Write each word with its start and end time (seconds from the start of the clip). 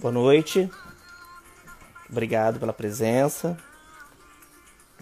Boa 0.00 0.12
noite. 0.12 0.70
Obrigado 2.08 2.60
pela 2.60 2.72
presença. 2.72 3.58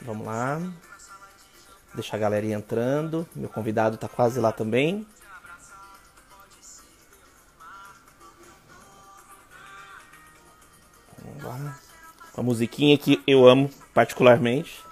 Vamos 0.00 0.26
lá. 0.26 0.58
Deixar 1.94 2.16
a 2.16 2.20
galera 2.20 2.46
entrando. 2.46 3.28
Meu 3.36 3.50
convidado 3.50 3.96
está 3.96 4.08
quase 4.08 4.40
lá 4.40 4.52
também. 4.52 5.06
Vamos 11.18 11.44
lá. 11.44 11.78
Uma 12.34 12.42
musiquinha 12.42 12.96
que 12.96 13.22
eu 13.26 13.46
amo 13.46 13.68
particularmente. 13.92 14.82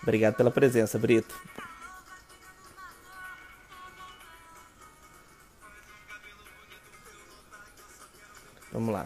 Obrigado 0.00 0.34
pela 0.34 0.50
presença, 0.52 0.96
Brito. 0.96 1.34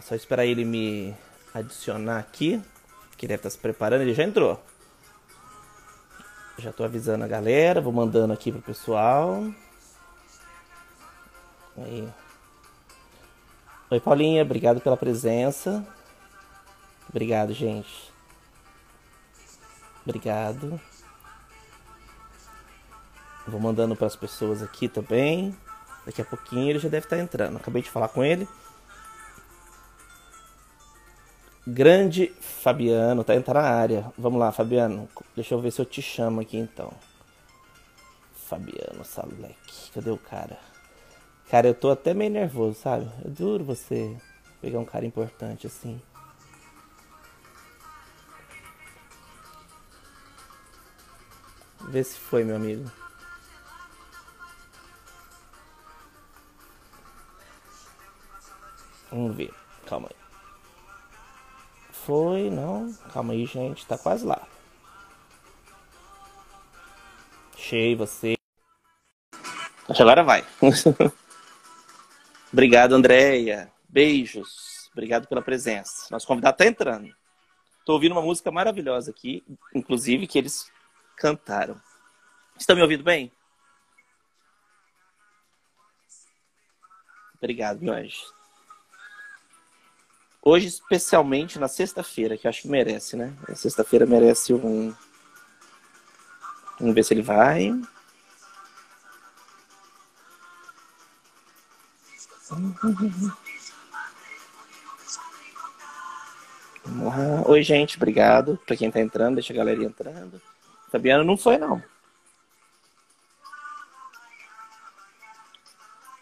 Só 0.09 0.15
esperar 0.15 0.43
ele 0.43 0.65
me 0.65 1.15
adicionar 1.53 2.17
aqui. 2.17 2.59
Que 3.15 3.27
deve 3.27 3.39
estar 3.39 3.49
se 3.51 3.57
preparando, 3.57 4.01
ele 4.01 4.13
já 4.13 4.23
entrou. 4.23 4.59
Já 6.57 6.71
estou 6.71 6.85
avisando 6.85 7.23
a 7.23 7.27
galera, 7.27 7.79
vou 7.79 7.93
mandando 7.93 8.33
aqui 8.33 8.51
pro 8.51 8.61
pessoal. 8.61 9.43
Aí. 11.77 12.09
Oi, 13.91 13.99
Paulinha, 13.99 14.41
obrigado 14.41 14.81
pela 14.81 14.97
presença. 14.97 15.85
Obrigado, 17.07 17.53
gente. 17.53 18.11
Obrigado. 20.03 20.81
Vou 23.47 23.59
mandando 23.59 23.95
para 23.95 24.07
as 24.07 24.15
pessoas 24.15 24.63
aqui 24.63 24.87
também. 24.87 25.55
Daqui 26.05 26.21
a 26.21 26.25
pouquinho 26.25 26.69
ele 26.69 26.79
já 26.79 26.89
deve 26.89 27.05
estar 27.05 27.19
entrando. 27.19 27.57
Acabei 27.57 27.81
de 27.81 27.89
falar 27.91 28.07
com 28.07 28.23
ele. 28.23 28.47
Grande 31.71 32.33
Fabiano, 32.41 33.23
tá 33.23 33.35
entrando 33.35 33.63
na 33.63 33.69
área. 33.69 34.11
Vamos 34.17 34.39
lá, 34.39 34.51
Fabiano. 34.51 35.07
Deixa 35.35 35.53
eu 35.53 35.61
ver 35.61 35.71
se 35.71 35.79
eu 35.79 35.85
te 35.85 36.01
chamo 36.01 36.41
aqui 36.41 36.57
então. 36.57 36.91
Fabiano 38.33 39.05
Salek. 39.05 39.91
Cadê 39.93 40.09
o 40.09 40.17
cara? 40.17 40.57
Cara, 41.47 41.67
eu 41.67 41.75
tô 41.75 41.91
até 41.91 42.11
meio 42.11 42.31
nervoso, 42.31 42.79
sabe? 42.79 43.07
É 43.23 43.27
duro 43.27 43.63
você 43.63 44.17
pegar 44.59 44.79
um 44.79 44.85
cara 44.85 45.05
importante 45.05 45.67
assim. 45.67 46.01
Vê 51.89 52.03
se 52.03 52.17
foi, 52.17 52.43
meu 52.43 52.55
amigo. 52.55 52.91
Vamos 59.11 59.35
ver. 59.35 59.53
Calma 59.85 60.07
aí. 60.09 60.28
Foi, 62.09 62.49
não. 62.49 62.91
Calma 63.13 63.33
aí, 63.33 63.45
gente. 63.45 63.85
Tá 63.85 63.95
quase 63.95 64.25
lá. 64.25 64.41
Achei 67.53 67.95
você. 67.95 68.35
Agora 69.87 70.23
vai. 70.23 70.43
Obrigado, 72.51 72.93
Andréia. 72.93 73.71
Beijos. 73.87 74.89
Obrigado 74.91 75.27
pela 75.27 75.43
presença. 75.43 76.07
Nosso 76.09 76.25
convidado 76.25 76.57
tá 76.57 76.65
entrando. 76.65 77.15
Tô 77.85 77.93
ouvindo 77.93 78.13
uma 78.13 78.23
música 78.23 78.49
maravilhosa 78.49 79.11
aqui, 79.11 79.43
inclusive 79.75 80.25
que 80.25 80.39
eles 80.39 80.67
cantaram. 81.15 81.79
Estão 82.57 82.75
me 82.75 82.81
ouvindo 82.81 83.03
bem? 83.03 83.31
Obrigado, 87.37 87.79
meu 87.79 87.93
anjo. 87.93 88.38
Hoje, 90.49 90.65
especialmente 90.65 91.59
na 91.59 91.67
sexta-feira, 91.67 92.35
que 92.35 92.47
eu 92.47 92.49
acho 92.49 92.63
que 92.63 92.67
merece, 92.67 93.15
né? 93.15 93.31
Sexta-feira 93.53 94.03
merece 94.07 94.51
um. 94.51 94.91
Vamos 96.79 96.95
ver 96.95 97.03
se 97.03 97.13
ele 97.13 97.21
vai. 97.21 97.69
Vamos 106.83 107.05
lá. 107.05 107.43
Oi, 107.45 107.61
gente, 107.61 107.97
obrigado 107.97 108.59
para 108.65 108.75
quem 108.75 108.89
tá 108.89 108.99
entrando, 108.99 109.35
deixa 109.35 109.53
a 109.53 109.55
galera 109.55 109.83
entrando. 109.83 110.41
Fabiano 110.91 111.23
não 111.23 111.37
foi, 111.37 111.59
não. 111.59 111.79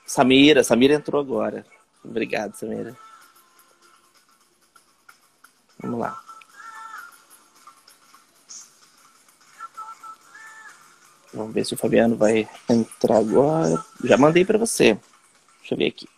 Samira, 0.06 0.66
Samira 0.66 0.96
entrou 0.96 1.22
agora. 1.22 1.66
Obrigado, 2.04 2.56
Samira. 2.56 3.06
Vamos 5.80 6.00
lá. 6.00 6.24
Vamos 11.34 11.54
ver 11.54 11.66
se 11.66 11.74
o 11.74 11.78
Fabiano 11.78 12.16
vai 12.16 12.50
entrar 12.70 13.18
agora. 13.18 13.84
Já 14.04 14.18
mandei 14.18 14.44
para 14.44 14.58
você. 14.58 15.00
Deixa 15.60 15.74
eu 15.74 15.78
ver 15.78 15.88
aqui. 15.88 16.10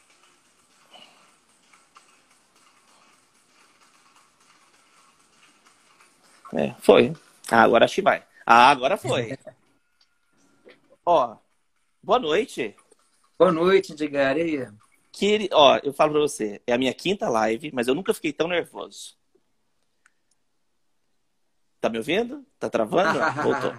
É, 6.54 6.74
foi. 6.80 7.14
Ah, 7.52 7.64
agora 7.64 7.86
acho 7.86 7.96
que 7.96 8.02
vai. 8.02 8.26
Ah, 8.46 8.70
agora 8.70 8.98
foi. 8.98 9.38
Ó, 11.06 11.36
boa 12.02 12.20
noite. 12.20 12.76
Boa 13.38 13.52
noite, 13.52 13.94
Edgar. 13.94 14.38
E 14.38 14.42
aí? 14.42 14.68
Que, 15.12 15.50
ó, 15.52 15.80
eu 15.84 15.92
falo 15.92 16.12
pra 16.12 16.22
você, 16.22 16.62
é 16.66 16.74
a 16.74 16.78
minha 16.78 16.94
quinta 16.94 17.28
live, 17.28 17.72
mas 17.74 17.88
eu 17.88 17.96
nunca 17.96 18.14
fiquei 18.14 18.32
tão 18.32 18.48
nervoso. 18.48 19.19
Tá 21.80 21.90
me 21.90 21.98
ouvindo? 21.98 22.46
Tá 22.60 22.70
travando? 22.70 23.20
Voltou. 23.42 23.74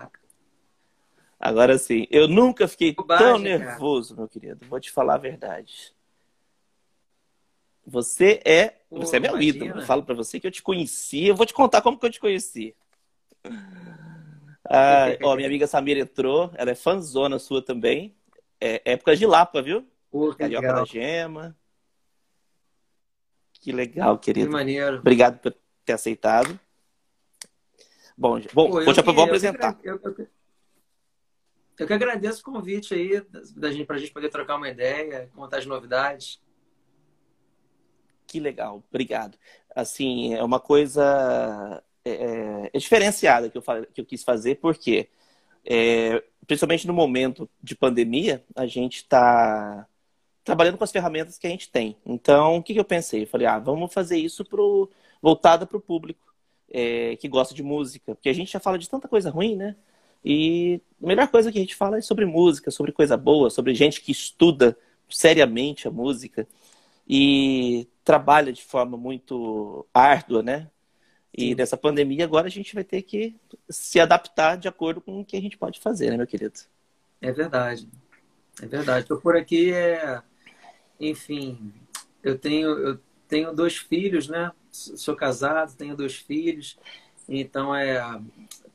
Agora 1.38 1.78
sim, 1.78 2.06
eu 2.11 2.28
nunca 2.28 2.69
fiquei 2.69 2.94
Bobagem, 2.94 3.27
tão 3.27 3.38
nervoso, 3.38 4.11
cara. 4.11 4.21
meu 4.21 4.28
querido. 4.28 4.66
Vou 4.66 4.78
te 4.78 4.91
falar 4.91 5.15
a 5.15 5.19
verdade. 5.19 5.94
Você 7.87 8.41
é, 8.44 8.69
Pô, 8.91 8.99
você 8.99 9.16
é 9.16 9.21
meu 9.21 9.31
imagina. 9.33 9.65
ídolo. 9.65 9.81
Eu 9.81 9.87
falo 9.87 10.03
para 10.03 10.15
você 10.15 10.38
que 10.38 10.47
eu 10.47 10.50
te 10.50 10.62
conheci. 10.62 11.27
Eu 11.27 11.34
vou 11.34 11.47
te 11.47 11.55
contar 11.55 11.81
como 11.83 11.99
que 11.99 12.06
eu 12.06 12.11
te 12.11 12.21
conheci. 12.21 12.75
Ah, 14.72 15.06
ó, 15.25 15.34
minha 15.34 15.49
amiga 15.49 15.67
Samira 15.67 15.99
entrou. 15.99 16.53
Ela 16.55 16.71
é 16.71 16.75
fãzona 16.77 17.41
sua 17.41 17.61
também. 17.61 18.15
É 18.61 18.93
época 18.93 19.17
de 19.17 19.27
Lapa, 19.27 19.61
viu? 19.61 19.84
Pô, 20.12 20.32
Carioca 20.32 20.69
legal. 20.69 20.84
da 20.84 20.84
Gema. 20.84 21.56
Que 23.55 23.72
legal, 23.72 24.17
querido. 24.19 24.47
Que 24.47 24.53
maneiro. 24.53 24.99
Obrigado 24.99 25.41
por 25.41 25.56
ter 25.84 25.94
aceitado. 25.94 26.56
Bom, 28.20 28.38
bom 28.53 28.69
Pô, 28.69 28.84
vou, 28.84 28.92
te, 28.92 29.00
vou 29.00 29.25
apresentar. 29.25 29.78
Eu, 29.82 29.98
eu, 30.04 30.28
eu, 31.78 31.86
que 31.86 31.92
agradeço 31.94 32.42
o 32.42 32.53
convite 32.53 32.92
aí 32.92 33.19
da 33.56 33.72
gente, 33.72 33.86
para 33.86 33.97
a 33.97 33.98
gente 33.98 34.12
poder 34.12 34.28
trocar 34.28 34.56
uma 34.56 34.69
ideia, 34.69 35.31
contar 35.34 35.56
as 35.56 35.64
novidades. 35.64 36.38
Que 38.26 38.38
legal, 38.38 38.84
obrigado. 38.91 39.38
Assim, 39.75 40.34
é 40.34 40.44
uma 40.44 40.60
coisa 40.60 41.82
é, 42.04 42.10
é, 42.10 42.70
é 42.75 42.78
diferenciada 42.78 43.48
que 43.48 43.56
eu, 43.56 43.62
que 43.90 44.02
eu 44.02 44.05
quis 44.05 44.23
fazer, 44.23 44.56
porque 44.56 45.08
é, 45.64 46.23
principalmente 46.46 46.87
no 46.87 46.93
momento 46.93 47.49
de 47.62 47.75
pandemia, 47.75 48.44
a 48.55 48.66
gente 48.66 48.96
está 48.96 49.87
trabalhando 50.44 50.76
com 50.76 50.84
as 50.84 50.93
ferramentas 50.93 51.38
que 51.38 51.46
a 51.46 51.50
gente 51.50 51.70
tem. 51.70 51.96
Então, 52.05 52.58
o 52.58 52.62
que, 52.62 52.75
que 52.75 52.81
eu 52.81 52.84
pensei? 52.84 53.23
Eu 53.23 53.28
falei, 53.28 53.46
ah, 53.46 53.58
vamos 53.58 53.90
fazer 53.94 54.19
isso 54.19 54.44
pro, 54.44 54.90
voltada 55.23 55.64
para 55.64 55.78
o 55.78 55.81
público 55.81 56.30
é, 56.70 57.17
que 57.17 57.28
gosta 57.28 57.55
de 57.55 57.62
música, 57.62 58.14
porque 58.14 58.28
a 58.28 58.32
gente 58.32 58.52
já 58.52 58.61
fala 58.61 58.78
de 58.78 58.88
tanta 58.88 59.08
coisa 59.08 59.31
ruim, 59.31 59.56
né? 59.56 59.76
E 60.25 60.81
a 61.02 61.06
melhor 61.06 61.28
coisa 61.28 61.50
que 61.50 61.58
a 61.58 61.61
gente 61.61 61.75
fala 61.75 61.99
é 61.99 62.00
sobre 62.00 62.25
música, 62.25 62.70
sobre 62.70 62.93
coisa 62.93 63.17
boa, 63.17 63.50
sobre 63.50 63.75
gente 63.75 64.00
que 64.00 64.12
estuda 64.12 64.76
seriamente 65.08 65.88
a 65.88 65.90
música 65.90 66.46
e 67.08 67.88
trabalha 68.05 68.52
de 68.52 68.62
forma 68.62 68.96
muito 68.96 69.87
árdua, 69.93 70.43
né? 70.43 70.69
E 71.37 71.55
nessa 71.55 71.76
pandemia 71.76 72.25
agora 72.25 72.46
a 72.46 72.50
gente 72.50 72.75
vai 72.75 72.84
ter 72.84 73.02
que 73.02 73.34
se 73.69 73.99
adaptar 73.99 74.56
de 74.56 74.69
acordo 74.69 75.00
com 75.00 75.20
o 75.20 75.25
que 75.25 75.37
a 75.37 75.40
gente 75.40 75.56
pode 75.56 75.81
fazer, 75.81 76.11
né, 76.11 76.16
meu 76.16 76.26
querido? 76.26 76.61
É 77.20 77.32
verdade. 77.32 77.88
É 78.62 78.66
verdade. 78.66 79.00
Estou 79.00 79.20
por 79.20 79.37
aqui, 79.37 79.73
é... 79.73 80.20
enfim, 81.00 81.73
eu 82.23 82.38
tenho, 82.38 82.69
eu 82.78 83.00
tenho 83.31 83.55
dois 83.55 83.77
filhos, 83.79 84.29
né? 84.29 84.53
sou 84.71 85.17
casado, 85.17 85.77
tenho 85.77 85.97
dois 85.97 86.17
filhos, 86.17 86.79
então 87.29 87.75
é, 87.75 88.21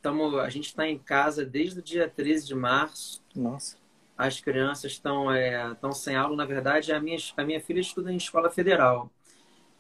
tamo, 0.02 0.40
a 0.40 0.50
gente 0.50 0.68
está 0.68 0.88
em 0.88 0.98
casa 0.98 1.46
desde 1.46 1.80
o 1.80 1.84
dia 1.84 2.10
13 2.10 2.48
de 2.48 2.56
março. 2.56 3.22
Nossa. 3.36 3.78
As 4.18 4.40
crianças 4.40 4.94
estão 4.94 5.32
é, 5.32 5.76
tão 5.76 5.92
sem 5.92 6.16
aula. 6.16 6.38
Na 6.38 6.46
verdade, 6.46 6.94
a 6.94 7.02
minha, 7.02 7.18
a 7.36 7.44
minha 7.44 7.60
filha 7.60 7.82
estuda 7.82 8.12
em 8.12 8.16
escola 8.16 8.50
federal. 8.50 9.12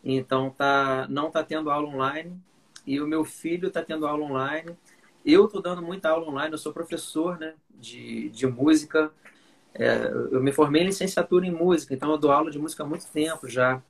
Então, 0.03 0.49
tá, 0.49 1.07
não 1.09 1.27
está 1.27 1.41
tendo 1.41 1.69
aula 1.69 1.87
online. 1.87 2.37
E 2.85 2.99
o 2.99 3.07
meu 3.07 3.23
filho 3.23 3.69
está 3.69 3.81
tendo 3.81 4.05
aula 4.05 4.25
online. 4.25 4.75
Eu 5.25 5.45
estou 5.45 5.61
dando 5.61 5.81
muita 5.81 6.09
aula 6.09 6.27
online. 6.27 6.51
Eu 6.51 6.57
sou 6.57 6.73
professor 6.73 7.39
né, 7.39 7.53
de, 7.79 8.29
de 8.29 8.45
música. 8.45 9.11
É, 9.73 10.05
eu 10.31 10.43
me 10.43 10.51
formei 10.51 10.81
em 10.81 10.87
licenciatura 10.87 11.45
em 11.45 11.51
música, 11.51 11.93
então 11.93 12.09
eu 12.09 12.17
dou 12.17 12.31
aula 12.31 12.49
de 12.49 12.57
música 12.57 12.83
há 12.83 12.85
muito 12.85 13.07
tempo 13.07 13.47
já. 13.47 13.81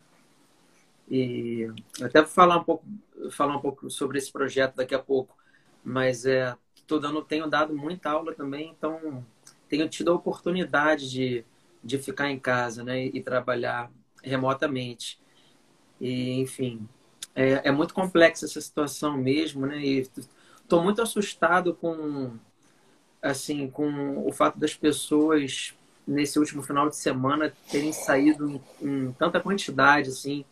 E 1.10 1.70
até 2.02 2.22
vou 2.22 2.30
falar 2.30 2.58
um 2.58 2.64
pouco, 2.64 2.86
falar 3.32 3.56
um 3.58 3.62
pouco 3.62 3.90
sobre 3.90 4.18
esse 4.18 4.32
projeto 4.32 4.76
daqui 4.76 4.96
a 4.96 5.00
pouco, 5.00 5.38
mas 5.84 6.26
é, 6.26 6.56
tô 6.88 7.00
dando, 7.00 7.22
tenho 7.22 7.48
dado 7.48 7.76
muita 7.76 8.10
aula 8.10 8.34
também, 8.34 8.70
então 8.76 9.24
tenho 9.70 9.88
tido 9.88 10.12
a 10.12 10.16
oportunidade 10.16 11.10
de, 11.10 11.46
de 11.84 11.98
ficar 12.00 12.30
em 12.32 12.40
casa, 12.40 12.84
né, 12.84 13.06
e 13.06 13.22
trabalhar 13.22 13.92
remotamente. 14.24 15.20
E 16.00 16.40
enfim, 16.40 16.88
é, 17.36 17.70
é 17.70 17.72
muito 17.72 17.94
complexa 17.94 18.46
essa 18.46 18.62
situação 18.62 19.18
mesmo, 19.18 19.66
né? 19.66 19.80
E 19.80 20.10
estou 20.62 20.84
muito 20.84 21.02
assustado 21.02 21.74
com 21.74 22.38
assim 23.22 23.70
com 23.70 24.26
o 24.26 24.32
fato 24.32 24.60
das 24.60 24.74
pessoas 24.76 25.74
nesse 26.08 26.38
último 26.38 26.62
final 26.62 26.90
de 26.90 26.96
semana 26.96 27.52
terem 27.72 27.92
saído 27.92 28.50
em, 28.50 28.62
em, 28.82 29.12
tanta 29.14 29.40
quantidade 29.40 30.10
assim 30.10 30.46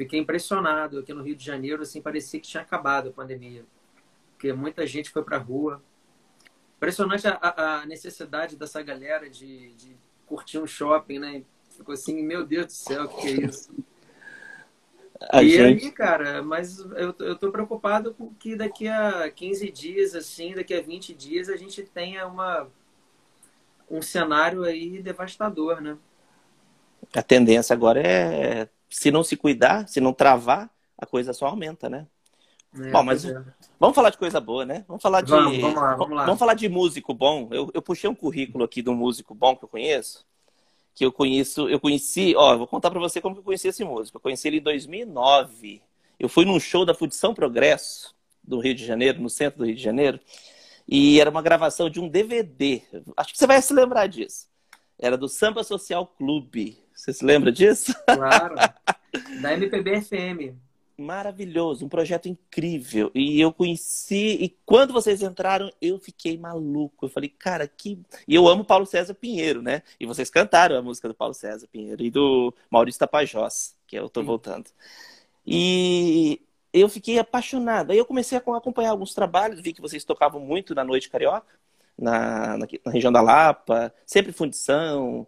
fiquei 0.00 0.18
impressionado. 0.18 0.98
Aqui 0.98 1.12
no 1.12 1.22
Rio 1.22 1.36
de 1.36 1.44
Janeiro 1.44 1.82
assim 1.82 2.00
parecia 2.00 2.40
que 2.40 2.48
tinha 2.48 2.62
acabado 2.62 3.10
a 3.10 3.12
pandemia. 3.12 3.64
Porque 4.32 4.50
muita 4.52 4.86
gente 4.86 5.10
foi 5.10 5.22
para 5.22 5.36
a 5.36 5.40
rua. 5.40 5.82
Impressionante 6.78 7.28
a, 7.28 7.80
a, 7.80 7.86
necessidade 7.86 8.56
dessa 8.56 8.80
galera 8.80 9.28
de, 9.28 9.74
de 9.74 9.94
curtir 10.26 10.58
um 10.58 10.66
shopping 10.66 11.18
né? 11.18 11.42
Ficou 11.76 11.92
assim 11.92 12.22
meu 12.22 12.46
Deus 12.46 12.66
do 12.66 12.72
céu 12.72 13.04
o 13.04 13.08
que 13.08 13.28
é 13.28 13.30
isso? 13.46 13.70
A 15.30 15.42
e 15.42 15.50
gente... 15.50 15.84
aí, 15.84 15.92
cara, 15.92 16.42
mas 16.42 16.78
eu, 16.78 17.14
eu 17.18 17.36
tô 17.36 17.52
preocupado 17.52 18.14
com 18.14 18.32
que 18.32 18.56
daqui 18.56 18.88
a 18.88 19.30
15 19.30 19.70
dias, 19.70 20.14
assim, 20.14 20.54
daqui 20.54 20.72
a 20.72 20.80
20 20.80 21.12
dias, 21.12 21.50
a 21.50 21.58
gente 21.58 21.82
tenha 21.82 22.26
uma, 22.26 22.66
um 23.90 24.00
cenário 24.00 24.62
aí 24.62 25.02
devastador, 25.02 25.82
né? 25.82 25.98
A 27.14 27.22
tendência 27.22 27.74
agora 27.74 28.00
é, 28.00 28.66
se 28.90 29.10
não 29.10 29.22
se 29.22 29.36
cuidar, 29.36 29.88
se 29.88 30.00
não 30.00 30.12
travar, 30.12 30.68
a 30.98 31.06
coisa 31.06 31.32
só 31.32 31.46
aumenta, 31.46 31.88
né? 31.88 32.06
É, 32.78 32.90
bom, 32.90 33.02
mas 33.02 33.24
é. 33.24 33.42
vamos 33.78 33.94
falar 33.94 34.10
de 34.10 34.18
coisa 34.18 34.40
boa, 34.40 34.64
né? 34.64 34.84
Vamos 34.86 35.02
falar 35.02 35.22
de. 35.22 35.30
Vamos, 35.30 35.58
vamos 35.58 35.74
lá, 35.74 35.94
vamos 35.94 36.16
lá. 36.16 36.24
Vamos 36.24 36.38
falar 36.38 36.54
de 36.54 36.68
músico 36.68 37.14
bom. 37.14 37.48
Eu, 37.50 37.70
eu 37.72 37.82
puxei 37.82 38.08
um 38.08 38.14
currículo 38.14 38.64
aqui 38.64 38.82
de 38.82 38.90
um 38.90 38.94
músico 38.94 39.34
bom 39.34 39.56
que 39.56 39.64
eu 39.64 39.68
conheço 39.68 40.24
que 41.00 41.04
eu 41.04 41.12
conheço, 41.12 41.68
eu 41.68 41.80
conheci, 41.80 42.34
ó, 42.36 42.56
vou 42.56 42.66
contar 42.66 42.90
para 42.90 43.00
você 43.00 43.20
como 43.20 43.36
eu 43.36 43.42
conheci 43.42 43.68
esse 43.68 43.84
músico. 43.84 44.18
Eu 44.18 44.20
conheci 44.20 44.48
ele 44.48 44.58
em 44.58 44.62
2009. 44.62 45.80
Eu 46.18 46.28
fui 46.28 46.44
num 46.44 46.60
show 46.60 46.84
da 46.84 46.92
Fudição 46.92 47.32
Progresso, 47.32 48.14
do 48.42 48.60
Rio 48.60 48.74
de 48.74 48.84
Janeiro, 48.84 49.20
no 49.20 49.30
centro 49.30 49.60
do 49.60 49.64
Rio 49.64 49.74
de 49.74 49.82
Janeiro, 49.82 50.20
e 50.86 51.18
era 51.20 51.30
uma 51.30 51.40
gravação 51.40 51.88
de 51.88 52.00
um 52.00 52.08
DVD. 52.08 52.82
Acho 53.16 53.32
que 53.32 53.38
você 53.38 53.46
vai 53.46 53.62
se 53.62 53.72
lembrar 53.72 54.08
disso. 54.08 54.48
Era 54.98 55.16
do 55.16 55.28
Samba 55.28 55.64
Social 55.64 56.06
Clube. 56.06 56.78
Você 57.00 57.12
se 57.14 57.24
lembra 57.24 57.50
disso? 57.50 57.94
Claro. 58.06 58.54
Da 59.42 59.54
MPB 59.54 60.02
FM 60.02 60.54
maravilhoso, 61.00 61.86
um 61.86 61.88
projeto 61.88 62.28
incrível. 62.28 63.10
E 63.14 63.40
eu 63.40 63.52
conheci, 63.52 64.36
e 64.40 64.48
quando 64.66 64.92
vocês 64.92 65.22
entraram, 65.22 65.72
eu 65.80 65.98
fiquei 65.98 66.36
maluco. 66.38 67.06
Eu 67.06 67.08
falei, 67.08 67.30
cara, 67.30 67.66
que. 67.66 67.98
E 68.28 68.34
eu 68.34 68.46
amo 68.46 68.64
Paulo 68.64 68.86
César 68.86 69.14
Pinheiro, 69.14 69.62
né? 69.62 69.82
E 69.98 70.06
vocês 70.06 70.30
cantaram 70.30 70.76
a 70.76 70.82
música 70.82 71.08
do 71.08 71.14
Paulo 71.14 71.34
César 71.34 71.66
Pinheiro 71.66 72.02
e 72.02 72.10
do 72.10 72.54
Maurício 72.70 72.98
Tapajós, 73.00 73.74
que 73.86 73.96
eu 73.96 74.08
tô 74.08 74.20
Sim. 74.20 74.26
voltando. 74.26 74.70
E 75.46 76.40
eu 76.72 76.88
fiquei 76.88 77.18
apaixonado. 77.18 77.90
Aí 77.92 77.98
eu 77.98 78.04
comecei 78.04 78.36
a 78.38 78.40
acompanhar 78.40 78.90
alguns 78.90 79.14
trabalhos, 79.14 79.60
vi 79.60 79.72
que 79.72 79.80
vocês 79.80 80.04
tocavam 80.04 80.40
muito 80.40 80.74
na 80.74 80.84
Noite 80.84 81.08
Carioca, 81.08 81.58
na, 81.98 82.58
na, 82.58 82.66
na 82.84 82.92
região 82.92 83.10
da 83.10 83.22
Lapa, 83.22 83.92
sempre 84.06 84.32
fundição. 84.32 85.26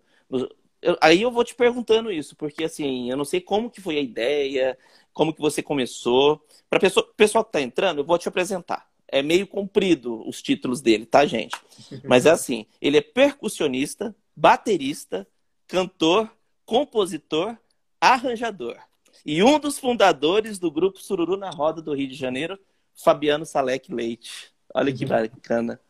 Eu, 0.82 0.98
aí 1.00 1.22
eu 1.22 1.30
vou 1.30 1.44
te 1.44 1.54
perguntando 1.54 2.10
isso, 2.10 2.34
porque 2.34 2.64
assim, 2.64 3.08
eu 3.08 3.16
não 3.16 3.24
sei 3.24 3.40
como 3.40 3.70
que 3.70 3.80
foi 3.80 3.96
a 3.98 4.02
ideia, 4.02 4.76
como 5.12 5.32
que 5.32 5.40
você 5.40 5.62
começou. 5.62 6.44
Para 6.68 6.78
o 6.88 7.14
pessoal 7.14 7.44
que 7.44 7.50
está 7.50 7.60
entrando, 7.60 7.98
eu 7.98 8.04
vou 8.04 8.18
te 8.18 8.28
apresentar. 8.28 8.90
É 9.06 9.22
meio 9.22 9.46
comprido 9.46 10.26
os 10.28 10.42
títulos 10.42 10.80
dele, 10.80 11.06
tá, 11.06 11.24
gente? 11.24 11.56
Mas 12.04 12.26
é 12.26 12.30
assim, 12.30 12.66
ele 12.80 12.96
é 12.96 13.00
percussionista, 13.00 14.14
baterista, 14.34 15.26
cantor, 15.68 16.28
compositor, 16.66 17.56
arranjador. 18.00 18.76
E 19.24 19.42
um 19.42 19.60
dos 19.60 19.78
fundadores 19.78 20.58
do 20.58 20.70
grupo 20.70 20.98
Sururu 21.00 21.36
na 21.36 21.50
Roda 21.50 21.80
do 21.80 21.94
Rio 21.94 22.08
de 22.08 22.16
Janeiro, 22.16 22.58
Fabiano 22.94 23.46
Salek 23.46 23.92
Leite. 23.92 24.52
Olha 24.74 24.92
que 24.92 25.04
uhum. 25.04 25.10
bacana. 25.10 25.80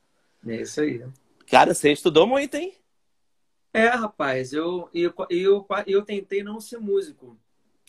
É 0.47 0.57
isso 0.57 0.81
aí. 0.81 1.03
Cara, 1.47 1.73
você 1.73 1.93
estudou 1.93 2.27
muito, 2.27 2.57
hein? 2.57 2.75
É, 3.73 3.89
rapaz, 3.89 4.53
eu, 4.53 4.89
eu, 4.93 5.13
eu, 5.31 5.67
eu 5.87 6.03
tentei 6.03 6.43
não 6.43 6.61
ser 6.61 6.79
músico. 6.79 7.39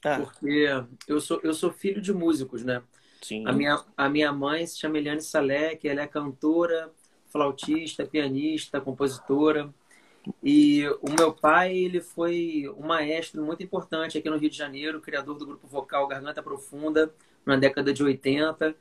Ah. 0.03 0.19
Porque 0.19 0.67
eu 1.07 1.19
sou, 1.19 1.39
eu 1.43 1.53
sou 1.53 1.71
filho 1.71 2.01
de 2.01 2.13
músicos, 2.13 2.63
né? 2.63 2.81
Sim. 3.21 3.45
A 3.47 3.51
minha, 3.51 3.83
a 3.95 4.09
minha 4.09 4.31
mãe 4.31 4.65
se 4.65 4.77
chama 4.77 4.97
Eliane 4.97 5.21
Salek, 5.21 5.87
ela 5.87 6.01
é 6.01 6.07
cantora, 6.07 6.91
flautista, 7.27 8.05
pianista, 8.05 8.81
compositora. 8.81 9.73
E 10.41 10.87
o 11.01 11.11
meu 11.17 11.33
pai, 11.33 11.75
ele 11.75 11.99
foi 11.99 12.69
um 12.77 12.87
maestro 12.87 13.43
muito 13.43 13.63
importante 13.63 14.17
aqui 14.17 14.29
no 14.29 14.37
Rio 14.37 14.49
de 14.49 14.57
Janeiro, 14.57 15.01
criador 15.01 15.37
do 15.37 15.45
grupo 15.45 15.67
vocal 15.67 16.07
Garganta 16.07 16.41
Profunda, 16.41 17.13
na 17.45 17.57
década 17.57 17.93
de 17.93 18.03
80. 18.03 18.75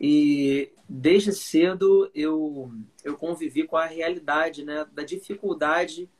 E 0.00 0.72
desde 0.88 1.32
cedo 1.32 2.10
eu, 2.14 2.72
eu 3.04 3.16
convivi 3.16 3.64
com 3.64 3.76
a 3.76 3.86
realidade 3.86 4.64
né, 4.64 4.84
da 4.92 5.04
dificuldade 5.04 6.10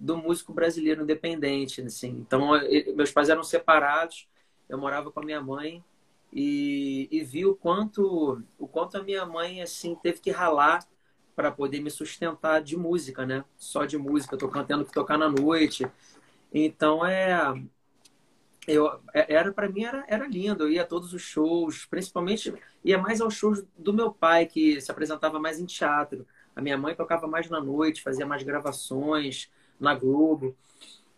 do 0.00 0.16
músico 0.16 0.54
brasileiro 0.54 1.02
independente, 1.02 1.82
assim. 1.82 2.08
Então, 2.26 2.52
meus 2.96 3.12
pais 3.12 3.28
eram 3.28 3.42
separados, 3.42 4.26
eu 4.66 4.78
morava 4.78 5.12
com 5.12 5.20
a 5.20 5.24
minha 5.24 5.42
mãe 5.42 5.84
e, 6.32 7.06
e 7.10 7.22
vi 7.22 7.44
o 7.44 7.54
quanto, 7.54 8.42
o 8.58 8.66
quanto 8.66 8.96
a 8.96 9.02
minha 9.02 9.26
mãe, 9.26 9.60
assim, 9.60 9.94
teve 9.94 10.20
que 10.20 10.30
ralar 10.30 10.86
para 11.36 11.50
poder 11.50 11.80
me 11.80 11.90
sustentar 11.90 12.62
de 12.62 12.76
música, 12.76 13.26
né? 13.26 13.44
Só 13.58 13.84
de 13.84 13.98
música, 13.98 14.38
tocando, 14.38 14.66
tendo 14.66 14.84
que 14.84 14.92
tocar 14.92 15.18
na 15.18 15.28
noite. 15.28 15.86
Então, 16.52 17.04
é... 17.04 17.62
Eu, 18.66 18.86
é, 19.14 19.34
era 19.34 19.52
para 19.52 19.68
mim 19.68 19.84
era, 19.84 20.04
era 20.06 20.26
lindo, 20.28 20.64
eu 20.64 20.70
ia 20.70 20.82
a 20.82 20.86
todos 20.86 21.12
os 21.14 21.22
shows, 21.22 21.86
principalmente 21.86 22.54
ia 22.84 22.98
mais 22.98 23.20
aos 23.20 23.34
shows 23.34 23.64
do 23.76 23.92
meu 23.92 24.12
pai, 24.12 24.46
que 24.46 24.80
se 24.80 24.90
apresentava 24.90 25.40
mais 25.40 25.58
em 25.58 25.66
teatro. 25.66 26.26
A 26.54 26.60
minha 26.60 26.76
mãe 26.76 26.94
tocava 26.94 27.26
mais 27.26 27.48
na 27.48 27.60
noite, 27.60 28.02
fazia 28.02 28.26
mais 28.26 28.42
gravações, 28.42 29.50
na 29.80 29.94
Globo. 29.94 30.54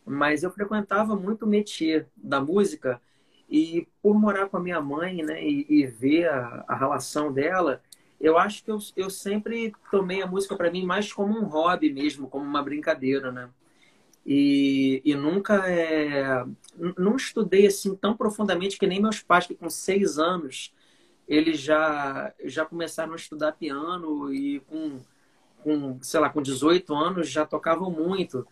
Mas 0.07 0.43
eu 0.43 0.51
frequentava 0.51 1.17
muito 1.17 1.45
o 1.45 1.49
métier 1.49 2.09
da 2.17 2.41
música 2.41 3.01
e 3.49 3.87
por 4.01 4.19
morar 4.19 4.49
com 4.49 4.57
a 4.57 4.61
minha 4.61 4.81
mãe 4.81 5.23
né, 5.23 5.45
e, 5.45 5.67
e 5.69 5.87
ver 5.87 6.29
a, 6.29 6.65
a, 6.67 6.75
relação 6.75 7.31
dela, 7.31 7.83
eu 8.19 8.39
acho 8.39 8.65
que 8.65 8.71
eu, 8.71 8.79
eu 8.97 9.11
sempre 9.11 9.75
tomei 9.91 10.23
a 10.23 10.27
música 10.27 10.57
para 10.57 10.71
mim 10.71 10.87
mais 10.87 11.13
como 11.13 11.39
um 11.39 11.45
hobby 11.45 11.93
mesmo, 11.93 12.29
como 12.29 12.45
uma 12.45 12.63
brincadeira, 12.63 13.31
né? 13.31 13.51
E, 14.25 15.03
e 15.05 15.15
nunca 15.15 15.69
é, 15.69 16.45
não 16.97 17.17
estudei 17.17 17.67
assim 17.67 17.95
tão 17.97 18.17
profundamente 18.17 18.79
que 18.79 18.87
nem 18.87 19.03
meus 19.03 19.21
pais 19.21 19.47
que 19.49 19.55
com 19.55 19.69
seis 19.69 20.17
anos 20.17 20.73
eles 21.29 21.59
já 21.61 22.33
já 22.45 22.65
começaram 22.65 23.13
a 23.15 23.17
estudar 23.17 23.53
piano 23.53 24.33
e 24.33 24.61
com 24.61 25.01
com, 25.63 25.99
sei 26.03 26.21
lá, 26.21 26.29
com 26.29 26.43
18 26.43 26.95
anos 26.95 27.29
já 27.29 27.47
tocavam 27.47 27.91
muito. 27.91 28.47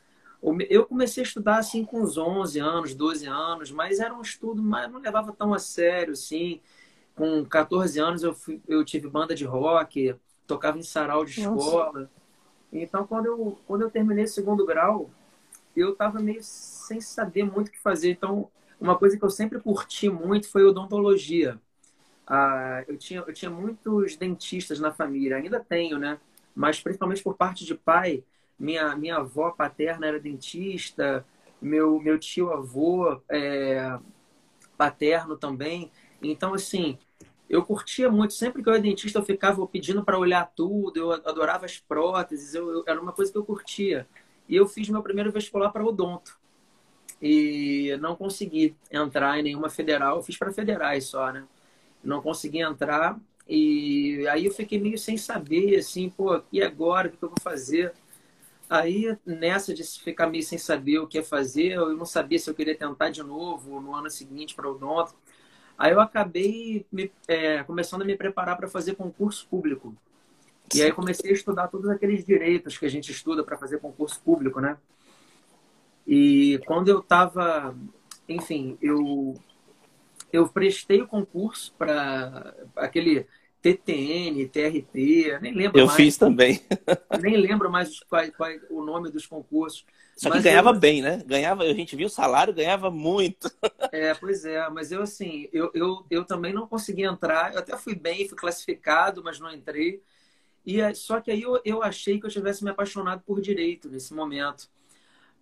Eu 0.71 0.87
comecei 0.87 1.23
a 1.23 1.27
estudar 1.27 1.59
assim 1.59 1.85
com 1.85 2.01
uns 2.01 2.17
11 2.17 2.59
anos, 2.59 2.95
12 2.95 3.27
anos, 3.27 3.71
mas 3.71 4.01
era 4.01 4.15
um 4.15 4.23
estudo, 4.23 4.63
mas 4.63 4.91
não 4.91 5.01
levava 5.01 5.33
tão 5.33 5.53
a 5.53 5.59
sério 5.59 6.13
assim. 6.15 6.61
Com 7.15 7.45
14 7.45 8.01
anos 8.01 8.23
eu, 8.23 8.33
fui, 8.33 8.61
eu 8.67 8.83
tive 8.85 9.09
banda 9.09 9.35
de 9.35 9.45
rock, 9.45 10.15
tocava 10.47 10.79
em 10.79 10.83
sarau 10.83 11.25
de 11.25 11.41
escola. 11.41 11.93
Nossa. 11.93 12.11
Então, 12.73 13.07
quando 13.07 13.27
eu, 13.27 13.59
quando 13.67 13.83
eu 13.83 13.91
terminei 13.91 14.25
o 14.25 14.29
segundo 14.29 14.65
grau, 14.65 15.11
eu 15.77 15.93
estava 15.93 16.21
meio 16.21 16.43
sem 16.43 17.01
saber 17.01 17.45
muito 17.45 17.69
o 17.69 17.71
que 17.73 17.79
fazer. 17.79 18.11
Então, 18.13 18.49
uma 18.81 18.97
coisa 18.97 19.19
que 19.19 19.25
eu 19.25 19.31
sempre 19.31 19.61
curti 19.61 20.09
muito 20.09 20.49
foi 20.49 20.65
odontologia. 20.65 21.61
Ah, 22.27 22.85
eu, 22.87 22.97
tinha, 22.97 23.21
eu 23.27 23.33
tinha 23.35 23.51
muitos 23.51 24.17
dentistas 24.17 24.79
na 24.79 24.93
família, 24.93 25.37
ainda 25.37 25.61
tenho, 25.61 25.99
né? 25.99 26.19
Mas 26.55 26.81
principalmente 26.81 27.23
por 27.23 27.35
parte 27.35 27.65
de 27.65 27.75
pai. 27.75 28.25
Minha, 28.59 28.95
minha 28.97 29.17
avó 29.17 29.51
paterna 29.51 30.07
era 30.07 30.21
dentista, 30.21 31.25
meu, 31.61 31.99
meu 32.01 32.19
tio 32.19 32.53
avô 32.53 33.21
é, 33.29 33.99
paterno 34.77 35.37
também. 35.37 35.91
Então, 36.23 36.55
assim, 36.55 36.99
eu 37.49 37.65
curtia 37.65 38.11
muito. 38.11 38.33
Sempre 38.33 38.63
que 38.63 38.69
eu 38.69 38.75
ia 38.75 38.81
dentista, 38.81 39.19
eu 39.19 39.25
ficava 39.25 39.67
pedindo 39.67 40.05
para 40.05 40.19
olhar 40.19 40.51
tudo, 40.55 40.97
eu 40.99 41.13
adorava 41.13 41.67
as 41.67 41.79
próteses, 41.79 42.55
eu, 42.55 42.71
eu, 42.71 42.85
era 42.87 43.01
uma 43.01 43.13
coisa 43.13 43.33
que 43.33 43.39
eu 43.39 43.45
curtia. 43.45 44.07
E 44.49 44.57
eu 44.57 44.67
fiz 44.67 44.89
meu 44.89 45.03
primeiro 45.03 45.33
vestibular 45.33 45.71
para 45.71 45.85
odonto. 45.85 46.39
E 47.21 47.97
não 48.01 48.17
consegui 48.17 48.77
entrar 48.91 49.39
em 49.39 49.43
nenhuma 49.43 49.69
federal, 49.69 50.17
eu 50.17 50.23
fiz 50.23 50.39
para 50.39 50.53
federais 50.53 51.05
só, 51.05 51.31
né? 51.33 51.47
Não 52.03 52.23
consegui 52.23 52.61
entrar 52.61 53.19
e 53.53 54.29
aí 54.29 54.47
eu 54.47 54.53
fiquei 54.53 54.79
meio 54.79 54.97
sem 54.97 55.17
saber, 55.17 55.77
assim, 55.77 56.09
pô, 56.09 56.41
e 56.53 56.63
agora? 56.63 57.09
O 57.09 57.11
que 57.11 57.21
eu 57.21 57.31
vou 57.31 57.41
fazer? 57.43 57.93
Aí, 58.69 59.17
nessa 59.27 59.75
de 59.75 59.83
ficar 59.83 60.29
meio 60.29 60.45
sem 60.45 60.57
saber 60.57 61.01
o 61.01 61.09
que 61.09 61.19
ia 61.19 61.25
fazer, 61.25 61.73
eu 61.73 61.97
não 61.97 62.07
sabia 62.07 62.39
se 62.39 62.49
eu 62.49 62.55
queria 62.55 62.77
tentar 62.77 63.11
de 63.11 63.25
novo 63.25 63.81
no 63.81 63.93
ano 63.93 64.09
seguinte 64.09 64.55
para 64.55 64.69
o 64.69 64.77
odonto. 64.77 65.17
Aí 65.77 65.91
eu 65.91 66.01
acabei 66.01 66.87
me, 66.93 67.11
é, 67.27 67.65
começando 67.65 68.03
a 68.03 68.05
me 68.05 68.17
preparar 68.17 68.57
para 68.57 68.69
fazer 68.69 68.95
concurso 68.95 69.49
público. 69.49 69.97
E 70.73 70.81
aí 70.81 70.93
comecei 70.93 71.33
a 71.33 71.35
estudar 71.35 71.67
todos 71.67 71.91
aqueles 71.91 72.25
direitos 72.25 72.79
que 72.79 72.87
a 72.87 72.91
gente 72.91 73.11
estuda 73.11 73.43
para 73.43 73.59
fazer 73.59 73.81
concurso 73.81 74.21
público, 74.21 74.61
né? 74.61 74.79
E 76.07 76.61
quando 76.67 76.87
eu 76.87 77.01
estava, 77.01 77.77
enfim, 78.29 78.79
eu 78.81 79.35
eu 80.33 80.49
prestei 80.49 81.03
o 81.03 81.09
concurso 81.09 81.75
para 81.77 82.55
aquele 82.77 83.27
TTN, 83.63 84.49
TRT, 84.49 85.39
nem 85.41 85.55
lembro 85.55 85.79
eu 85.79 85.87
mais. 85.87 85.99
Eu 85.99 86.05
fiz 86.05 86.17
também. 86.17 86.63
nem 87.21 87.37
lembro 87.37 87.71
mais 87.71 88.01
qual, 88.01 88.31
qual, 88.33 88.51
o 88.71 88.83
nome 88.83 89.11
dos 89.11 89.27
concursos. 89.27 89.85
Só 90.17 90.31
que 90.31 90.41
ganhava 90.41 90.71
eu... 90.71 90.79
bem, 90.79 91.03
né? 91.03 91.23
Ganhava, 91.27 91.63
a 91.63 91.73
gente 91.73 91.95
viu 91.95 92.07
o 92.07 92.11
salário, 92.11 92.55
ganhava 92.55 92.91
muito. 92.91 93.51
É, 93.93 94.15
pois 94.15 94.45
é, 94.45 94.69
mas 94.71 94.93
eu 94.93 95.03
assim, 95.03 95.49
eu, 95.53 95.69
eu, 95.75 96.07
eu 96.09 96.25
também 96.25 96.53
não 96.53 96.65
consegui 96.65 97.03
entrar, 97.03 97.53
eu 97.53 97.59
até 97.59 97.77
fui 97.77 97.93
bem, 97.93 98.29
fui 98.29 98.39
classificado, 98.39 99.21
mas 99.23 99.41
não 99.41 99.53
entrei. 99.53 100.01
E 100.65 100.95
só 100.95 101.21
que 101.21 101.29
aí 101.31 101.43
eu, 101.43 101.61
eu 101.65 101.83
achei 101.83 102.21
que 102.21 102.25
eu 102.25 102.31
tivesse 102.31 102.63
me 102.63 102.71
apaixonado 102.71 103.23
por 103.27 103.41
direito 103.41 103.89
nesse 103.89 104.15
momento. 104.15 104.71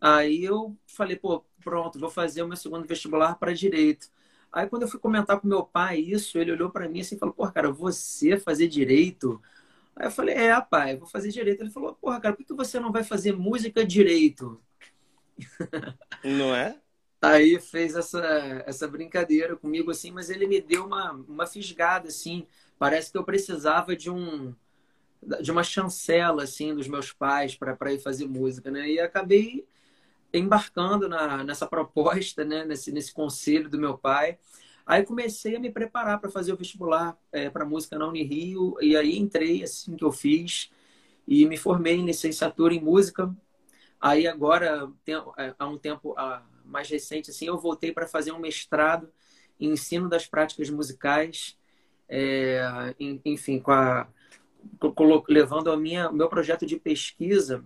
Aí 0.01 0.43
eu 0.43 0.75
falei, 0.87 1.17
pô, 1.17 1.45
pronto, 1.63 1.99
vou 1.99 2.09
fazer 2.09 2.43
o 2.43 2.49
meu 2.49 2.57
segundo 2.57 2.87
vestibular 2.87 3.35
para 3.35 3.53
direito. 3.53 4.09
Aí 4.53 4.69
quando 4.69 4.83
eu 4.83 4.89
fui 4.89 5.01
comentar 5.01 5.41
com 5.41 5.49
meu 5.49 5.65
pai 5.65 5.99
isso, 6.01 6.39
ele 6.39 6.53
olhou 6.53 6.71
para 6.71 6.89
mim 6.89 7.01
assim 7.01 7.17
e 7.17 7.19
falou: 7.19 7.35
"Porra, 7.35 7.53
cara, 7.53 7.71
você 7.73 8.39
fazer 8.39 8.69
direito?" 8.69 9.41
Aí 9.97 10.07
eu 10.09 10.11
falei: 10.13 10.35
"É, 10.37 10.61
pai, 10.61 10.97
vou 10.97 11.09
fazer 11.09 11.31
direito". 11.31 11.63
Ele 11.63 11.71
falou: 11.71 11.95
"Porra, 11.95 12.21
cara, 12.21 12.37
por 12.37 12.45
que 12.47 12.55
você 12.55 12.81
não 12.81 12.93
vai 12.93 13.05
fazer 13.05 13.33
música 13.35 13.85
direito?" 13.87 14.61
Não 16.25 16.55
é? 16.55 16.81
Aí 17.21 17.59
fez 17.61 17.97
essa, 17.97 18.21
essa 18.67 18.87
brincadeira 18.87 19.57
comigo 19.57 19.91
assim, 19.91 20.11
mas 20.13 20.31
ele 20.31 20.47
me 20.47 20.61
deu 20.61 20.87
uma, 20.87 21.13
uma 21.13 21.47
fisgada 21.47 22.09
assim. 22.09 22.47
Parece 22.79 23.11
que 23.11 23.19
eu 23.19 23.25
precisava 23.25 23.97
de 23.97 24.11
um 24.11 24.55
de 25.43 25.51
uma 25.51 25.65
chancela 25.65 26.45
assim 26.45 26.75
dos 26.75 26.89
meus 26.89 27.13
pais 27.13 27.57
para 27.57 27.93
ir 27.93 27.99
fazer 28.01 28.27
música, 28.27 28.71
né? 28.71 28.89
E 28.91 29.01
acabei 29.01 29.67
embarcando 30.33 31.09
na, 31.09 31.43
nessa 31.43 31.67
proposta, 31.67 32.45
né, 32.45 32.65
nesse, 32.65 32.93
nesse 32.93 33.13
conselho 33.13 33.69
do 33.69 33.79
meu 33.79 33.97
pai. 33.97 34.39
Aí 34.87 35.05
comecei 35.05 35.57
a 35.57 35.61
me 35.61 35.71
preparar 35.71 36.19
para 36.21 36.31
fazer 36.31 36.53
o 36.53 36.57
vestibular 36.57 37.17
é, 37.31 37.51
para 37.51 37.65
música 37.65 37.99
na 37.99 38.09
Unirio, 38.09 38.75
e 38.81 38.97
aí 38.97 39.19
entrei 39.19 39.63
assim 39.63 39.97
que 39.97 40.05
eu 40.05 40.13
fiz 40.13 40.71
e 41.27 41.45
me 41.47 41.57
formei 41.57 41.97
em 41.97 42.07
licenciatura 42.07 42.75
em 42.75 42.81
música. 42.81 43.35
Aí 44.01 44.27
agora, 44.27 44.91
é, 45.37 45.55
há 45.59 45.67
um 45.67 45.77
tempo 45.77 46.15
mais 46.65 46.89
recente, 46.89 47.31
assim, 47.31 47.47
eu 47.47 47.59
voltei 47.59 47.93
para 47.93 48.07
fazer 48.07 48.33
um 48.33 48.39
mestrado 48.39 49.11
em 49.61 49.73
ensino 49.73 50.09
das 50.09 50.27
práticas 50.27 50.71
musicais, 50.71 51.59
é, 52.09 52.95
enfim, 53.25 53.59
com 53.59 53.73
a, 53.73 54.09
levando 55.29 55.71
a 55.71 55.77
minha 55.77 56.11
meu 56.11 56.29
projeto 56.29 56.65
de 56.65 56.79
pesquisa 56.79 57.65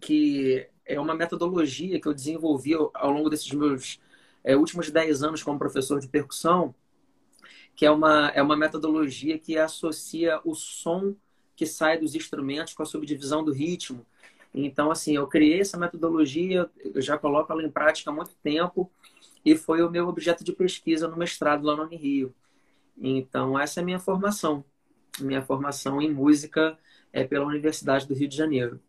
que 0.00 0.68
é 0.84 0.98
uma 1.00 1.14
metodologia 1.14 2.00
que 2.00 2.06
eu 2.06 2.14
desenvolvi 2.14 2.74
ao 2.74 3.10
longo 3.10 3.30
desses 3.30 3.50
meus 3.52 4.00
é, 4.44 4.56
últimos 4.56 4.90
10 4.90 5.22
anos 5.22 5.42
como 5.42 5.58
professor 5.58 6.00
de 6.00 6.08
percussão, 6.08 6.74
que 7.74 7.86
é 7.86 7.90
uma, 7.90 8.28
é 8.28 8.42
uma 8.42 8.56
metodologia 8.56 9.38
que 9.38 9.56
associa 9.56 10.40
o 10.44 10.54
som 10.54 11.14
que 11.54 11.66
sai 11.66 11.98
dos 11.98 12.14
instrumentos 12.14 12.74
com 12.74 12.82
a 12.82 12.86
subdivisão 12.86 13.44
do 13.44 13.52
ritmo. 13.52 14.04
Então, 14.52 14.90
assim, 14.90 15.16
eu 15.16 15.26
criei 15.26 15.60
essa 15.60 15.78
metodologia, 15.78 16.68
eu 16.78 17.00
já 17.00 17.16
coloco 17.16 17.52
ela 17.52 17.62
em 17.62 17.70
prática 17.70 18.10
há 18.10 18.12
muito 18.12 18.34
tempo 18.42 18.90
e 19.44 19.56
foi 19.56 19.82
o 19.82 19.90
meu 19.90 20.08
objeto 20.08 20.44
de 20.44 20.52
pesquisa 20.52 21.08
no 21.08 21.16
mestrado 21.16 21.64
lá 21.64 21.76
no 21.76 21.86
Rio. 21.86 22.34
Então, 22.98 23.58
essa 23.58 23.80
é 23.80 23.82
a 23.82 23.84
minha 23.84 23.98
formação. 23.98 24.64
Minha 25.20 25.42
formação 25.42 26.00
em 26.00 26.12
música 26.12 26.78
é 27.12 27.24
pela 27.24 27.46
Universidade 27.46 28.06
do 28.06 28.14
Rio 28.14 28.28
de 28.28 28.36
Janeiro 28.36 28.80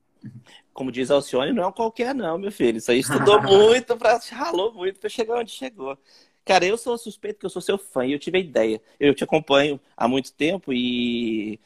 como 0.73 0.91
diz 0.91 1.11
Alcione, 1.11 1.53
não 1.53 1.67
é 1.67 1.71
qualquer 1.71 2.15
não, 2.15 2.37
meu 2.37 2.51
filho. 2.51 2.77
Isso 2.77 2.91
aí 2.91 2.99
estudou 2.99 3.41
muito, 3.43 3.95
pra, 3.97 4.19
ralou 4.31 4.73
muito 4.73 4.99
para 4.99 5.09
chegar 5.09 5.37
onde 5.37 5.51
chegou. 5.51 5.97
Cara, 6.45 6.65
eu 6.65 6.77
sou 6.77 6.97
suspeito 6.97 7.39
que 7.39 7.45
eu 7.45 7.49
sou 7.49 7.61
seu 7.61 7.77
fã 7.77 8.05
e 8.05 8.11
eu 8.11 8.19
tive 8.19 8.37
a 8.37 8.41
ideia. 8.41 8.81
Eu 8.99 9.13
te 9.13 9.23
acompanho 9.23 9.79
há 9.95 10.07
muito 10.07 10.33
tempo 10.33 10.73
e 10.73 11.59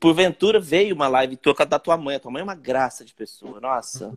porventura 0.00 0.58
veio 0.58 0.94
uma 0.94 1.08
live 1.08 1.38
da 1.68 1.78
tua 1.78 1.96
mãe. 1.96 2.16
A 2.16 2.20
tua 2.20 2.30
mãe 2.30 2.40
é 2.40 2.44
uma 2.44 2.54
graça 2.54 3.04
de 3.04 3.14
pessoa, 3.14 3.60
nossa, 3.60 4.12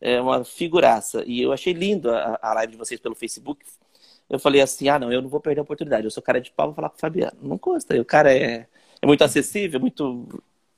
é 0.00 0.20
uma 0.20 0.44
figuraça. 0.44 1.24
E 1.26 1.42
eu 1.42 1.52
achei 1.52 1.72
lindo 1.72 2.10
a, 2.10 2.38
a 2.40 2.54
live 2.54 2.72
de 2.72 2.78
vocês 2.78 3.00
pelo 3.00 3.14
Facebook. 3.14 3.64
Eu 4.28 4.38
falei 4.38 4.60
assim: 4.60 4.88
ah, 4.88 4.98
não, 4.98 5.12
eu 5.12 5.20
não 5.20 5.28
vou 5.28 5.40
perder 5.40 5.60
a 5.60 5.62
oportunidade. 5.62 6.04
Eu 6.04 6.10
sou 6.10 6.22
cara 6.22 6.40
de 6.40 6.50
pau, 6.50 6.68
vou 6.68 6.74
falar 6.74 6.88
com 6.88 6.96
o 6.96 7.00
Fabiano. 7.00 7.36
Não 7.42 7.58
custa. 7.58 8.00
O 8.00 8.04
cara 8.04 8.32
é, 8.32 8.66
é 9.02 9.06
muito 9.06 9.22
acessível, 9.24 9.80
muito 9.80 10.26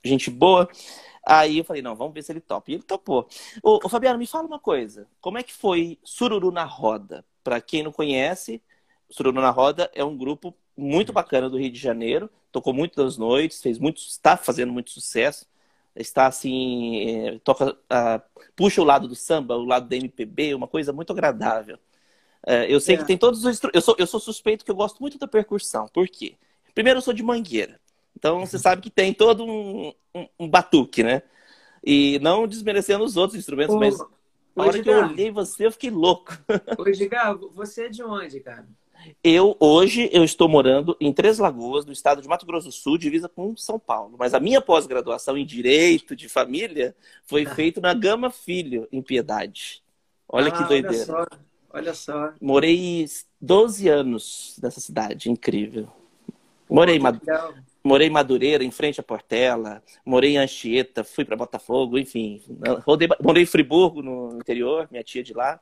gente 0.04 0.30
boa. 0.30 0.68
Aí 1.24 1.58
eu 1.58 1.64
falei, 1.64 1.82
não, 1.82 1.94
vamos 1.94 2.14
ver 2.14 2.22
se 2.22 2.32
ele 2.32 2.40
topa. 2.40 2.70
E 2.70 2.74
ele 2.74 2.82
topou. 2.82 3.28
Ô, 3.62 3.78
ô 3.84 3.88
Fabiano, 3.88 4.18
me 4.18 4.26
fala 4.26 4.46
uma 4.46 4.58
coisa. 4.58 5.06
Como 5.20 5.38
é 5.38 5.42
que 5.42 5.52
foi 5.52 5.98
Sururu 6.02 6.50
na 6.50 6.64
Roda? 6.64 7.24
Para 7.44 7.60
quem 7.60 7.82
não 7.82 7.92
conhece, 7.92 8.62
Sururu 9.10 9.40
na 9.40 9.50
Roda 9.50 9.90
é 9.94 10.04
um 10.04 10.16
grupo 10.16 10.54
muito 10.76 11.12
bacana 11.12 11.48
do 11.48 11.58
Rio 11.58 11.70
de 11.70 11.78
Janeiro. 11.78 12.30
Tocou 12.50 12.72
muitas 12.74 13.16
noites, 13.16 13.62
fez 13.62 13.78
muito, 13.78 13.98
está 13.98 14.36
fazendo 14.36 14.72
muito 14.72 14.90
sucesso. 14.90 15.46
Está 15.94 16.26
assim, 16.26 17.26
é, 17.26 17.38
toca, 17.40 17.72
uh, 17.72 18.42
puxa 18.56 18.80
o 18.80 18.84
lado 18.84 19.06
do 19.06 19.14
samba, 19.14 19.56
o 19.56 19.64
lado 19.64 19.88
da 19.88 19.96
MPB, 19.96 20.54
uma 20.54 20.66
coisa 20.66 20.92
muito 20.92 21.12
agradável. 21.12 21.76
Uh, 22.46 22.64
eu 22.66 22.80
sei 22.80 22.94
é. 22.96 22.98
que 22.98 23.04
tem 23.04 23.18
todos 23.18 23.44
os 23.44 23.60
eu 23.72 23.80
sou, 23.80 23.94
eu 23.98 24.06
sou 24.06 24.18
suspeito 24.18 24.64
que 24.64 24.70
eu 24.70 24.74
gosto 24.74 25.00
muito 25.00 25.18
da 25.18 25.28
percussão. 25.28 25.86
Por 25.88 26.08
quê? 26.08 26.36
Primeiro, 26.74 26.98
eu 26.98 27.02
sou 27.02 27.12
de 27.12 27.22
Mangueira. 27.22 27.78
Então 28.16 28.40
você 28.40 28.58
sabe 28.58 28.82
que 28.82 28.90
tem 28.90 29.12
todo 29.12 29.44
um, 29.44 29.92
um, 30.14 30.28
um 30.40 30.48
batuque, 30.48 31.02
né? 31.02 31.22
E 31.84 32.18
não 32.20 32.46
desmerecendo 32.46 33.04
os 33.04 33.16
outros 33.16 33.38
instrumentos, 33.38 33.74
Ô, 33.74 33.78
mas 33.78 33.98
na 34.54 34.64
hora 34.64 34.82
que 34.82 34.88
eu 34.88 35.04
olhei 35.04 35.30
você, 35.30 35.66
eu 35.66 35.72
fiquei 35.72 35.90
louco. 35.90 36.38
Ô, 36.78 36.86
Edgar, 36.86 37.36
você 37.36 37.86
é 37.86 37.88
de 37.88 38.02
onde, 38.02 38.40
cara? 38.40 38.66
Eu, 39.22 39.56
hoje, 39.58 40.08
eu 40.12 40.22
estou 40.22 40.48
morando 40.48 40.96
em 41.00 41.12
Três 41.12 41.38
Lagoas, 41.38 41.84
no 41.84 41.92
estado 41.92 42.22
de 42.22 42.28
Mato 42.28 42.46
Grosso 42.46 42.68
do 42.68 42.72
Sul, 42.72 42.96
divisa 42.96 43.28
com 43.28 43.56
São 43.56 43.78
Paulo. 43.78 44.14
Mas 44.18 44.34
a 44.34 44.40
minha 44.40 44.60
pós-graduação 44.60 45.36
em 45.36 45.44
Direito 45.44 46.14
de 46.14 46.28
Família 46.28 46.94
foi 47.24 47.44
feita 47.44 47.80
na 47.80 47.94
Gama 47.94 48.30
Filho, 48.30 48.86
em 48.92 49.02
Piedade. 49.02 49.82
Olha 50.28 50.48
ah, 50.48 50.52
que 50.52 50.64
doideira. 50.64 50.94
Olha 50.94 51.04
só, 51.04 51.26
olha 51.70 51.94
só. 51.94 52.32
Morei 52.40 53.06
12 53.40 53.88
anos 53.88 54.58
nessa 54.62 54.80
cidade, 54.80 55.30
incrível. 55.30 55.88
Morei, 56.70 56.98
Pô, 56.98 57.06
Morei 57.84 58.08
em 58.08 58.10
Madureira, 58.10 58.62
em 58.62 58.70
frente 58.70 59.00
à 59.00 59.02
Portela. 59.02 59.82
Morei 60.04 60.32
em 60.32 60.38
Anchieta, 60.38 61.02
fui 61.02 61.24
para 61.24 61.36
Botafogo, 61.36 61.98
enfim. 61.98 62.40
Rodei, 62.86 63.08
morei 63.20 63.42
em 63.42 63.46
Friburgo, 63.46 64.02
no 64.02 64.36
interior, 64.36 64.88
minha 64.90 65.02
tia 65.02 65.22
de 65.22 65.34
lá. 65.34 65.60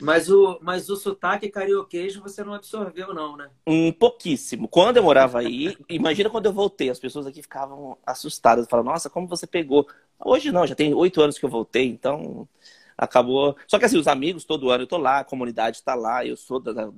Mas 0.00 0.30
o, 0.30 0.58
mas 0.62 0.88
o 0.88 0.96
sotaque 0.96 1.50
carioquês 1.50 2.16
você 2.16 2.42
não 2.42 2.54
absorveu, 2.54 3.12
não, 3.12 3.36
né? 3.36 3.50
Um 3.66 3.92
pouquíssimo. 3.92 4.66
Quando 4.66 4.96
eu 4.96 5.02
morava 5.02 5.40
aí, 5.40 5.76
imagina 5.88 6.30
quando 6.30 6.46
eu 6.46 6.52
voltei, 6.52 6.88
as 6.88 6.98
pessoas 6.98 7.26
aqui 7.26 7.42
ficavam 7.42 7.98
assustadas. 8.04 8.66
Falavam, 8.66 8.92
nossa, 8.92 9.10
como 9.10 9.28
você 9.28 9.46
pegou? 9.46 9.86
Hoje 10.18 10.50
não, 10.50 10.66
já 10.66 10.74
tem 10.74 10.94
oito 10.94 11.20
anos 11.20 11.38
que 11.38 11.44
eu 11.44 11.50
voltei, 11.50 11.86
então 11.86 12.48
acabou. 12.96 13.56
Só 13.66 13.78
que 13.78 13.84
assim, 13.84 13.98
os 13.98 14.08
amigos, 14.08 14.44
todo 14.44 14.70
ano 14.70 14.84
eu 14.84 14.88
tô 14.88 14.96
lá, 14.96 15.20
a 15.20 15.24
comunidade 15.24 15.76
está 15.76 15.94
lá, 15.94 16.24
eu 16.24 16.36
sou 16.36 16.58
da, 16.58 16.90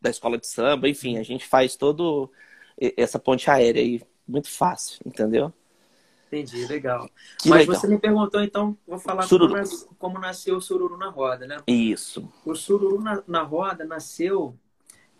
da 0.00 0.10
escola 0.10 0.36
de 0.36 0.46
samba, 0.46 0.88
enfim, 0.88 1.18
a 1.18 1.22
gente 1.22 1.46
faz 1.46 1.76
todo 1.76 2.30
essa 2.78 3.18
ponte 3.18 3.50
aérea 3.50 3.82
aí 3.82 4.02
muito 4.26 4.50
fácil, 4.50 5.00
entendeu? 5.04 5.52
Entendi, 6.26 6.66
legal. 6.66 7.08
Que 7.40 7.48
Mas 7.48 7.60
legal. 7.60 7.76
você 7.76 7.86
me 7.86 7.98
perguntou, 7.98 8.42
então, 8.42 8.76
vou 8.86 8.98
falar 8.98 9.28
como, 9.28 9.48
nas, 9.48 9.88
como, 9.98 10.18
nasceu 10.18 10.56
o 10.56 10.60
Sururu 10.60 10.96
na 10.96 11.08
Roda, 11.08 11.46
né? 11.46 11.58
Isso. 11.66 12.28
O 12.44 12.54
Sururu 12.54 13.00
na, 13.00 13.22
na 13.26 13.42
Roda 13.42 13.84
nasceu 13.84 14.58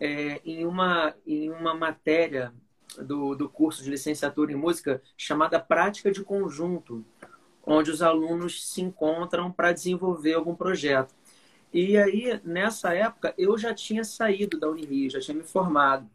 é, 0.00 0.40
em, 0.44 0.66
uma, 0.66 1.14
em 1.25 1.50
uma 1.50 1.73
matéria 1.73 2.52
do, 2.99 3.34
do 3.34 3.49
curso 3.49 3.82
de 3.82 3.90
licenciatura 3.90 4.52
em 4.52 4.56
música 4.56 5.00
chamada 5.16 5.61
Prática 5.61 6.11
de 6.11 6.23
Conjunto, 6.25 7.04
onde 7.64 7.90
os 7.90 8.02
alunos 8.02 8.68
se 8.68 8.80
encontram 8.80 9.52
para 9.52 9.73
desenvolver 9.73 10.34
algum 10.34 10.54
projeto. 10.54 11.14
E 11.73 11.96
aí, 11.96 12.40
nessa 12.44 12.94
época, 12.94 13.34
eu 13.37 13.56
já 13.58 13.75
tinha 13.75 14.04
saído 14.04 14.58
da 14.58 14.68
Unirio, 14.68 15.11
já 15.11 15.20
tinha 15.20 15.37
me 15.37 15.42
formado. 15.42 16.08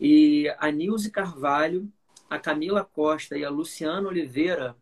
E 0.00 0.48
a 0.58 0.70
Nilce 0.70 1.10
Carvalho, 1.10 1.86
a 2.28 2.38
Camila 2.38 2.82
Costa 2.82 3.36
e 3.36 3.44
a 3.44 3.50
Luciana 3.50 4.08
Oliveira 4.08 4.74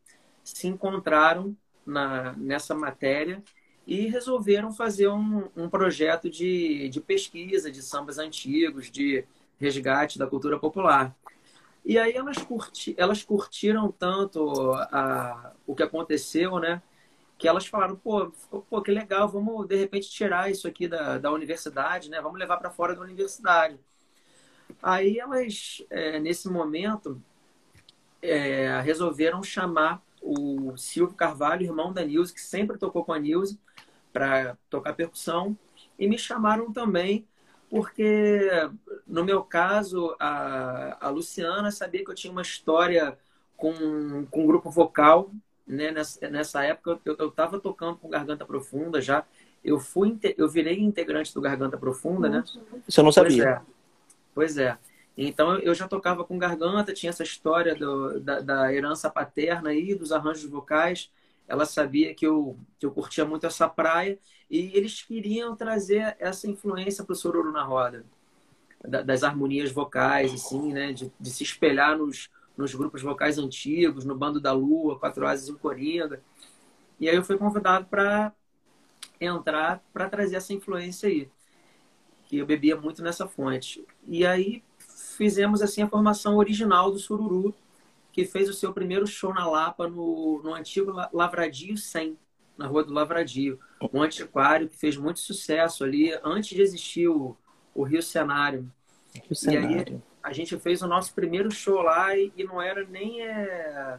se 0.44 0.68
encontraram 0.68 1.56
na, 1.84 2.34
nessa 2.34 2.74
matéria 2.74 3.42
e 3.84 4.06
resolveram 4.06 4.72
fazer 4.72 5.08
um, 5.08 5.48
um 5.56 5.68
projeto 5.68 6.30
de, 6.30 6.88
de 6.88 7.00
pesquisa 7.00 7.70
de 7.70 7.82
sambas 7.82 8.18
antigos, 8.18 8.90
de 8.90 9.24
resgate 9.58 10.18
da 10.18 10.26
cultura 10.26 10.58
popular. 10.58 11.16
E 11.84 11.98
aí 11.98 12.12
elas, 12.12 12.38
curti, 12.38 12.94
elas 12.96 13.24
curtiram 13.24 13.90
tanto 13.90 14.72
a, 14.74 15.52
o 15.66 15.74
que 15.74 15.82
aconteceu, 15.82 16.58
né? 16.60 16.80
que 17.38 17.46
elas 17.46 17.66
falaram, 17.66 17.96
pô, 17.96 18.32
pô, 18.68 18.82
que 18.82 18.90
legal, 18.90 19.28
vamos 19.28 19.66
de 19.68 19.76
repente 19.76 20.10
tirar 20.10 20.50
isso 20.50 20.66
aqui 20.66 20.88
da, 20.88 21.18
da 21.18 21.30
universidade, 21.30 22.10
né? 22.10 22.20
Vamos 22.20 22.38
levar 22.38 22.56
para 22.56 22.68
fora 22.68 22.96
da 22.96 23.00
universidade. 23.00 23.78
Aí 24.82 25.18
elas, 25.18 25.84
é, 25.90 26.18
nesse 26.18 26.48
momento, 26.48 27.20
é, 28.22 28.80
resolveram 28.80 29.42
chamar 29.42 30.02
o 30.20 30.76
Silvio 30.76 31.16
Carvalho, 31.16 31.64
irmão 31.64 31.92
da 31.92 32.04
Nilce, 32.04 32.34
que 32.34 32.40
sempre 32.40 32.78
tocou 32.78 33.04
com 33.04 33.12
a 33.12 33.18
Nilce, 33.18 33.58
para 34.12 34.56
tocar 34.68 34.94
percussão, 34.94 35.56
e 35.98 36.08
me 36.08 36.18
chamaram 36.18 36.72
também 36.72 37.26
porque, 37.70 38.48
no 39.06 39.24
meu 39.24 39.42
caso, 39.42 40.16
a, 40.18 41.06
a 41.06 41.10
Luciana 41.10 41.70
sabia 41.70 42.02
que 42.02 42.10
eu 42.10 42.14
tinha 42.14 42.32
uma 42.32 42.42
história 42.42 43.18
com, 43.56 44.26
com 44.30 44.42
um 44.42 44.46
grupo 44.46 44.70
vocal 44.70 45.30
né, 45.68 45.90
nessa, 45.90 46.30
nessa 46.30 46.64
época 46.64 46.98
eu 47.04 47.28
estava 47.28 47.60
tocando 47.60 47.98
com 47.98 48.08
Garganta 48.08 48.46
Profunda 48.46 49.00
já. 49.02 49.24
Eu 49.62 49.78
fui 49.78 50.16
eu 50.38 50.48
virei 50.48 50.80
integrante 50.80 51.34
do 51.34 51.40
Garganta 51.40 51.76
Profunda, 51.76 52.28
né? 52.28 52.42
Isso 52.86 52.98
eu 52.98 53.04
não 53.04 53.12
sabia. 53.12 53.44
Pois 53.44 53.46
é. 53.46 53.77
Pois 54.38 54.56
é. 54.56 54.78
Então 55.16 55.58
eu 55.58 55.74
já 55.74 55.88
tocava 55.88 56.24
com 56.24 56.38
garganta, 56.38 56.94
tinha 56.94 57.10
essa 57.10 57.24
história 57.24 57.74
do, 57.74 58.20
da, 58.20 58.38
da, 58.38 58.72
herança 58.72 59.10
paterna 59.10 59.70
aí, 59.70 59.96
dos 59.96 60.12
arranjos 60.12 60.48
vocais. 60.48 61.10
Ela 61.48 61.66
sabia 61.66 62.14
que 62.14 62.24
eu, 62.24 62.56
que 62.78 62.86
eu 62.86 62.92
curtia 62.92 63.24
muito 63.24 63.46
essa 63.46 63.68
praia 63.68 64.16
e 64.48 64.70
eles 64.76 65.02
queriam 65.02 65.56
trazer 65.56 66.16
essa 66.20 66.48
influência 66.48 67.02
para 67.02 67.14
o 67.14 67.16
Sororo 67.16 67.50
na 67.50 67.64
Roda, 67.64 68.04
da, 68.80 69.02
das 69.02 69.24
harmonias 69.24 69.72
vocais, 69.72 70.32
assim, 70.32 70.72
né? 70.72 70.92
De, 70.92 71.12
de 71.18 71.30
se 71.32 71.42
espelhar 71.42 71.98
nos, 71.98 72.30
nos 72.56 72.72
grupos 72.76 73.02
vocais 73.02 73.38
antigos, 73.38 74.04
no 74.04 74.14
Bando 74.14 74.40
da 74.40 74.52
Lua, 74.52 75.00
Quatro 75.00 75.26
Asas 75.26 75.48
em 75.48 75.56
Coringa. 75.56 76.22
E 77.00 77.08
aí 77.08 77.16
eu 77.16 77.24
fui 77.24 77.36
convidado 77.36 77.86
para 77.86 78.32
entrar 79.20 79.82
para 79.92 80.08
trazer 80.08 80.36
essa 80.36 80.52
influência 80.52 81.08
aí, 81.08 81.28
que 82.28 82.36
eu 82.36 82.46
bebia 82.46 82.76
muito 82.76 83.02
nessa 83.02 83.26
fonte. 83.26 83.84
E 84.06 84.24
aí 84.24 84.62
fizemos 85.16 85.62
assim 85.62 85.82
a 85.82 85.88
formação 85.88 86.36
original 86.36 86.92
do 86.92 86.98
Sururu, 86.98 87.54
que 88.12 88.24
fez 88.24 88.48
o 88.48 88.52
seu 88.52 88.72
primeiro 88.72 89.06
show 89.06 89.32
na 89.32 89.48
Lapa 89.48 89.88
no, 89.88 90.40
no 90.44 90.54
antigo 90.54 90.92
Lavradio 91.12 91.76
100, 91.76 92.16
na 92.56 92.66
Rua 92.66 92.84
do 92.84 92.92
Lavradio. 92.92 93.58
Um 93.92 94.02
antiquário 94.02 94.68
que 94.68 94.76
fez 94.76 94.96
muito 94.96 95.20
sucesso 95.20 95.82
ali 95.82 96.12
antes 96.22 96.54
de 96.54 96.60
existir 96.60 97.08
o, 97.08 97.34
o 97.74 97.82
Rio 97.82 98.02
Cenário. 98.02 98.70
Rio 99.14 99.34
Cenário. 99.34 99.70
E 99.70 99.92
aí, 99.92 100.02
a 100.22 100.32
gente 100.32 100.58
fez 100.58 100.82
o 100.82 100.86
nosso 100.86 101.14
primeiro 101.14 101.50
show 101.50 101.80
lá 101.80 102.14
e, 102.14 102.30
e 102.36 102.44
não 102.44 102.60
era 102.60 102.84
nem 102.84 103.22
é, 103.22 103.98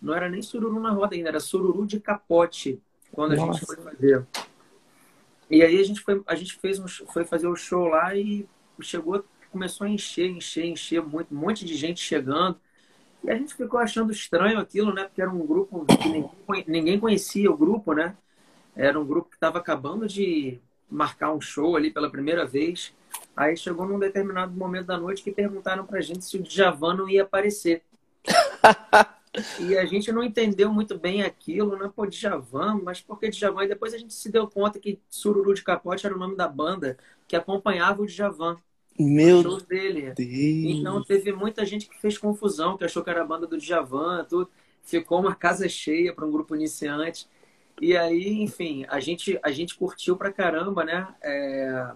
não 0.00 0.14
era 0.14 0.28
nem 0.28 0.40
sururu 0.40 0.80
na 0.80 0.90
roda 0.90 1.14
ainda, 1.14 1.28
era 1.28 1.40
sururu 1.40 1.86
de 1.86 2.00
capote 2.00 2.80
quando 3.12 3.36
Nossa. 3.36 3.50
a 3.50 3.52
gente 3.52 3.66
foi 3.66 3.76
fazer. 3.76 4.26
E 5.50 5.62
aí 5.62 5.78
a 5.78 5.82
gente 5.82 6.00
foi, 6.00 6.22
a 6.26 6.34
gente 6.34 6.56
fez 6.56 6.78
um, 6.78 6.88
foi 6.88 7.24
fazer 7.24 7.46
o 7.46 7.56
show 7.56 7.86
lá 7.88 8.14
e 8.14 8.46
chegou, 8.80 9.24
começou 9.50 9.86
a 9.86 9.90
encher, 9.90 10.28
encher, 10.28 10.64
encher 10.64 11.02
muito, 11.02 11.34
um 11.34 11.38
monte 11.38 11.64
de 11.64 11.74
gente 11.74 12.00
chegando. 12.00 12.58
E 13.22 13.30
a 13.30 13.34
gente 13.36 13.54
ficou 13.54 13.80
achando 13.80 14.12
estranho 14.12 14.58
aquilo, 14.58 14.92
né? 14.92 15.04
Porque 15.04 15.22
era 15.22 15.30
um 15.30 15.46
grupo 15.46 15.84
que 15.84 16.08
ninguém, 16.08 16.64
ninguém 16.66 17.00
conhecia 17.00 17.50
o 17.50 17.56
grupo, 17.56 17.92
né? 17.92 18.16
Era 18.74 19.00
um 19.00 19.06
grupo 19.06 19.30
que 19.30 19.36
estava 19.36 19.58
acabando 19.58 20.06
de 20.06 20.60
marcar 20.90 21.32
um 21.32 21.40
show 21.40 21.76
ali 21.76 21.90
pela 21.90 22.10
primeira 22.10 22.44
vez. 22.46 22.94
Aí 23.36 23.56
chegou 23.56 23.86
num 23.86 23.98
determinado 23.98 24.52
momento 24.52 24.86
da 24.86 24.98
noite 24.98 25.22
que 25.22 25.32
perguntaram 25.32 25.86
pra 25.86 26.00
gente 26.00 26.24
se 26.24 26.36
o 26.36 26.42
Djavan 26.42 26.94
não 26.94 27.08
ia 27.08 27.22
aparecer. 27.22 27.82
e 29.60 29.76
a 29.76 29.84
gente 29.84 30.10
não 30.12 30.22
entendeu 30.22 30.72
muito 30.72 30.98
bem 30.98 31.22
aquilo, 31.22 31.76
né? 31.76 31.90
Pô, 31.94 32.06
Djavan, 32.06 32.80
mas 32.82 33.00
por 33.00 33.18
que 33.18 33.28
Djavan? 33.28 33.64
E 33.64 33.68
depois 33.68 33.92
a 33.94 33.98
gente 33.98 34.14
se 34.14 34.30
deu 34.30 34.48
conta 34.48 34.78
que 34.78 35.00
Sururu 35.08 35.54
de 35.54 35.62
Capote 35.62 36.06
era 36.06 36.14
o 36.14 36.18
nome 36.18 36.36
da 36.36 36.48
banda 36.48 36.96
que 37.28 37.36
acompanhava 37.36 38.02
o 38.02 38.06
Djavan. 38.06 38.58
Meu 38.98 39.42
Deus. 39.42 39.62
dele. 39.62 40.14
Então 40.62 41.02
teve 41.02 41.32
muita 41.32 41.64
gente 41.66 41.88
que 41.88 42.00
fez 42.00 42.16
confusão, 42.18 42.76
que 42.76 42.84
achou 42.84 43.04
que 43.04 43.10
era 43.10 43.22
a 43.22 43.26
banda 43.26 43.46
do 43.46 43.58
Djavan, 43.58 44.24
tudo. 44.24 44.50
Ficou 44.82 45.20
uma 45.20 45.34
casa 45.34 45.68
cheia 45.68 46.14
para 46.14 46.24
um 46.24 46.30
grupo 46.30 46.54
iniciante. 46.54 47.28
E 47.80 47.96
aí, 47.96 48.42
enfim, 48.42 48.86
a 48.88 49.00
gente, 49.00 49.38
a 49.42 49.50
gente 49.50 49.76
curtiu 49.76 50.16
pra 50.16 50.32
caramba, 50.32 50.84
né? 50.84 51.14
É, 51.22 51.92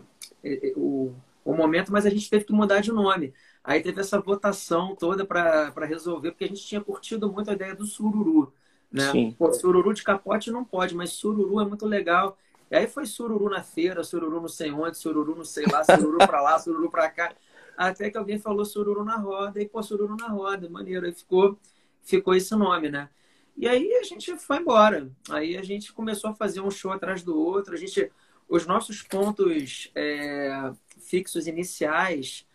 o, 0.77 1.15
o 1.45 1.55
momento, 1.55 1.93
mas 1.93 2.05
a 2.05 2.11
gente 2.11 2.29
teve 2.29 2.45
que 2.45 2.53
mudar 2.53 2.81
de 2.81 2.93
nome. 2.93 3.33
Aí 3.63 3.83
teve 3.83 4.01
essa 4.01 4.19
votação 4.21 4.97
toda 4.97 5.25
para 5.25 5.87
resolver, 5.87 6.31
porque 6.31 6.45
a 6.45 6.49
gente 6.49 6.65
tinha 6.65 6.81
curtido 6.81 7.31
muito 7.31 7.51
a 7.51 7.55
ideia 7.55 7.75
do 7.75 7.85
sururu. 7.85 8.53
Né? 8.91 9.11
Sim. 9.13 9.37
Pô, 9.39 9.53
sururu 9.53 9.93
de 9.93 10.03
capote 10.03 10.51
não 10.51 10.65
pode, 10.65 10.95
mas 10.95 11.11
sururu 11.11 11.61
é 11.61 11.65
muito 11.65 11.87
legal. 11.87 12.37
E 12.71 12.77
aí 12.77 12.87
foi 12.87 13.05
sururu 13.05 13.51
na 13.51 13.63
feira, 13.63 14.03
sururu 14.03 14.41
não 14.41 14.49
sei 14.49 14.71
onde, 14.71 14.97
sururu 14.97 15.37
não 15.37 15.45
sei 15.45 15.67
lá, 15.67 15.85
sururu 15.85 16.19
para 16.19 16.41
lá, 16.41 16.59
sururu 16.61 16.91
para 16.91 17.11
cá. 17.11 17.35
Até 17.77 18.11
que 18.11 18.17
alguém 18.17 18.39
falou 18.39 18.65
sururu 18.65 19.05
na 19.05 19.17
roda, 19.17 19.61
e 19.61 19.69
pô, 19.69 19.83
sururu 19.83 20.17
na 20.17 20.29
roda, 20.29 20.69
maneiro. 20.69 21.07
Aí 21.07 21.13
ficou, 21.13 21.59
ficou 22.03 22.35
esse 22.35 22.55
nome, 22.55 22.89
né? 22.89 23.09
E 23.57 23.69
aí 23.69 23.93
a 23.95 24.03
gente 24.03 24.37
foi 24.37 24.59
embora. 24.59 25.11
Aí 25.29 25.57
a 25.57 25.63
gente 25.63 25.93
começou 25.93 26.31
a 26.31 26.35
fazer 26.35 26.61
um 26.61 26.71
show 26.71 26.93
atrás 26.93 27.23
do 27.23 27.37
outro. 27.39 27.75
A 27.75 27.77
gente, 27.77 28.11
os 28.49 28.67
nossos 28.67 29.03
pontos 29.03 29.91
é, 29.95 30.73
fixos 30.99 31.47
iniciais 31.47 32.47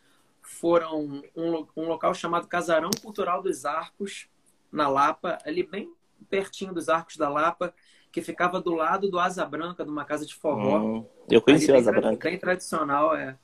foram 0.66 1.22
um, 1.36 1.68
um 1.78 1.88
local 1.88 2.12
chamado 2.16 2.48
Casarão 2.48 2.90
Cultural 3.00 3.44
dos 3.44 3.66
Arcos, 3.66 4.28
na 4.72 4.88
Lapa, 4.88 5.38
ali 5.46 5.62
bem 5.62 5.94
pertinho 6.28 6.74
dos 6.74 6.90
Arcos 6.90 7.18
da 7.18 7.30
Lapa, 7.30 7.72
que 8.12 8.20
ficava 8.20 8.60
do 8.60 8.74
lado 8.74 9.08
do 9.08 9.20
Asa 9.20 9.46
Branca, 9.46 9.86
de 9.86 9.92
uma 9.92 10.04
casa 10.04 10.26
de 10.26 10.34
forró. 10.34 10.80
Hum, 10.80 11.06
eu 11.30 11.40
conheci 11.40 11.72
o 11.72 11.76
Asa 11.76 11.92
Branca. 11.92 12.28
Bem 12.28 12.40
tradicional, 12.40 13.16
é. 13.16 13.38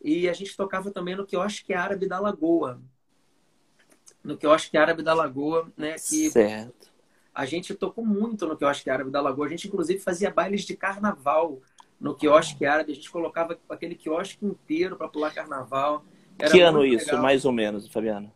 E 0.00 0.28
a 0.28 0.32
gente 0.32 0.56
tocava 0.56 0.92
também 0.92 1.16
no 1.16 1.26
quiosque 1.26 1.74
árabe 1.74 2.06
da 2.06 2.20
Lagoa. 2.20 2.80
No 4.22 4.36
quiosque 4.36 4.76
árabe 4.76 5.02
da 5.02 5.14
Lagoa, 5.14 5.66
né? 5.76 5.94
Que 5.94 6.30
certo. 6.30 6.92
A 7.34 7.44
gente 7.44 7.74
tocou 7.74 8.06
muito 8.06 8.46
no 8.46 8.56
quiosque 8.56 8.88
árabe 8.88 9.10
da 9.10 9.20
Lagoa. 9.20 9.46
A 9.46 9.50
gente, 9.50 9.66
inclusive, 9.66 9.98
fazia 9.98 10.30
bailes 10.30 10.62
de 10.62 10.76
carnaval 10.76 11.60
no 11.98 12.14
quiosque 12.14 12.64
árabe. 12.64 12.92
A 12.92 12.94
gente 12.94 13.10
colocava 13.10 13.58
aquele 13.68 13.96
quiosque 13.96 14.46
inteiro 14.46 14.94
para 14.94 15.08
pular 15.08 15.34
carnaval. 15.34 16.04
Era 16.38 16.50
que 16.50 16.60
ano 16.60 16.84
isso, 16.84 17.06
legal. 17.06 17.22
mais 17.22 17.44
ou 17.44 17.52
menos, 17.52 17.88
Fabiano? 17.88 18.32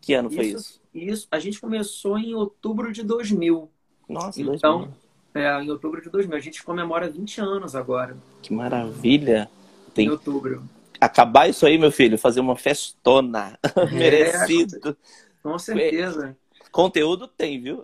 Que 0.00 0.14
ano 0.14 0.28
isso, 0.28 0.36
foi 0.36 0.46
isso? 0.46 0.80
Isso, 0.94 1.28
a 1.30 1.38
gente 1.38 1.60
começou 1.60 2.18
em 2.18 2.34
outubro 2.34 2.92
de 2.92 3.02
2000. 3.02 3.70
Nossa, 4.08 4.40
então, 4.40 4.78
2000. 4.78 4.94
É, 5.34 5.62
em 5.62 5.70
outubro 5.70 6.00
de 6.00 6.08
2000. 6.08 6.36
A 6.36 6.40
gente 6.40 6.62
comemora 6.62 7.10
20 7.10 7.40
anos 7.40 7.74
agora. 7.74 8.16
Que 8.42 8.52
maravilha! 8.52 9.50
Tem... 9.92 10.06
Em 10.06 10.10
outubro. 10.10 10.62
Acabar 11.00 11.48
isso 11.48 11.66
aí, 11.66 11.76
meu 11.76 11.92
filho, 11.92 12.18
fazer 12.18 12.40
uma 12.40 12.56
festona. 12.56 13.58
É, 13.62 13.84
Merecido. 13.92 14.96
Com 15.42 15.58
certeza. 15.58 16.36
Conteúdo 16.72 17.28
tem, 17.28 17.60
viu? 17.60 17.82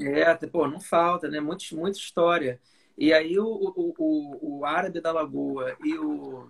É, 0.00 0.34
pô, 0.46 0.66
não 0.66 0.80
falta, 0.80 1.28
né? 1.28 1.40
Muito, 1.40 1.64
muita 1.76 1.98
história. 1.98 2.60
E 2.96 3.12
aí 3.12 3.38
o, 3.38 3.46
o, 3.46 3.94
o, 3.98 4.58
o 4.58 4.64
Árabe 4.64 5.00
da 5.00 5.12
Lagoa 5.12 5.76
e 5.84 5.96
o, 5.96 6.48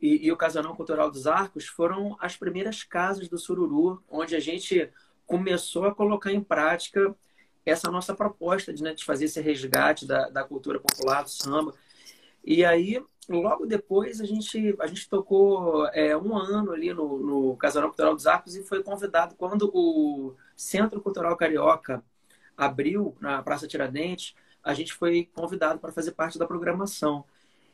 e, 0.00 0.26
e, 0.26 0.32
o 0.32 0.36
Casarão 0.36 0.74
Cultural 0.74 1.10
dos 1.10 1.26
Arcos 1.26 1.66
foram 1.66 2.16
as 2.20 2.36
primeiras 2.36 2.82
casas 2.82 3.28
do 3.28 3.38
Sururu, 3.38 4.02
onde 4.08 4.36
a 4.36 4.40
gente 4.40 4.90
começou 5.26 5.86
a 5.86 5.94
colocar 5.94 6.32
em 6.32 6.42
prática 6.42 7.14
essa 7.64 7.90
nossa 7.90 8.14
proposta 8.14 8.72
de, 8.72 8.82
né, 8.82 8.92
de 8.92 9.04
fazer 9.04 9.24
esse 9.26 9.40
resgate 9.40 10.06
da, 10.06 10.28
da 10.28 10.44
cultura 10.44 10.78
popular 10.78 11.22
do 11.22 11.30
samba. 11.30 11.74
E 12.44 12.64
aí, 12.64 13.02
logo 13.28 13.64
depois, 13.64 14.20
a 14.20 14.26
gente, 14.26 14.76
a 14.78 14.86
gente 14.86 15.08
tocou 15.08 15.86
é, 15.88 16.14
um 16.16 16.36
ano 16.36 16.72
ali 16.72 16.92
no, 16.92 17.18
no 17.18 17.56
Casarão 17.56 17.88
Cultural 17.88 18.14
dos 18.14 18.26
Arcos 18.26 18.54
e 18.54 18.62
foi 18.62 18.82
convidado 18.82 19.34
quando 19.36 19.70
o 19.72 20.34
Centro 20.54 21.00
Cultural 21.00 21.36
Carioca 21.36 22.04
abriu 22.56 23.16
na 23.20 23.42
Praça 23.42 23.66
Tiradentes 23.66 24.34
a 24.64 24.72
gente 24.72 24.94
foi 24.94 25.28
convidado 25.34 25.78
para 25.78 25.92
fazer 25.92 26.12
parte 26.12 26.38
da 26.38 26.46
programação. 26.46 27.24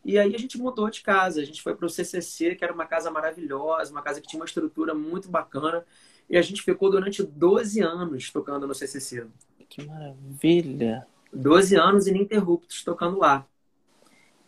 E 0.04 0.18
aí 0.18 0.34
a 0.34 0.38
gente 0.38 0.58
mudou 0.58 0.88
de 0.88 1.02
casa, 1.02 1.40
a 1.40 1.44
gente 1.44 1.62
foi 1.62 1.74
para 1.74 1.86
o 1.86 1.90
CCC, 1.90 2.54
que 2.54 2.64
era 2.64 2.72
uma 2.72 2.86
casa 2.86 3.10
maravilhosa, 3.10 3.92
uma 3.92 4.02
casa 4.02 4.20
que 4.20 4.26
tinha 4.26 4.40
uma 4.40 4.46
estrutura 4.46 4.94
muito 4.94 5.28
bacana, 5.28 5.84
e 6.28 6.36
a 6.36 6.42
gente 6.42 6.62
ficou 6.62 6.90
durante 6.90 7.22
12 7.22 7.80
anos 7.80 8.30
tocando 8.30 8.66
no 8.66 8.74
CCC. 8.74 9.26
Que 9.68 9.86
maravilha! 9.86 11.06
12 11.32 11.76
anos 11.76 12.06
ininterruptos 12.06 12.82
tocando 12.82 13.18
lá. 13.18 13.46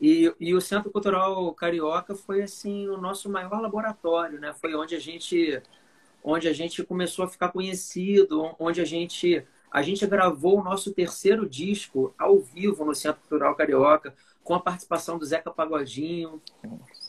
E, 0.01 0.35
e 0.41 0.53
o 0.53 0.61
Centro 0.61 0.91
Cultural 0.91 1.55
Carioca 1.55 2.15
foi 2.15 2.43
assim 2.43 2.89
o 2.89 2.97
nosso 2.97 3.31
maior 3.31 3.61
laboratório, 3.61 4.41
né? 4.41 4.53
Foi 4.53 4.75
onde 4.75 4.97
a 4.97 5.01
gente 5.01 5.63
onde 6.25 6.49
a 6.49 6.53
gente 6.53 6.83
começou 6.85 7.25
a 7.25 7.29
ficar 7.29 7.51
conhecido, 7.51 8.55
onde 8.59 8.81
a 8.81 8.85
gente 8.85 9.47
a 9.71 9.81
gente 9.81 10.07
gravou 10.07 10.61
o 10.61 10.65
nosso 10.65 10.93
terceiro 10.93 11.49
disco 11.49 12.15
ao 12.19 12.39
vivo 12.41 12.85
no 12.85 12.95
Centro 12.95 13.21
Cultural 13.23 13.55
Carioca, 13.55 14.15
com 14.43 14.55
a 14.55 14.61
participação 14.61 15.19
do 15.19 15.25
Zeca 15.25 15.51
Pagodinho, 15.51 16.43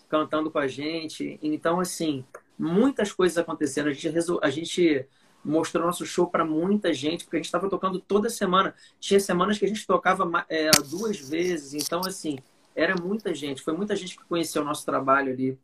cantando 0.08 0.52
com 0.52 0.60
a 0.60 0.67
gente. 0.67 1.39
Então, 1.41 1.80
assim, 1.80 2.24
muitas 2.58 3.12
coisas 3.12 3.38
acontecendo. 3.38 3.88
A 3.88 3.93
gente, 3.93 4.10
resol... 4.10 4.39
a 4.43 4.50
gente 4.50 5.08
mostrou 5.43 5.86
nosso 5.86 6.06
show 6.06 6.28
para 6.28 6.46
muita 6.46 6.93
gente, 6.93 7.24
porque 7.26 7.38
a 7.38 7.39
gente 7.39 7.46
estava 7.46 7.69
tocando 7.69 8.00
toda 8.00 8.30
semana. 8.30 8.74
Tinha 9.00 9.19
semanas 9.19 9.58
que 9.58 9.65
a 9.65 9.67
gente 9.67 9.86
tocava 9.86 10.46
é, 10.48 10.69
duas 10.89 11.17
vezes, 11.17 11.74
então, 11.74 12.02
assim, 12.06 12.38
era 12.76 12.96
muita 13.02 13.34
gente. 13.34 13.62
Foi 13.62 13.76
muita 13.76 13.96
gente 13.96 14.17
que 14.17 14.24
conheceu 14.26 14.62
o 14.62 14.65
nosso 14.65 14.86
trabalho 14.86 15.34
ali. 15.34 15.58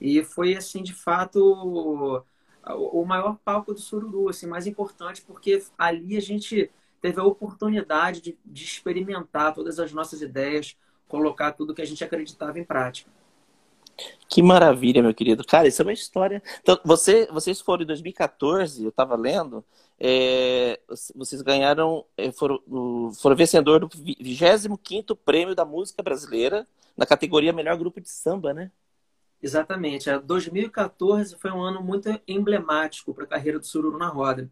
E 0.00 0.24
foi, 0.24 0.56
assim, 0.56 0.82
de 0.82 0.92
fato, 0.92 2.24
o 2.66 3.04
maior 3.04 3.38
palco 3.44 3.72
do 3.72 3.80
Sururu, 3.80 4.28
assim, 4.28 4.46
mais 4.46 4.66
importante, 4.66 5.22
porque 5.22 5.62
ali 5.78 6.16
a 6.16 6.20
gente 6.20 6.70
teve 7.00 7.20
a 7.20 7.24
oportunidade 7.24 8.20
de, 8.20 8.38
de 8.44 8.64
experimentar 8.64 9.52
todas 9.52 9.78
as 9.78 9.92
nossas 9.92 10.22
ideias, 10.22 10.76
colocar 11.08 11.52
tudo 11.52 11.74
que 11.74 11.82
a 11.82 11.86
gente 11.86 12.02
acreditava 12.02 12.58
em 12.58 12.64
prática. 12.64 13.10
Que 14.28 14.42
maravilha, 14.42 15.02
meu 15.02 15.14
querido. 15.14 15.44
Cara, 15.44 15.68
isso 15.68 15.80
é 15.80 15.84
uma 15.84 15.92
história. 15.92 16.42
Então, 16.60 16.78
você, 16.84 17.26
vocês 17.26 17.60
foram 17.60 17.84
em 17.84 17.86
2014, 17.86 18.82
eu 18.82 18.88
estava 18.88 19.14
lendo, 19.14 19.64
é, 19.98 20.80
vocês 21.14 21.40
ganharam, 21.42 22.04
é, 22.16 22.32
foram, 22.32 22.60
foram 23.20 23.36
vencedor 23.36 23.80
do 23.80 23.88
25 23.88 25.14
Prêmio 25.14 25.54
da 25.54 25.64
Música 25.64 26.02
Brasileira 26.02 26.66
na 26.96 27.06
categoria 27.06 27.52
Melhor 27.52 27.76
Grupo 27.76 28.00
de 28.00 28.08
Samba, 28.08 28.52
né? 28.52 28.70
Exatamente. 29.40 30.10
2014 30.18 31.36
foi 31.36 31.50
um 31.50 31.60
ano 31.60 31.82
muito 31.82 32.08
emblemático 32.26 33.12
para 33.12 33.24
a 33.24 33.28
carreira 33.28 33.58
do 33.58 33.66
Sururu 33.66 33.98
na 33.98 34.08
Roda. 34.08 34.50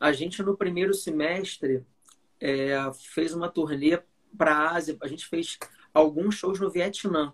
A 0.00 0.12
gente, 0.12 0.42
no 0.42 0.56
primeiro 0.56 0.92
semestre, 0.92 1.86
é, 2.40 2.74
fez 3.14 3.32
uma 3.32 3.48
turnê 3.48 3.98
para 4.36 4.54
a 4.54 4.74
Ásia. 4.74 4.96
A 5.00 5.06
gente 5.06 5.26
fez 5.26 5.58
alguns 5.96 6.34
shows 6.34 6.60
no 6.60 6.70
Vietnã 6.70 7.32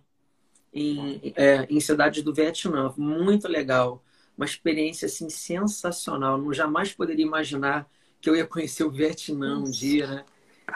em, 0.73 1.33
é, 1.37 1.67
em 1.69 1.81
cidades 1.81 2.23
do 2.23 2.33
Vietnã. 2.33 2.95
Muito 2.97 3.49
legal. 3.49 4.03
Uma 4.37 4.47
experiência 4.47 5.07
assim, 5.07 5.29
sensacional. 5.29 6.39
Não 6.39 6.53
jamais 6.53 6.93
poderia 6.93 7.27
imaginar 7.27 7.89
que 8.21 8.31
eu 8.31 8.37
ia 8.37 8.47
conhecer 8.47 8.85
o 8.85 8.91
Vietnã 8.91 9.59
um 9.59 9.71
dia, 9.71 10.07
né? 10.07 10.25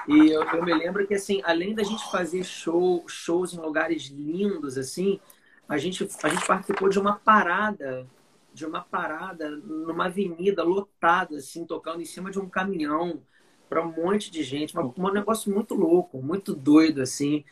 E 0.08 0.30
eu, 0.30 0.42
eu, 0.42 0.64
me 0.64 0.74
lembro 0.74 1.06
que, 1.06 1.14
assim, 1.14 1.40
além 1.44 1.74
da 1.74 1.84
gente 1.84 2.10
fazer 2.10 2.44
show, 2.44 3.04
shows 3.06 3.54
em 3.54 3.58
lugares 3.58 4.06
lindos, 4.08 4.76
assim, 4.76 5.20
a 5.68 5.78
gente, 5.78 6.06
a 6.22 6.28
gente 6.28 6.44
participou 6.44 6.88
de 6.88 6.98
uma 6.98 7.14
parada, 7.14 8.06
de 8.52 8.66
uma 8.66 8.82
parada 8.82 9.48
numa 9.48 10.06
avenida 10.06 10.62
lotada, 10.64 11.36
assim, 11.36 11.64
tocando 11.64 12.02
em 12.02 12.04
cima 12.04 12.32
de 12.32 12.38
um 12.38 12.48
caminhão 12.48 13.22
para 13.68 13.80
um 13.80 13.92
monte 13.92 14.30
de 14.30 14.42
gente. 14.42 14.76
Um, 14.76 14.92
um 14.96 15.12
negócio 15.12 15.54
muito 15.54 15.74
louco, 15.74 16.20
muito 16.20 16.52
doido, 16.52 17.00
assim 17.00 17.44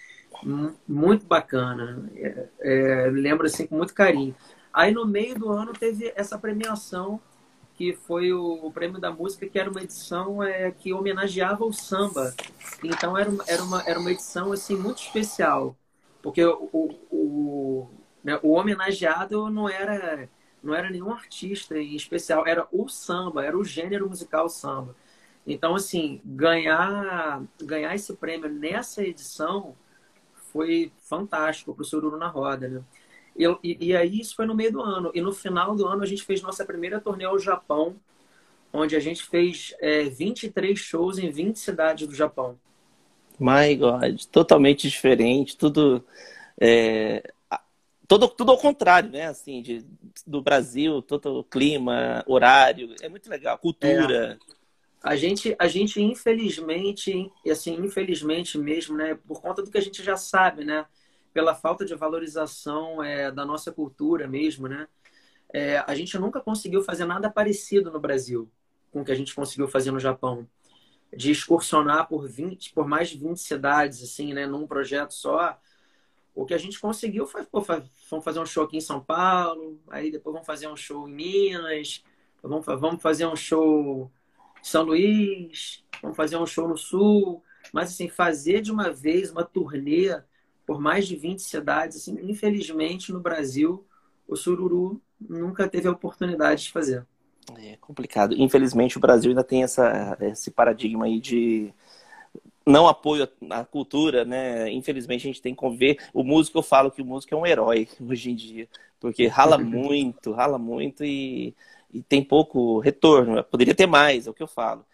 muito 0.86 1.26
bacana. 1.26 2.10
É, 2.16 2.48
é, 2.60 3.10
lembro 3.10 3.46
assim 3.46 3.66
com 3.66 3.76
muito 3.76 3.94
carinho. 3.94 4.34
Aí 4.72 4.92
no 4.92 5.06
meio 5.06 5.38
do 5.38 5.50
ano 5.50 5.72
teve 5.72 6.12
essa 6.16 6.38
premiação 6.38 7.20
que 7.74 7.92
foi 7.92 8.32
o, 8.32 8.66
o 8.66 8.72
prêmio 8.72 9.00
da 9.00 9.10
música, 9.10 9.48
que 9.48 9.58
era 9.58 9.70
uma 9.70 9.82
edição 9.82 10.42
é, 10.42 10.70
que 10.70 10.92
homenageava 10.92 11.64
o 11.64 11.72
samba. 11.72 12.34
Então 12.82 13.16
era 13.18 13.30
era 13.46 13.62
uma, 13.62 13.82
era 13.86 13.98
uma 13.98 14.12
edição 14.12 14.52
assim 14.52 14.76
muito 14.76 15.02
especial, 15.02 15.76
porque 16.22 16.44
o, 16.44 16.68
o, 16.72 16.90
o, 17.10 17.90
né, 18.22 18.38
o 18.42 18.52
homenageado 18.52 19.50
não 19.50 19.68
era 19.68 20.28
não 20.62 20.74
era 20.74 20.88
nenhum 20.88 21.12
artista 21.12 21.76
em 21.76 21.94
especial, 21.94 22.46
era 22.46 22.66
o 22.72 22.88
samba, 22.88 23.44
era 23.44 23.56
o 23.58 23.64
gênero 23.64 24.08
musical 24.08 24.48
samba. 24.48 24.96
Então 25.46 25.74
assim 25.74 26.20
ganhar 26.24 27.42
ganhar 27.62 27.94
esse 27.94 28.14
prêmio 28.14 28.48
nessa 28.48 29.02
edição 29.02 29.76
foi 30.54 30.92
fantástico 31.00 31.74
para 31.74 31.82
o 31.82 31.84
Sururu 31.84 32.16
na 32.16 32.28
Roda, 32.28 32.68
né? 32.68 32.80
E, 33.36 33.44
e, 33.64 33.88
e, 33.88 33.96
aí 33.96 34.20
isso 34.20 34.36
foi 34.36 34.46
no 34.46 34.54
meio 34.54 34.70
do 34.70 34.80
ano. 34.80 35.10
E 35.12 35.20
no 35.20 35.32
final 35.32 35.74
do 35.74 35.84
ano 35.88 36.04
a 36.04 36.06
gente 36.06 36.22
fez 36.22 36.40
nossa 36.40 36.64
primeira 36.64 37.00
turnê 37.00 37.24
ao 37.24 37.36
Japão, 37.40 37.96
onde 38.72 38.94
a 38.94 39.00
gente 39.00 39.24
fez 39.24 39.74
é, 39.80 40.04
23 40.04 40.78
shows 40.78 41.18
em 41.18 41.28
20 41.28 41.58
cidades 41.58 42.06
do 42.06 42.14
Japão. 42.14 42.56
My 43.40 43.74
God, 43.74 44.22
totalmente 44.30 44.88
diferente, 44.88 45.56
tudo 45.56 46.04
é, 46.60 47.20
todo, 48.06 48.28
tudo 48.28 48.52
ao 48.52 48.58
contrário, 48.58 49.10
né? 49.10 49.26
Assim, 49.26 49.60
de, 49.60 49.84
do 50.24 50.40
Brasil, 50.40 51.02
todo 51.02 51.40
o 51.40 51.44
clima, 51.44 52.22
horário, 52.28 52.94
é 53.02 53.08
muito 53.08 53.28
legal, 53.28 53.58
cultura. 53.58 54.38
É. 54.40 54.54
A 55.04 55.16
gente, 55.16 55.54
a 55.58 55.68
gente 55.68 56.00
infelizmente, 56.00 57.30
e 57.44 57.50
assim, 57.50 57.74
infelizmente 57.74 58.56
mesmo, 58.56 58.96
né, 58.96 59.14
por 59.14 59.42
conta 59.42 59.62
do 59.62 59.70
que 59.70 59.76
a 59.76 59.80
gente 59.82 60.02
já 60.02 60.16
sabe, 60.16 60.64
né, 60.64 60.86
pela 61.30 61.54
falta 61.54 61.84
de 61.84 61.94
valorização 61.94 63.02
é, 63.04 63.30
da 63.30 63.44
nossa 63.44 63.70
cultura 63.70 64.26
mesmo, 64.26 64.66
né, 64.66 64.88
é, 65.52 65.84
a 65.86 65.94
gente 65.94 66.18
nunca 66.18 66.40
conseguiu 66.40 66.82
fazer 66.82 67.04
nada 67.04 67.30
parecido 67.30 67.92
no 67.92 68.00
Brasil 68.00 68.50
com 68.90 69.02
o 69.02 69.04
que 69.04 69.12
a 69.12 69.14
gente 69.14 69.34
conseguiu 69.34 69.68
fazer 69.68 69.90
no 69.90 70.00
Japão. 70.00 70.48
De 71.14 71.30
excursionar 71.30 72.08
por 72.08 72.26
20, 72.26 72.72
por 72.72 72.88
mais 72.88 73.10
de 73.10 73.18
20 73.18 73.36
cidades, 73.36 74.02
assim, 74.02 74.32
né, 74.32 74.46
num 74.46 74.66
projeto 74.66 75.12
só. 75.12 75.60
O 76.34 76.46
que 76.46 76.54
a 76.54 76.58
gente 76.58 76.80
conseguiu 76.80 77.26
foi, 77.26 77.44
pô, 77.44 77.60
vamos 77.60 78.24
fazer 78.24 78.40
um 78.40 78.46
show 78.46 78.64
aqui 78.64 78.78
em 78.78 78.80
São 78.80 79.00
Paulo, 79.04 79.78
aí 79.90 80.10
depois 80.10 80.32
vamos 80.32 80.46
fazer 80.46 80.66
um 80.66 80.76
show 80.76 81.06
em 81.06 81.12
Minas, 81.12 82.02
vamos, 82.42 82.64
vamos 82.64 83.02
fazer 83.02 83.26
um 83.26 83.36
show 83.36 84.10
são 84.64 84.82
Luís, 84.82 85.84
vamos 86.00 86.16
fazer 86.16 86.36
um 86.36 86.46
show 86.46 86.66
no 86.66 86.76
Sul. 86.76 87.42
Mas, 87.72 87.90
assim, 87.90 88.08
fazer 88.08 88.60
de 88.60 88.72
uma 88.72 88.90
vez 88.90 89.30
uma 89.30 89.44
turnê 89.44 90.20
por 90.66 90.80
mais 90.80 91.06
de 91.06 91.16
20 91.16 91.40
cidades, 91.40 91.98
assim, 91.98 92.18
infelizmente, 92.22 93.12
no 93.12 93.20
Brasil, 93.20 93.84
o 94.26 94.34
Sururu 94.34 95.00
nunca 95.20 95.68
teve 95.68 95.86
a 95.86 95.92
oportunidade 95.92 96.64
de 96.64 96.72
fazer. 96.72 97.06
É 97.58 97.76
complicado. 97.76 98.34
Infelizmente, 98.38 98.96
o 98.96 99.00
Brasil 99.00 99.30
ainda 99.30 99.44
tem 99.44 99.62
essa, 99.62 100.16
esse 100.20 100.50
paradigma 100.50 101.04
aí 101.04 101.20
de 101.20 101.74
não 102.66 102.88
apoio 102.88 103.28
à 103.50 103.62
cultura, 103.62 104.24
né? 104.24 104.70
Infelizmente, 104.70 105.26
a 105.26 105.30
gente 105.30 105.42
tem 105.42 105.52
que 105.52 105.60
conviver. 105.60 105.98
O 106.14 106.24
músico, 106.24 106.56
eu 106.56 106.62
falo 106.62 106.90
que 106.90 107.02
o 107.02 107.04
músico 107.04 107.34
é 107.34 107.36
um 107.36 107.46
herói 107.46 107.86
hoje 108.00 108.30
em 108.30 108.34
dia, 108.34 108.66
porque 108.98 109.26
rala 109.26 109.58
muito, 109.58 110.32
rala 110.32 110.56
muito 110.56 111.04
e 111.04 111.54
e 111.94 112.02
tem 112.02 112.22
pouco 112.22 112.80
retorno. 112.80 113.42
Poderia 113.44 113.74
ter 113.74 113.86
mais, 113.86 114.26
é 114.26 114.30
o 114.30 114.34
que 114.34 114.42
eu 114.42 114.48
falo. 114.48 114.84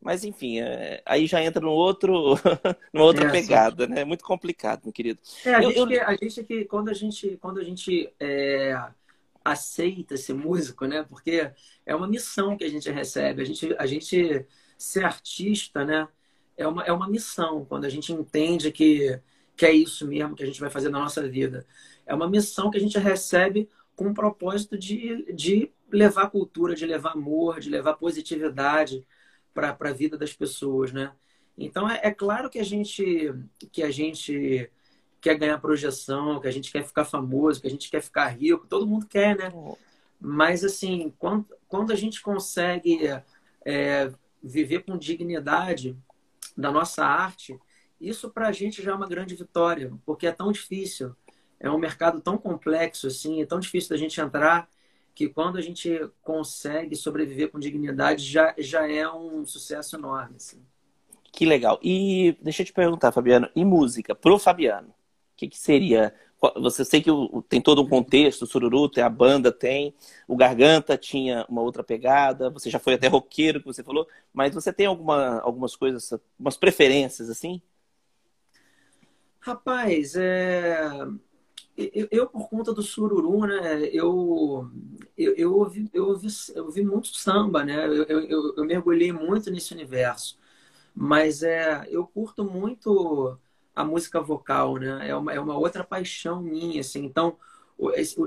Mas, 0.00 0.22
enfim, 0.22 0.60
é, 0.60 1.02
aí 1.04 1.26
já 1.26 1.42
entra 1.42 1.60
no 1.60 1.72
outro, 1.72 2.38
numa 2.92 3.06
outra 3.06 3.26
é, 3.26 3.30
pegada, 3.30 3.86
né? 3.86 4.02
É 4.02 4.04
muito 4.04 4.22
complicado, 4.22 4.82
meu 4.84 4.92
querido. 4.92 5.18
É, 5.44 5.54
a, 5.54 5.62
eu, 5.62 5.70
gente, 5.70 5.78
eu... 5.78 5.86
Que, 5.88 5.98
a 5.98 6.12
gente 6.12 6.44
que, 6.44 6.64
quando 6.66 6.90
a 6.90 6.94
gente, 6.94 7.38
quando 7.38 7.58
a 7.58 7.64
gente 7.64 8.12
é, 8.20 8.78
aceita 9.44 10.16
ser 10.16 10.34
músico, 10.34 10.86
né? 10.86 11.04
Porque 11.08 11.50
é 11.84 11.96
uma 11.96 12.06
missão 12.06 12.56
que 12.56 12.64
a 12.64 12.68
gente 12.68 12.88
recebe. 12.90 13.42
A 13.42 13.44
gente, 13.44 13.74
a 13.78 13.86
gente 13.86 14.46
ser 14.78 15.04
artista, 15.04 15.84
né? 15.84 16.06
É 16.56 16.68
uma, 16.68 16.84
é 16.84 16.92
uma 16.92 17.08
missão. 17.08 17.64
Quando 17.64 17.86
a 17.86 17.90
gente 17.90 18.12
entende 18.12 18.70
que, 18.70 19.18
que 19.56 19.66
é 19.66 19.72
isso 19.72 20.06
mesmo 20.06 20.36
que 20.36 20.42
a 20.42 20.46
gente 20.46 20.60
vai 20.60 20.70
fazer 20.70 20.90
na 20.90 21.00
nossa 21.00 21.26
vida. 21.26 21.66
É 22.06 22.14
uma 22.14 22.28
missão 22.28 22.70
que 22.70 22.76
a 22.76 22.80
gente 22.80 22.98
recebe 22.98 23.68
com 23.96 24.08
o 24.08 24.14
propósito 24.14 24.76
de, 24.76 25.32
de 25.32 25.72
levar 25.94 26.30
cultura, 26.30 26.74
de 26.74 26.86
levar 26.86 27.12
amor, 27.12 27.60
de 27.60 27.70
levar 27.70 27.94
positividade 27.94 29.06
para 29.52 29.76
a 29.78 29.92
vida 29.92 30.18
das 30.18 30.32
pessoas, 30.32 30.92
né? 30.92 31.12
Então 31.56 31.88
é, 31.88 32.00
é, 32.02 32.10
claro 32.10 32.50
que 32.50 32.58
a 32.58 32.64
gente 32.64 33.32
que 33.70 33.82
a 33.82 33.90
gente 33.90 34.70
quer 35.20 35.38
ganhar 35.38 35.58
projeção, 35.58 36.40
que 36.40 36.48
a 36.48 36.50
gente 36.50 36.70
quer 36.70 36.84
ficar 36.84 37.04
famoso, 37.04 37.60
que 37.60 37.66
a 37.66 37.70
gente 37.70 37.90
quer 37.90 38.02
ficar 38.02 38.26
rico, 38.26 38.66
todo 38.66 38.86
mundo 38.86 39.06
quer, 39.06 39.36
né? 39.36 39.52
Mas 40.20 40.64
assim, 40.64 41.14
quando, 41.18 41.46
quando 41.68 41.92
a 41.92 41.96
gente 41.96 42.20
consegue 42.20 42.98
é, 43.64 44.12
viver 44.42 44.80
com 44.84 44.98
dignidade 44.98 45.96
da 46.56 46.70
nossa 46.70 47.04
arte, 47.04 47.58
isso 48.00 48.30
para 48.30 48.48
a 48.48 48.52
gente 48.52 48.82
já 48.82 48.92
é 48.92 48.94
uma 48.94 49.08
grande 49.08 49.34
vitória, 49.34 49.92
porque 50.04 50.26
é 50.26 50.32
tão 50.32 50.52
difícil, 50.52 51.14
é 51.58 51.70
um 51.70 51.78
mercado 51.78 52.20
tão 52.20 52.36
complexo 52.36 53.06
assim, 53.06 53.40
é 53.40 53.46
tão 53.46 53.60
difícil 53.60 53.90
da 53.90 53.96
gente 53.96 54.20
entrar 54.20 54.68
que 55.14 55.28
quando 55.28 55.56
a 55.56 55.60
gente 55.60 56.10
consegue 56.20 56.96
sobreviver 56.96 57.50
com 57.50 57.58
dignidade 57.58 58.24
já, 58.24 58.54
já 58.58 58.90
é 58.90 59.08
um 59.08 59.46
sucesso 59.46 59.96
enorme. 59.96 60.36
Assim. 60.36 60.60
Que 61.32 61.46
legal. 61.46 61.78
E 61.82 62.36
deixa 62.40 62.62
eu 62.62 62.66
te 62.66 62.72
perguntar, 62.72 63.12
Fabiano, 63.12 63.48
e 63.54 63.64
música, 63.64 64.14
pro 64.14 64.38
Fabiano, 64.38 64.88
o 64.88 65.36
que, 65.36 65.48
que 65.48 65.58
seria? 65.58 66.14
Você 66.56 66.84
sei 66.84 67.00
que 67.00 67.10
tem 67.48 67.60
todo 67.60 67.80
um 67.80 67.88
contexto, 67.88 68.42
o 68.42 68.46
Sururu 68.46 68.88
tem 68.88 69.02
a 69.02 69.08
banda, 69.08 69.50
tem, 69.50 69.94
o 70.28 70.36
Garganta 70.36 70.98
tinha 70.98 71.46
uma 71.48 71.62
outra 71.62 71.82
pegada, 71.82 72.50
você 72.50 72.68
já 72.68 72.78
foi 72.78 72.94
até 72.94 73.06
roqueiro, 73.06 73.60
que 73.60 73.66
você 73.66 73.82
falou, 73.82 74.06
mas 74.32 74.52
você 74.52 74.72
tem 74.72 74.86
alguma, 74.86 75.40
algumas 75.40 75.74
coisas, 75.74 76.12
umas 76.38 76.56
preferências 76.56 77.30
assim? 77.30 77.62
Rapaz, 79.40 80.14
é 80.16 80.88
eu, 81.76 82.08
eu, 82.10 82.26
por 82.28 82.48
conta 82.48 82.72
do 82.72 82.82
sururu, 82.82 83.46
né, 83.46 83.84
eu, 83.92 84.70
eu, 85.16 85.34
eu, 85.36 85.54
ouvi, 85.54 85.90
eu, 85.92 86.06
ouvi, 86.08 86.28
eu 86.54 86.64
ouvi 86.66 86.84
muito 86.84 87.08
samba, 87.08 87.64
né, 87.64 87.86
eu, 87.86 88.04
eu, 88.04 88.54
eu 88.56 88.64
mergulhei 88.64 89.12
muito 89.12 89.50
nesse 89.50 89.72
universo. 89.74 90.38
Mas 90.94 91.42
é, 91.42 91.86
eu 91.90 92.06
curto 92.06 92.44
muito 92.44 93.38
a 93.74 93.84
música 93.84 94.20
vocal, 94.20 94.76
né, 94.78 95.08
é 95.08 95.16
uma, 95.16 95.32
é 95.32 95.40
uma 95.40 95.58
outra 95.58 95.84
paixão 95.84 96.42
minha, 96.42 96.80
assim. 96.80 97.04
Então, 97.04 97.36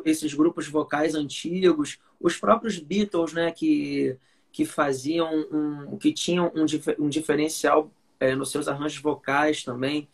esses 0.05 0.33
grupos 0.33 0.67
vocais 0.67 1.15
antigos, 1.15 1.99
os 2.19 2.37
próprios 2.37 2.79
Beatles, 2.79 3.33
né, 3.33 3.51
que, 3.51 4.17
que 4.51 4.65
faziam 4.65 5.29
um, 5.51 5.97
que 5.97 6.11
tinham 6.13 6.51
um, 6.55 6.65
um 7.05 7.09
diferencial 7.09 7.91
é, 8.19 8.35
nos 8.35 8.51
seus 8.51 8.67
arranjos 8.67 9.01
vocais 9.01 9.63
também. 9.63 10.07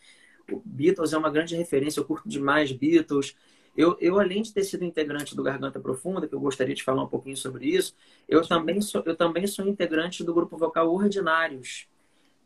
O 0.50 0.60
Beatles 0.64 1.12
é 1.12 1.18
uma 1.18 1.30
grande 1.30 1.56
referência, 1.56 2.00
eu 2.00 2.04
curto 2.04 2.28
demais 2.28 2.72
Beatles. 2.72 3.36
Eu, 3.76 3.96
eu, 4.00 4.20
além 4.20 4.42
de 4.42 4.52
ter 4.52 4.62
sido 4.62 4.84
integrante 4.84 5.34
do 5.34 5.42
Garganta 5.42 5.80
Profunda, 5.80 6.28
que 6.28 6.34
eu 6.34 6.40
gostaria 6.40 6.74
de 6.74 6.84
falar 6.84 7.02
um 7.02 7.08
pouquinho 7.08 7.36
sobre 7.36 7.66
isso, 7.66 7.94
eu 8.28 8.46
também 8.46 8.80
sou, 8.80 9.02
eu 9.04 9.16
também 9.16 9.46
sou 9.46 9.66
integrante 9.66 10.22
do 10.22 10.32
grupo 10.32 10.56
vocal 10.56 10.92
Ordinários, 10.92 11.88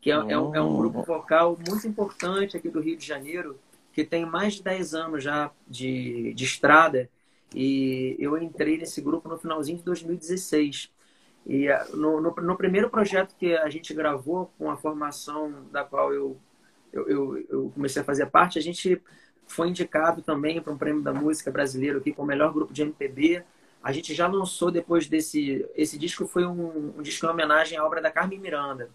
que 0.01 0.09
é, 0.09 0.17
oh. 0.17 0.29
é, 0.29 0.39
um, 0.39 0.55
é 0.55 0.61
um 0.61 0.75
grupo 0.75 1.03
vocal 1.03 1.57
muito 1.67 1.87
importante 1.87 2.57
aqui 2.57 2.69
do 2.69 2.79
Rio 2.79 2.97
de 2.97 3.05
Janeiro, 3.05 3.59
que 3.93 4.03
tem 4.03 4.25
mais 4.25 4.55
de 4.55 4.63
10 4.63 4.93
anos 4.93 5.23
já 5.23 5.51
de, 5.67 6.33
de 6.33 6.45
estrada. 6.45 7.09
E 7.53 8.15
eu 8.19 8.37
entrei 8.37 8.77
nesse 8.77 9.01
grupo 9.01 9.27
no 9.27 9.37
finalzinho 9.37 9.77
de 9.77 9.83
2016. 9.83 10.91
E 11.45 11.67
eh, 11.67 11.87
no, 11.93 12.21
no, 12.21 12.31
no, 12.31 12.55
primeiro 12.55 12.89
projeto 12.89 13.35
que 13.35 13.55
a 13.55 13.69
gente 13.69 13.93
gravou, 13.93 14.51
com 14.57 14.69
a 14.69 14.77
formação 14.77 15.65
da 15.71 15.83
qual 15.83 16.13
eu, 16.13 16.37
eu, 16.91 17.07
eu, 17.07 17.45
eu 17.49 17.71
comecei 17.73 18.01
a 18.01 18.05
fazer 18.05 18.25
parte, 18.27 18.59
a 18.59 18.61
gente 18.61 19.01
foi 19.49 19.67
indicado 19.69 20.21
também 20.21 20.61
para 20.61 20.71
um 20.71 20.77
prêmio 20.77 21.01
da 21.01 21.13
música 21.13 21.51
brasileira 21.51 21.97
aqui 21.97 22.13
com 22.13 22.23
o 22.23 22.25
melhor 22.25 22.53
grupo 22.53 22.71
de 22.71 22.83
MPB. 22.83 23.43
A 23.81 23.91
gente 23.91 24.13
já 24.13 24.27
lançou 24.27 24.69
depois 24.69 25.07
desse. 25.07 25.65
Esse 25.75 25.97
disco 25.97 26.27
foi 26.27 26.45
um, 26.45 26.97
um 26.97 27.01
disco 27.01 27.25
em 27.25 27.29
homenagem 27.29 27.77
à 27.77 27.85
obra 27.85 28.01
da 28.01 28.11
Carmen 28.11 28.39
Miranda. 28.39 28.89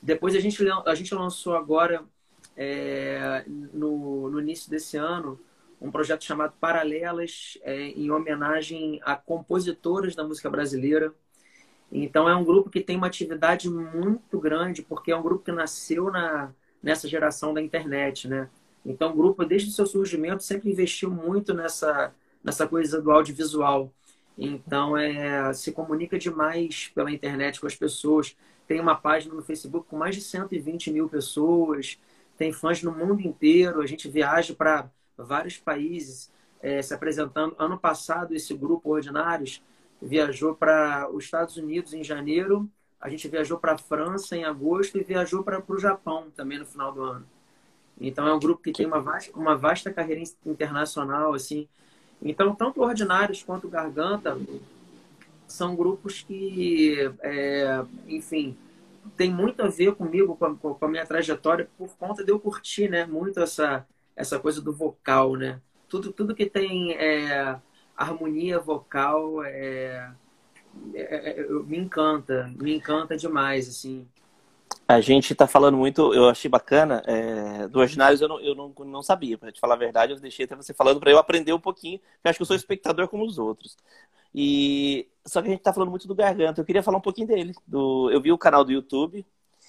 Depois 0.00 0.34
a 0.34 0.40
gente, 0.40 0.58
a 0.84 0.94
gente 0.94 1.14
lançou 1.14 1.54
agora, 1.54 2.04
é, 2.56 3.44
no, 3.46 4.28
no 4.28 4.40
início 4.40 4.68
desse 4.68 4.96
ano, 4.96 5.38
um 5.80 5.90
projeto 5.90 6.24
chamado 6.24 6.54
Paralelas, 6.60 7.58
é, 7.62 7.88
em 7.88 8.10
homenagem 8.10 9.00
a 9.04 9.14
compositoras 9.14 10.16
da 10.16 10.24
música 10.24 10.50
brasileira. 10.50 11.14
Então 11.92 12.28
é 12.28 12.34
um 12.34 12.44
grupo 12.44 12.70
que 12.70 12.80
tem 12.80 12.96
uma 12.96 13.06
atividade 13.06 13.70
muito 13.70 14.40
grande, 14.40 14.82
porque 14.82 15.12
é 15.12 15.16
um 15.16 15.22
grupo 15.22 15.44
que 15.44 15.52
nasceu 15.52 16.10
na, 16.10 16.52
nessa 16.82 17.08
geração 17.08 17.54
da 17.54 17.62
internet, 17.62 18.28
né? 18.28 18.48
Então 18.84 19.10
o 19.12 19.14
grupo, 19.14 19.44
desde 19.44 19.68
o 19.68 19.72
seu 19.72 19.86
surgimento, 19.86 20.42
sempre 20.42 20.70
investiu 20.70 21.10
muito 21.10 21.54
nessa, 21.54 22.12
nessa 22.42 22.66
coisa 22.66 23.00
do 23.00 23.10
audiovisual. 23.10 23.92
Então 24.36 24.96
é, 24.96 25.52
se 25.52 25.72
comunica 25.72 26.18
demais 26.18 26.90
pela 26.94 27.10
internet 27.10 27.60
com 27.60 27.66
as 27.66 27.76
pessoas. 27.76 28.36
Tem 28.66 28.80
uma 28.80 28.94
página 28.96 29.34
no 29.34 29.42
Facebook 29.42 29.86
com 29.88 29.96
mais 29.96 30.14
de 30.16 30.22
120 30.22 30.90
mil 30.90 31.08
pessoas, 31.08 31.98
tem 32.36 32.52
fãs 32.52 32.82
no 32.82 32.92
mundo 32.92 33.20
inteiro. 33.20 33.80
A 33.80 33.86
gente 33.86 34.08
viaja 34.08 34.54
para 34.54 34.90
vários 35.16 35.58
países 35.58 36.30
é, 36.60 36.80
se 36.82 36.94
apresentando. 36.94 37.54
Ano 37.58 37.78
passado, 37.78 38.34
esse 38.34 38.54
grupo 38.54 38.90
Ordinários 38.90 39.62
viajou 40.00 40.54
para 40.54 41.08
os 41.12 41.24
Estados 41.24 41.56
Unidos 41.56 41.92
em 41.94 42.02
janeiro, 42.02 42.68
a 43.02 43.08
gente 43.08 43.26
viajou 43.26 43.58
para 43.58 43.72
a 43.72 43.78
França 43.78 44.36
em 44.36 44.44
agosto 44.44 44.96
e 44.96 45.02
viajou 45.02 45.42
para 45.42 45.60
o 45.66 45.78
Japão 45.78 46.28
também 46.36 46.58
no 46.58 46.64
final 46.64 46.92
do 46.92 47.02
ano. 47.02 47.26
Então 48.00 48.26
é 48.28 48.32
um 48.32 48.38
grupo 48.38 48.62
que 48.62 48.72
tem 48.72 48.86
uma 48.86 49.00
vasta, 49.00 49.36
uma 49.36 49.56
vasta 49.56 49.92
carreira 49.92 50.22
internacional, 50.46 51.34
assim. 51.34 51.68
Então, 52.22 52.54
tanto 52.54 52.80
Ordinários 52.80 53.42
quanto 53.42 53.68
Garganta 53.68 54.38
são 55.48 55.74
grupos 55.74 56.22
que, 56.22 56.96
é, 57.20 57.84
enfim, 58.06 58.56
tem 59.16 59.28
muito 59.28 59.60
a 59.62 59.68
ver 59.68 59.96
comigo, 59.96 60.36
com 60.36 60.44
a, 60.46 60.54
com 60.54 60.78
a, 60.80 60.88
minha 60.88 61.04
trajetória, 61.04 61.68
por 61.76 61.90
conta 61.96 62.24
de 62.24 62.30
eu 62.30 62.38
curtir, 62.38 62.88
né, 62.88 63.04
muito 63.04 63.40
essa, 63.40 63.84
essa 64.14 64.38
coisa 64.38 64.62
do 64.62 64.72
vocal, 64.72 65.34
né? 65.34 65.60
Tudo, 65.88 66.12
tudo 66.12 66.34
que 66.34 66.46
tem 66.46 66.92
é, 66.92 67.58
harmonia 67.96 68.60
vocal 68.60 69.42
é, 69.44 70.08
é, 70.94 71.40
é, 71.40 71.48
me 71.48 71.78
encanta, 71.78 72.52
me 72.56 72.74
encanta 72.76 73.16
demais, 73.16 73.68
assim. 73.68 74.06
A 74.88 75.00
gente 75.00 75.32
está 75.32 75.46
falando 75.46 75.76
muito, 75.76 76.12
eu 76.12 76.28
achei 76.28 76.50
bacana, 76.50 77.02
é, 77.06 77.68
do 77.68 77.78
Ordinários 77.78 78.20
eu, 78.20 78.28
não, 78.28 78.40
eu 78.40 78.54
não, 78.54 78.72
não 78.84 79.02
sabia, 79.02 79.38
para 79.38 79.52
te 79.52 79.60
falar 79.60 79.74
a 79.74 79.78
verdade, 79.78 80.12
eu 80.12 80.20
deixei 80.20 80.44
até 80.44 80.56
você 80.56 80.74
falando 80.74 81.00
para 81.00 81.10
eu 81.10 81.18
aprender 81.18 81.52
um 81.52 81.60
pouquinho, 81.60 81.98
porque 81.98 82.28
acho 82.28 82.38
que 82.38 82.42
eu 82.42 82.46
sou 82.46 82.56
espectador 82.56 83.08
como 83.08 83.24
os 83.24 83.38
outros. 83.38 83.76
E 84.34 85.08
Só 85.26 85.40
que 85.40 85.48
a 85.48 85.50
gente 85.50 85.60
está 85.60 85.72
falando 85.72 85.90
muito 85.90 86.08
do 86.08 86.14
Garganta, 86.14 86.60
eu 86.60 86.64
queria 86.64 86.82
falar 86.82 86.98
um 86.98 87.02
pouquinho 87.02 87.26
dele. 87.26 87.54
Do, 87.66 88.10
eu 88.10 88.20
vi 88.20 88.32
o 88.32 88.38
canal 88.38 88.64
do 88.64 88.72
YouTube. 88.72 89.24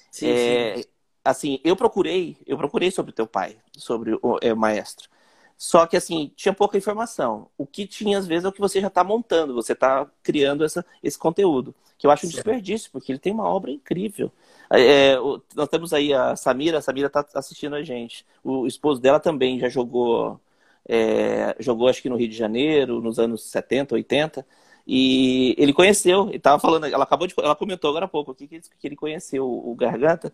Sim, 0.10 0.30
é, 0.30 0.78
sim. 0.78 0.84
Assim, 1.24 1.60
eu 1.64 1.76
procurei, 1.76 2.38
eu 2.46 2.58
procurei 2.58 2.92
sobre 2.92 3.12
o 3.12 3.16
teu 3.16 3.28
pai, 3.28 3.58
sobre 3.78 4.18
o, 4.22 4.38
é, 4.42 4.54
o 4.54 4.58
maestro. 4.58 5.10
Só 5.58 5.86
que, 5.86 5.96
assim, 5.96 6.32
tinha 6.36 6.54
pouca 6.54 6.78
informação. 6.78 7.48
O 7.58 7.66
que 7.66 7.88
tinha, 7.88 8.18
às 8.18 8.28
vezes, 8.28 8.46
é 8.46 8.48
o 8.48 8.52
que 8.52 8.60
você 8.60 8.82
já 8.82 8.88
está 8.88 9.04
montando, 9.04 9.54
você 9.54 9.74
está 9.74 10.06
criando 10.22 10.64
essa, 10.64 10.86
esse 11.02 11.18
conteúdo. 11.18 11.74
Que 11.98 12.06
eu 12.06 12.12
acho 12.12 12.26
um 12.26 12.30
desperdício, 12.30 12.92
porque 12.92 13.12
ele 13.12 13.20
tem 13.20 13.32
uma 13.32 13.48
obra 13.48 13.72
incrível. 13.72 14.32
É, 14.72 15.12
é 15.12 15.20
o, 15.20 15.42
nós 15.56 15.70
temos 15.70 15.94
aí 15.94 16.14
a 16.14 16.36
Samira, 16.36 16.80
a 16.80 16.82
Samira 16.82 17.08
está 17.08 17.26
assistindo 17.36 17.76
a 17.76 17.84
gente. 17.84 18.26
O 18.44 18.68
esposo 18.68 19.00
dela 19.00 19.20
também 19.20 19.60
já 19.60 19.70
jogou, 19.70 20.40
é, 20.88 21.56
jogou 21.60 21.88
acho 21.88 22.02
que 22.02 22.10
no 22.10 22.18
Rio 22.18 22.28
de 22.28 22.36
Janeiro, 22.36 23.02
nos 23.02 23.20
anos 23.20 23.44
70, 23.50 23.96
80. 23.96 24.46
E 24.86 25.56
ele 25.58 25.72
conheceu, 25.74 26.28
ele 26.28 26.38
estava 26.38 26.60
falando, 26.60 26.86
ela 26.86 27.06
acabou 27.06 27.26
de, 27.26 27.34
ela 27.38 27.56
comentou 27.56 27.90
agora 27.90 28.06
há 28.06 28.08
pouco 28.10 28.32
aqui 28.32 28.48
que, 28.48 28.60
que 28.60 28.88
ele 28.88 28.96
conheceu 28.96 29.48
o 29.48 29.74
Garganta. 29.76 30.34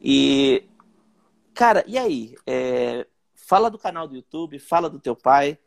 E, 0.00 0.64
cara, 1.52 1.84
e 1.86 1.98
aí? 1.98 2.34
É, 2.46 3.06
Fala 3.50 3.68
do 3.68 3.80
canal 3.80 4.06
do 4.06 4.14
YouTube, 4.14 4.60
fala 4.60 4.88
do 4.88 5.00
teu 5.00 5.16
pai. 5.16 5.58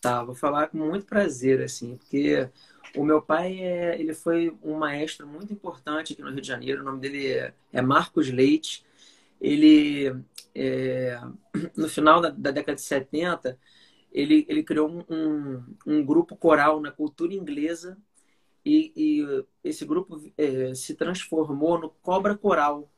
Tá, 0.00 0.22
vou 0.22 0.32
falar 0.32 0.68
com 0.68 0.78
muito 0.78 1.06
prazer, 1.06 1.60
assim, 1.60 1.96
porque 1.96 2.48
o 2.94 3.04
meu 3.04 3.20
pai, 3.20 3.58
é, 3.58 4.00
ele 4.00 4.14
foi 4.14 4.56
um 4.62 4.76
maestro 4.76 5.26
muito 5.26 5.52
importante 5.52 6.12
aqui 6.12 6.22
no 6.22 6.30
Rio 6.30 6.40
de 6.40 6.46
Janeiro. 6.46 6.82
O 6.82 6.84
nome 6.84 7.00
dele 7.00 7.26
é, 7.26 7.52
é 7.72 7.82
Marcos 7.82 8.30
Leite. 8.30 8.86
Ele, 9.40 10.14
é, 10.54 11.20
no 11.76 11.88
final 11.88 12.20
da, 12.20 12.30
da, 12.30 12.52
década 12.52 12.76
de 12.76 12.82
70, 12.82 13.58
ele, 14.12 14.46
ele 14.48 14.62
criou 14.62 14.88
um, 14.88 15.04
um, 15.12 15.64
um 15.84 16.06
grupo 16.06 16.36
coral 16.36 16.80
na 16.80 16.92
cultura 16.92 17.34
inglesa 17.34 17.98
e, 18.64 18.92
e 18.94 19.44
esse 19.64 19.84
grupo 19.84 20.16
é, 20.38 20.72
se 20.76 20.94
transformou 20.94 21.76
no 21.76 21.90
Cobra 21.90 22.38
Coral, 22.38 22.88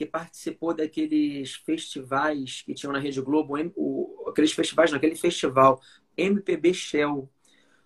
que 0.00 0.06
participou 0.06 0.72
daqueles 0.72 1.56
festivais 1.56 2.62
que 2.62 2.72
tinham 2.72 2.90
na 2.90 2.98
Rede 2.98 3.20
Globo, 3.20 3.54
o, 3.76 4.30
aqueles 4.30 4.50
festivais, 4.50 4.90
naquele 4.90 5.14
festival 5.14 5.78
MPB 6.16 6.72
Shell, 6.72 7.28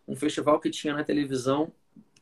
um 0.07 0.15
festival 0.15 0.61
que 0.61 0.71
tinha 0.71 0.95
na 0.95 1.03
televisão, 1.03 1.73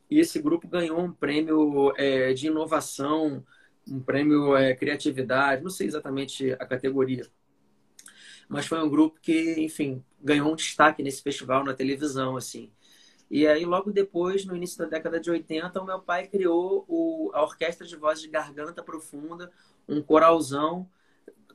e 0.09 0.19
esse 0.19 0.41
grupo 0.41 0.67
ganhou 0.67 0.99
um 0.99 1.13
prêmio 1.13 1.93
é, 1.99 2.33
de 2.33 2.47
inovação, 2.47 3.45
um 3.87 4.01
prêmio 4.01 4.57
é, 4.57 4.75
criatividade, 4.75 5.63
não 5.63 5.69
sei 5.69 5.89
exatamente 5.89 6.53
a 6.53 6.65
categoria, 6.65 7.29
mas 8.49 8.65
foi 8.67 8.83
um 8.83 8.89
grupo 8.89 9.21
que, 9.21 9.61
enfim, 9.61 10.03
ganhou 10.23 10.51
um 10.51 10.57
destaque 10.57 11.03
nesse 11.03 11.23
festival 11.23 11.65
na 11.65 11.75
televisão, 11.75 12.35
assim. 12.35 12.73
E 13.33 13.47
aí, 13.47 13.65
logo 13.65 13.91
depois, 13.91 14.45
no 14.45 14.55
início 14.55 14.77
da 14.77 14.85
década 14.85 15.19
de 15.19 15.31
80, 15.31 15.81
o 15.81 15.87
meu 15.87 15.99
pai 15.99 16.27
criou 16.27 16.85
o, 16.87 17.31
a 17.33 17.43
Orquestra 17.43 17.87
de 17.87 17.97
Vozes 17.97 18.23
de 18.23 18.29
Garganta 18.29 18.83
Profunda, 18.83 19.51
um 19.89 20.03
coralzão 20.03 20.87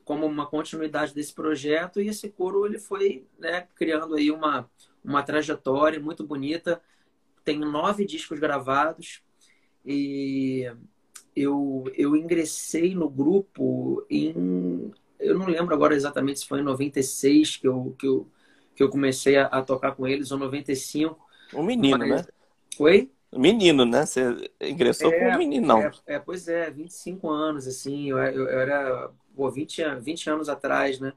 como 0.04 0.26
uma 0.26 0.44
continuidade 0.44 1.14
desse 1.14 1.32
projeto. 1.32 2.00
E 2.00 2.08
esse 2.08 2.30
coro 2.30 2.66
ele 2.66 2.80
foi 2.80 3.28
né, 3.38 3.68
criando 3.76 4.16
aí 4.16 4.28
uma, 4.28 4.68
uma 5.04 5.22
trajetória 5.22 6.00
muito 6.00 6.26
bonita. 6.26 6.82
Tem 7.44 7.60
nove 7.60 8.04
discos 8.04 8.40
gravados 8.40 9.22
e 9.86 10.64
eu, 11.36 11.84
eu 11.94 12.16
ingressei 12.16 12.92
no 12.92 13.08
grupo 13.08 14.04
em 14.10 14.90
eu 15.20 15.38
não 15.38 15.46
lembro 15.46 15.74
agora 15.74 15.94
exatamente 15.94 16.40
se 16.40 16.48
foi 16.48 16.58
em 16.58 16.64
96 16.64 17.56
que 17.56 17.68
eu, 17.68 17.94
que 17.96 18.06
eu, 18.06 18.28
que 18.74 18.82
eu 18.82 18.88
comecei 18.88 19.36
a, 19.36 19.46
a 19.46 19.62
tocar 19.62 19.92
com 19.92 20.06
eles 20.06 20.32
ou 20.32 20.38
95 20.38 21.27
um 21.54 21.62
menino 21.62 21.98
mas... 21.98 22.26
né 22.26 22.32
Oi? 22.78 23.10
Menino, 23.32 23.84
né? 23.84 24.06
Você 24.06 24.50
ingressou 24.60 25.12
é, 25.12 25.18
como 25.18 25.38
menino, 25.38 25.66
não. 25.66 25.82
É, 25.82 25.90
é, 26.06 26.18
pois 26.18 26.48
é, 26.48 26.70
25 26.70 27.28
anos, 27.28 27.66
assim, 27.66 28.08
eu, 28.08 28.18
eu, 28.18 28.48
eu 28.48 28.58
era, 28.58 29.10
pô, 29.34 29.50
20, 29.50 29.82
20 30.00 30.30
anos 30.30 30.48
atrás, 30.48 30.98
né? 30.98 31.12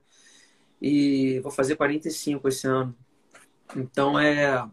E 0.81 1.39
vou 1.39 1.51
fazer 1.51 1.75
45 1.75 2.47
esse 2.47 2.67
ano. 2.67 2.95
Então, 3.75 4.19
é... 4.19 4.67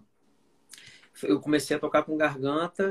Eu 1.22 1.40
comecei 1.40 1.76
a 1.76 1.80
tocar 1.80 2.04
com 2.04 2.16
garganta 2.16 2.90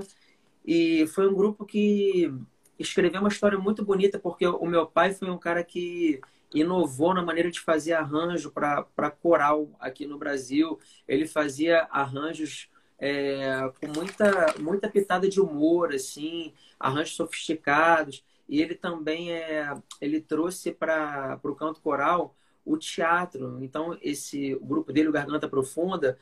e 0.66 1.08
foi 1.08 1.28
um 1.30 1.34
grupo 1.34 1.66
que 1.66 2.32
escreveu 2.78 3.22
uma 3.22 3.30
história 3.30 3.58
muito 3.58 3.84
bonita, 3.84 4.20
porque 4.20 4.46
o 4.46 4.66
meu 4.66 4.86
pai 4.86 5.14
foi 5.14 5.30
um 5.30 5.38
cara 5.38 5.64
que 5.64 6.20
inovou 6.54 7.14
na 7.14 7.22
maneira 7.22 7.52
de 7.52 7.60
fazer 7.60 7.94
arranjo 7.94 8.52
para 8.52 9.12
coral 9.12 9.70
aqui 9.80 10.06
no 10.06 10.18
Brasil. 10.18 10.80
Ele 11.08 11.28
fazia 11.28 11.88
arranjos 11.92 12.70
é, 13.00 13.72
com 13.80 13.88
muita, 13.88 14.56
muita 14.60 14.90
pitada 14.90 15.30
de 15.30 15.40
humor, 15.40 15.94
assim, 15.94 16.54
arranjos 16.80 17.16
sofisticados. 17.16 18.24
E 18.48 18.62
ele 18.62 18.76
também 18.76 19.32
é, 19.34 19.74
ele 20.00 20.22
trouxe 20.22 20.72
para 20.72 21.40
o 21.44 21.56
canto 21.56 21.82
coral 21.82 22.36
o 22.66 22.78
teatro. 22.78 23.64
Então, 23.64 23.98
esse 24.02 24.56
o 24.56 24.66
grupo 24.66 24.92
dele, 24.92 25.10
o 25.10 25.12
Garganta 25.12 25.48
Profunda, 25.48 26.18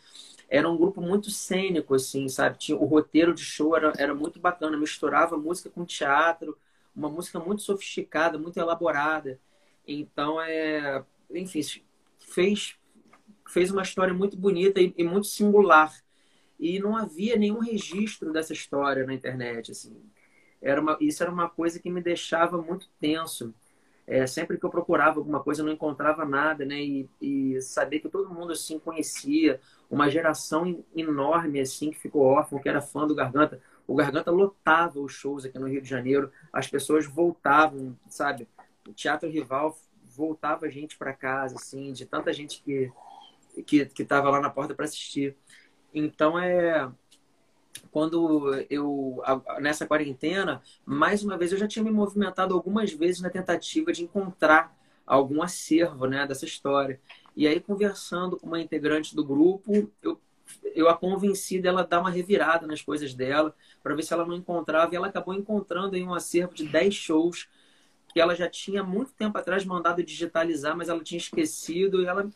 era 0.50 0.70
um 0.70 0.78
grupo 0.78 1.02
muito 1.02 1.32
cênico, 1.32 1.96
assim, 1.96 2.28
sabe? 2.30 2.58
Tinha, 2.58 2.78
o 2.78 2.86
roteiro 2.86 3.34
de 3.34 3.42
show 3.42 3.76
era, 3.76 3.94
era 3.98 4.14
muito 4.14 4.40
bacana, 4.40 4.78
misturava 4.78 5.38
música 5.38 5.70
com 5.70 5.86
teatro, 5.86 6.58
uma 6.96 7.10
música 7.10 7.40
muito 7.40 7.62
sofisticada, 7.62 8.38
muito 8.38 8.58
elaborada. 8.60 9.40
Então, 9.88 10.40
é, 10.42 11.04
enfim, 11.32 11.62
fez, 12.20 12.76
fez 13.48 13.72
uma 13.72 13.82
história 13.82 14.14
muito 14.14 14.38
bonita 14.38 14.82
e, 14.82 14.94
e 14.98 15.04
muito 15.04 15.28
singular. 15.28 15.94
E 16.60 16.80
não 16.80 16.96
havia 16.96 17.36
nenhum 17.36 17.60
registro 17.60 18.32
dessa 18.32 18.54
história 18.54 19.06
na 19.06 19.14
internet, 19.14 19.72
assim. 19.72 19.96
Era 20.62 20.82
uma, 20.82 20.98
isso 21.00 21.22
era 21.22 21.32
uma 21.32 21.50
coisa 21.50 21.80
que 21.80 21.90
me 21.90 22.02
deixava 22.02 22.62
muito 22.62 22.90
tenso. 23.00 23.54
É, 24.08 24.28
sempre 24.28 24.58
que 24.58 24.66
eu 24.66 24.70
procurava 24.70 25.20
alguma 25.20 25.44
coisa, 25.44 25.62
eu 25.62 25.66
não 25.66 25.74
encontrava 25.74 26.26
nada, 26.26 26.64
né? 26.64 26.80
E, 26.80 27.10
e 27.22 27.62
saber 27.62 28.00
que 28.00 28.10
todo 28.10 28.34
mundo 28.34 28.54
assim 28.54 28.80
conhecia, 28.80 29.60
uma 29.90 30.10
geração 30.10 30.84
enorme 30.96 31.60
assim 31.60 31.92
que 31.92 32.00
ficou 32.00 32.22
órfão, 32.24 32.60
que 32.60 32.70
era 32.70 32.82
fã 32.82 33.08
do 33.08 33.16
Garganta. 33.16 33.62
O 33.88 33.96
Garganta 33.96 34.32
lotava 34.32 35.00
os 35.00 35.14
shows 35.14 35.46
aqui 35.46 35.60
no 35.60 35.68
Rio 35.68 35.82
de 35.82 35.90
Janeiro, 35.90 36.32
as 36.52 36.68
pessoas 36.68 37.06
voltavam, 37.06 37.98
sabe? 38.08 38.48
O 38.88 38.94
Teatro 38.94 39.30
Rival 39.30 39.78
voltava 40.16 40.70
gente 40.70 40.98
para 40.98 41.14
casa, 41.14 41.56
assim, 41.56 41.92
de 41.92 42.06
tanta 42.06 42.32
gente 42.32 42.62
que 42.64 42.92
que 43.66 43.86
que 43.86 44.04
estava 44.04 44.30
lá 44.30 44.40
na 44.40 44.50
porta 44.50 44.76
para 44.76 44.86
assistir. 44.86 45.36
Então 45.94 46.38
é 46.38 46.90
quando 47.92 48.54
eu 48.70 49.22
nessa 49.60 49.86
quarentena, 49.86 50.62
mais 50.86 51.24
uma 51.24 51.38
vez 51.38 51.52
eu 51.52 51.58
já 51.58 51.68
tinha 51.68 51.84
me 51.84 51.92
movimentado 51.92 52.54
algumas 52.54 52.92
vezes 52.92 53.22
na 53.22 53.30
tentativa 53.30 53.92
de 53.92 54.04
encontrar 54.04 54.76
algum 55.06 55.42
acervo, 55.42 56.06
né, 56.08 56.26
dessa 56.26 56.46
história. 56.46 57.00
E 57.36 57.48
aí 57.48 57.60
conversando 57.60 58.38
com 58.38 58.48
uma 58.48 58.62
integrante 58.62 59.16
do 59.16 59.24
grupo, 59.26 59.90
eu 60.02 60.20
eu 60.76 60.90
a 60.90 60.96
convenci 60.96 61.60
dela 61.60 61.84
dar 61.84 62.02
uma 62.02 62.10
revirada 62.10 62.68
nas 62.68 62.82
coisas 62.82 63.14
dela, 63.14 63.56
para 63.82 63.96
ver 63.96 64.04
se 64.04 64.14
ela 64.14 64.26
não 64.26 64.36
encontrava, 64.36 64.94
e 64.94 64.96
ela 64.96 65.08
acabou 65.08 65.34
encontrando 65.34 65.96
em 65.96 66.06
um 66.06 66.14
acervo 66.14 66.54
de 66.54 66.68
10 66.68 66.94
shows 66.94 67.48
que 68.16 68.22
ela 68.22 68.34
já 68.34 68.50
tinha 68.50 68.82
muito 68.82 69.12
tempo 69.12 69.38
atrás 69.38 69.66
mandado 69.66 70.02
digitalizar, 70.02 70.74
mas 70.74 70.88
ela 70.88 71.04
tinha 71.04 71.18
esquecido 71.18 72.02
e 72.02 72.06
ela 72.06 72.30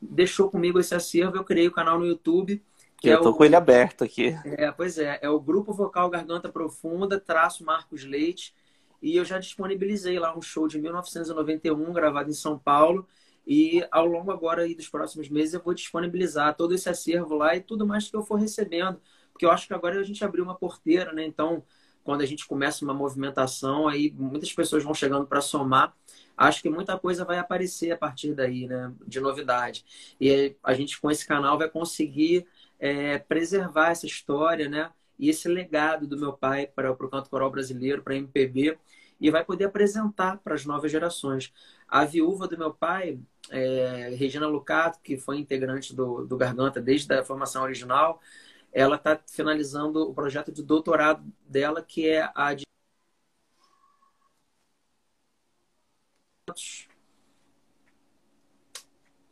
deixou 0.00 0.48
comigo 0.50 0.80
esse 0.80 0.94
acervo. 0.94 1.36
Eu 1.36 1.44
criei 1.44 1.68
o 1.68 1.70
canal 1.72 1.98
no 1.98 2.06
YouTube 2.06 2.64
que 2.98 3.10
eu 3.10 3.18
é 3.18 3.22
tô 3.22 3.28
o... 3.28 3.34
com 3.34 3.44
ele 3.44 3.54
aberto 3.54 4.02
aqui. 4.02 4.34
É, 4.46 4.72
pois 4.72 4.96
é. 4.96 5.18
É 5.20 5.28
o 5.28 5.38
Grupo 5.38 5.74
Vocal 5.74 6.08
Garganta 6.08 6.48
Profunda, 6.48 7.20
traço 7.20 7.66
Marcos 7.66 8.02
Leite. 8.02 8.54
E 9.02 9.14
eu 9.14 9.26
já 9.26 9.38
disponibilizei 9.38 10.18
lá 10.18 10.34
um 10.34 10.40
show 10.40 10.66
de 10.66 10.78
1991, 10.78 11.92
gravado 11.92 12.30
em 12.30 12.32
São 12.32 12.58
Paulo. 12.58 13.06
E 13.46 13.86
ao 13.90 14.06
longo 14.06 14.32
agora 14.32 14.62
aí 14.62 14.74
dos 14.74 14.88
próximos 14.88 15.28
meses 15.28 15.52
eu 15.52 15.60
vou 15.62 15.74
disponibilizar 15.74 16.56
todo 16.56 16.74
esse 16.74 16.88
acervo 16.88 17.34
lá 17.34 17.54
e 17.54 17.60
tudo 17.60 17.86
mais 17.86 18.08
que 18.08 18.16
eu 18.16 18.22
for 18.22 18.36
recebendo. 18.36 18.98
Porque 19.32 19.44
eu 19.44 19.50
acho 19.50 19.66
que 19.66 19.74
agora 19.74 20.00
a 20.00 20.02
gente 20.02 20.24
abriu 20.24 20.42
uma 20.42 20.56
porteira, 20.56 21.12
né? 21.12 21.26
Então, 21.26 21.62
quando 22.06 22.22
a 22.22 22.26
gente 22.26 22.46
começa 22.46 22.84
uma 22.84 22.94
movimentação, 22.94 23.88
aí 23.88 24.14
muitas 24.16 24.52
pessoas 24.52 24.84
vão 24.84 24.94
chegando 24.94 25.26
para 25.26 25.40
somar. 25.40 25.92
Acho 26.36 26.62
que 26.62 26.70
muita 26.70 26.96
coisa 26.96 27.24
vai 27.24 27.36
aparecer 27.36 27.90
a 27.90 27.96
partir 27.98 28.32
daí, 28.32 28.68
né? 28.68 28.94
De 29.04 29.18
novidade. 29.18 29.84
E 30.20 30.54
a 30.62 30.72
gente, 30.72 31.00
com 31.00 31.10
esse 31.10 31.26
canal, 31.26 31.58
vai 31.58 31.68
conseguir 31.68 32.46
é, 32.78 33.18
preservar 33.18 33.90
essa 33.90 34.06
história, 34.06 34.68
né? 34.68 34.92
E 35.18 35.28
esse 35.28 35.48
legado 35.48 36.06
do 36.06 36.16
meu 36.16 36.32
pai 36.32 36.68
para, 36.68 36.92
o 36.92 36.96
canto 37.08 37.28
coral 37.28 37.50
brasileiro, 37.50 38.02
para 38.02 38.14
a 38.14 38.16
MPB, 38.16 38.78
e 39.20 39.28
vai 39.28 39.44
poder 39.44 39.64
apresentar 39.64 40.38
para 40.38 40.54
as 40.54 40.64
novas 40.64 40.92
gerações. 40.92 41.52
A 41.88 42.04
viúva 42.04 42.46
do 42.46 42.56
meu 42.56 42.72
pai, 42.72 43.18
é, 43.50 44.14
Regina 44.16 44.46
Lucato, 44.46 45.00
que 45.02 45.16
foi 45.16 45.38
integrante 45.38 45.92
do, 45.92 46.24
do 46.24 46.36
Garganta 46.36 46.80
desde 46.80 47.12
a 47.12 47.24
formação 47.24 47.64
original, 47.64 48.20
ela 48.76 48.96
está 48.96 49.18
finalizando 49.26 50.02
o 50.02 50.12
projeto 50.12 50.52
de 50.52 50.62
doutorado 50.62 51.24
dela, 51.48 51.80
que 51.80 52.06
é 52.06 52.30
a 52.34 52.52
de 52.52 52.66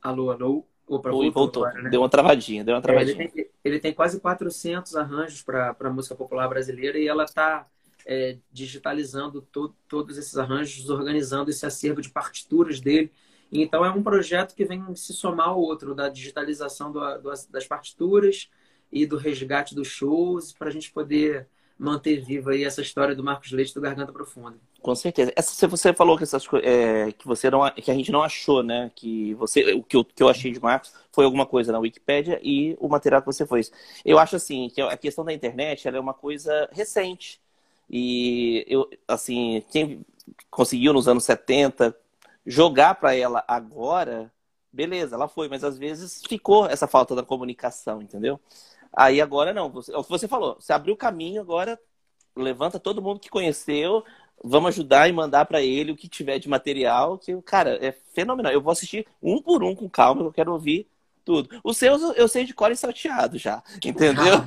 Alô, 0.01 0.31
alô. 0.31 0.67
Opa, 0.87 1.11
voltou, 1.11 1.33
voltou. 1.33 1.65
Agora, 1.67 1.83
né? 1.83 1.91
Deu 1.91 2.01
uma 2.01 2.09
travadinha, 2.09 2.65
deu 2.65 2.75
uma 2.75 2.81
travadinha. 2.81 3.17
É, 3.17 3.21
ele, 3.21 3.29
tem, 3.29 3.51
ele, 3.63 3.81
tem, 3.81 3.93
quase 3.93 4.19
400 4.19 4.97
arranjos 4.97 5.43
para 5.43 5.77
a 5.79 5.91
música 5.91 6.15
popular 6.15 6.49
brasileira 6.49 6.99
e 6.99 7.07
ela 7.07 7.25
está 7.25 7.67
é, 8.07 8.39
digitalizando 8.51 9.43
to, 9.43 9.75
todos 9.87 10.17
esses 10.17 10.39
arranjos, 10.39 10.89
organizando 10.89 11.51
esse 11.51 11.67
acervo 11.67 12.01
de 12.01 12.09
partituras 12.09 12.81
dele. 12.81 13.13
Então 13.53 13.85
é 13.85 13.91
um 13.91 14.03
projeto 14.03 14.55
que 14.55 14.65
vem 14.65 14.95
se 14.95 15.13
somar 15.13 15.49
ao 15.49 15.61
outro, 15.61 15.95
da 15.95 16.09
digitalização 16.09 16.91
do, 16.91 17.19
do, 17.19 17.31
das 17.51 17.67
partituras 17.67 18.49
e 18.95 19.05
do 19.05 19.17
resgate 19.17 19.75
dos 19.75 19.89
shows, 19.89 20.53
para 20.53 20.69
a 20.69 20.71
gente 20.71 20.93
poder 20.93 21.49
manter 21.77 22.25
viva 22.25 22.53
aí 22.53 22.63
essa 22.63 22.81
história 22.81 23.17
do 23.17 23.25
Marcos 23.25 23.51
Leite 23.51 23.75
do 23.75 23.81
Garganta 23.81 24.13
Profunda. 24.13 24.57
Com 24.81 24.95
certeza. 24.95 25.33
Essa, 25.35 25.67
você 25.67 25.93
falou 25.93 26.17
que 26.17 26.23
essas 26.23 26.47
é, 26.63 27.11
que 27.11 27.27
você 27.27 27.51
não 27.51 27.69
que 27.71 27.91
a 27.91 27.95
gente 27.95 28.13
não 28.13 28.23
achou, 28.23 28.63
né? 28.63 28.93
Que 28.95 29.35
você 29.35 29.73
o 29.73 29.83
que 29.83 29.97
eu, 29.97 30.05
que 30.05 30.23
eu 30.23 30.29
achei 30.29 30.53
de 30.53 30.61
Marcos 30.61 30.93
foi 31.11 31.25
alguma 31.25 31.45
coisa 31.45 31.73
na 31.73 31.79
Wikipédia 31.81 32.39
e 32.43 32.77
o 32.79 32.89
material 32.89 33.21
que 33.21 33.27
você 33.27 33.45
fez. 33.45 33.73
Eu 34.05 34.19
acho 34.19 34.37
assim 34.37 34.69
que 34.73 34.81
a 34.81 34.97
questão 34.97 35.25
da 35.25 35.33
internet 35.33 35.89
é 35.89 35.99
uma 35.99 36.15
coisa 36.15 36.69
recente 36.71 37.41
e 37.91 38.65
eu 38.69 38.89
assim 39.09 39.65
quem 39.73 40.05
conseguiu 40.51 40.93
nos 40.93 41.09
anos 41.09 41.25
70 41.25 41.97
jogar 42.47 42.95
para 42.95 43.15
ela 43.15 43.43
agora, 43.49 44.31
beleza, 44.73 45.17
ela 45.17 45.29
foi, 45.29 45.49
mas 45.49 45.65
às 45.65 45.79
vezes 45.79 46.23
ficou 46.29 46.67
essa 46.67 46.87
falta 46.87 47.15
da 47.15 47.23
comunicação, 47.23 48.03
entendeu? 48.03 48.39
Aí 48.97 49.21
agora 49.21 49.53
não, 49.53 49.71
você, 49.71 49.93
é 49.93 49.97
o 49.97 50.05
que 50.05 50.11
você 50.11 50.29
falou, 50.29 50.57
você 50.61 50.73
abriu 50.73 50.95
o 50.95 50.97
caminho, 50.97 51.41
agora 51.41 51.79
levanta 52.37 52.79
todo 52.79 53.03
mundo 53.03 53.21
que 53.21 53.31
conheceu, 53.31 54.05
vamos 54.43 54.69
ajudar 54.69 55.09
e 55.09 55.13
mandar 55.13 55.45
para 55.47 55.63
ele 55.63 55.93
o 55.93 55.97
que 55.97 56.09
tiver 56.09 56.39
de 56.39 56.49
material, 56.49 57.19
que, 57.19 57.35
cara, 57.43 57.79
é 57.85 57.93
fenomenal. 57.93 58.53
Eu 58.53 58.61
vou 58.61 58.73
assistir 58.73 59.07
um 59.23 59.41
por 59.41 59.63
um 59.63 59.75
com 59.75 59.89
calma, 59.89 60.23
eu 60.23 60.33
quero 60.33 60.53
ouvir 60.53 60.87
tudo. 61.25 61.49
Os 61.65 61.77
seus 61.77 62.03
eu 62.17 62.29
sei 62.29 62.45
de 62.45 62.55
cor 62.55 62.71
e 62.71 62.77
salteado 62.77 63.39
já, 63.39 63.63
entendeu? 63.85 64.45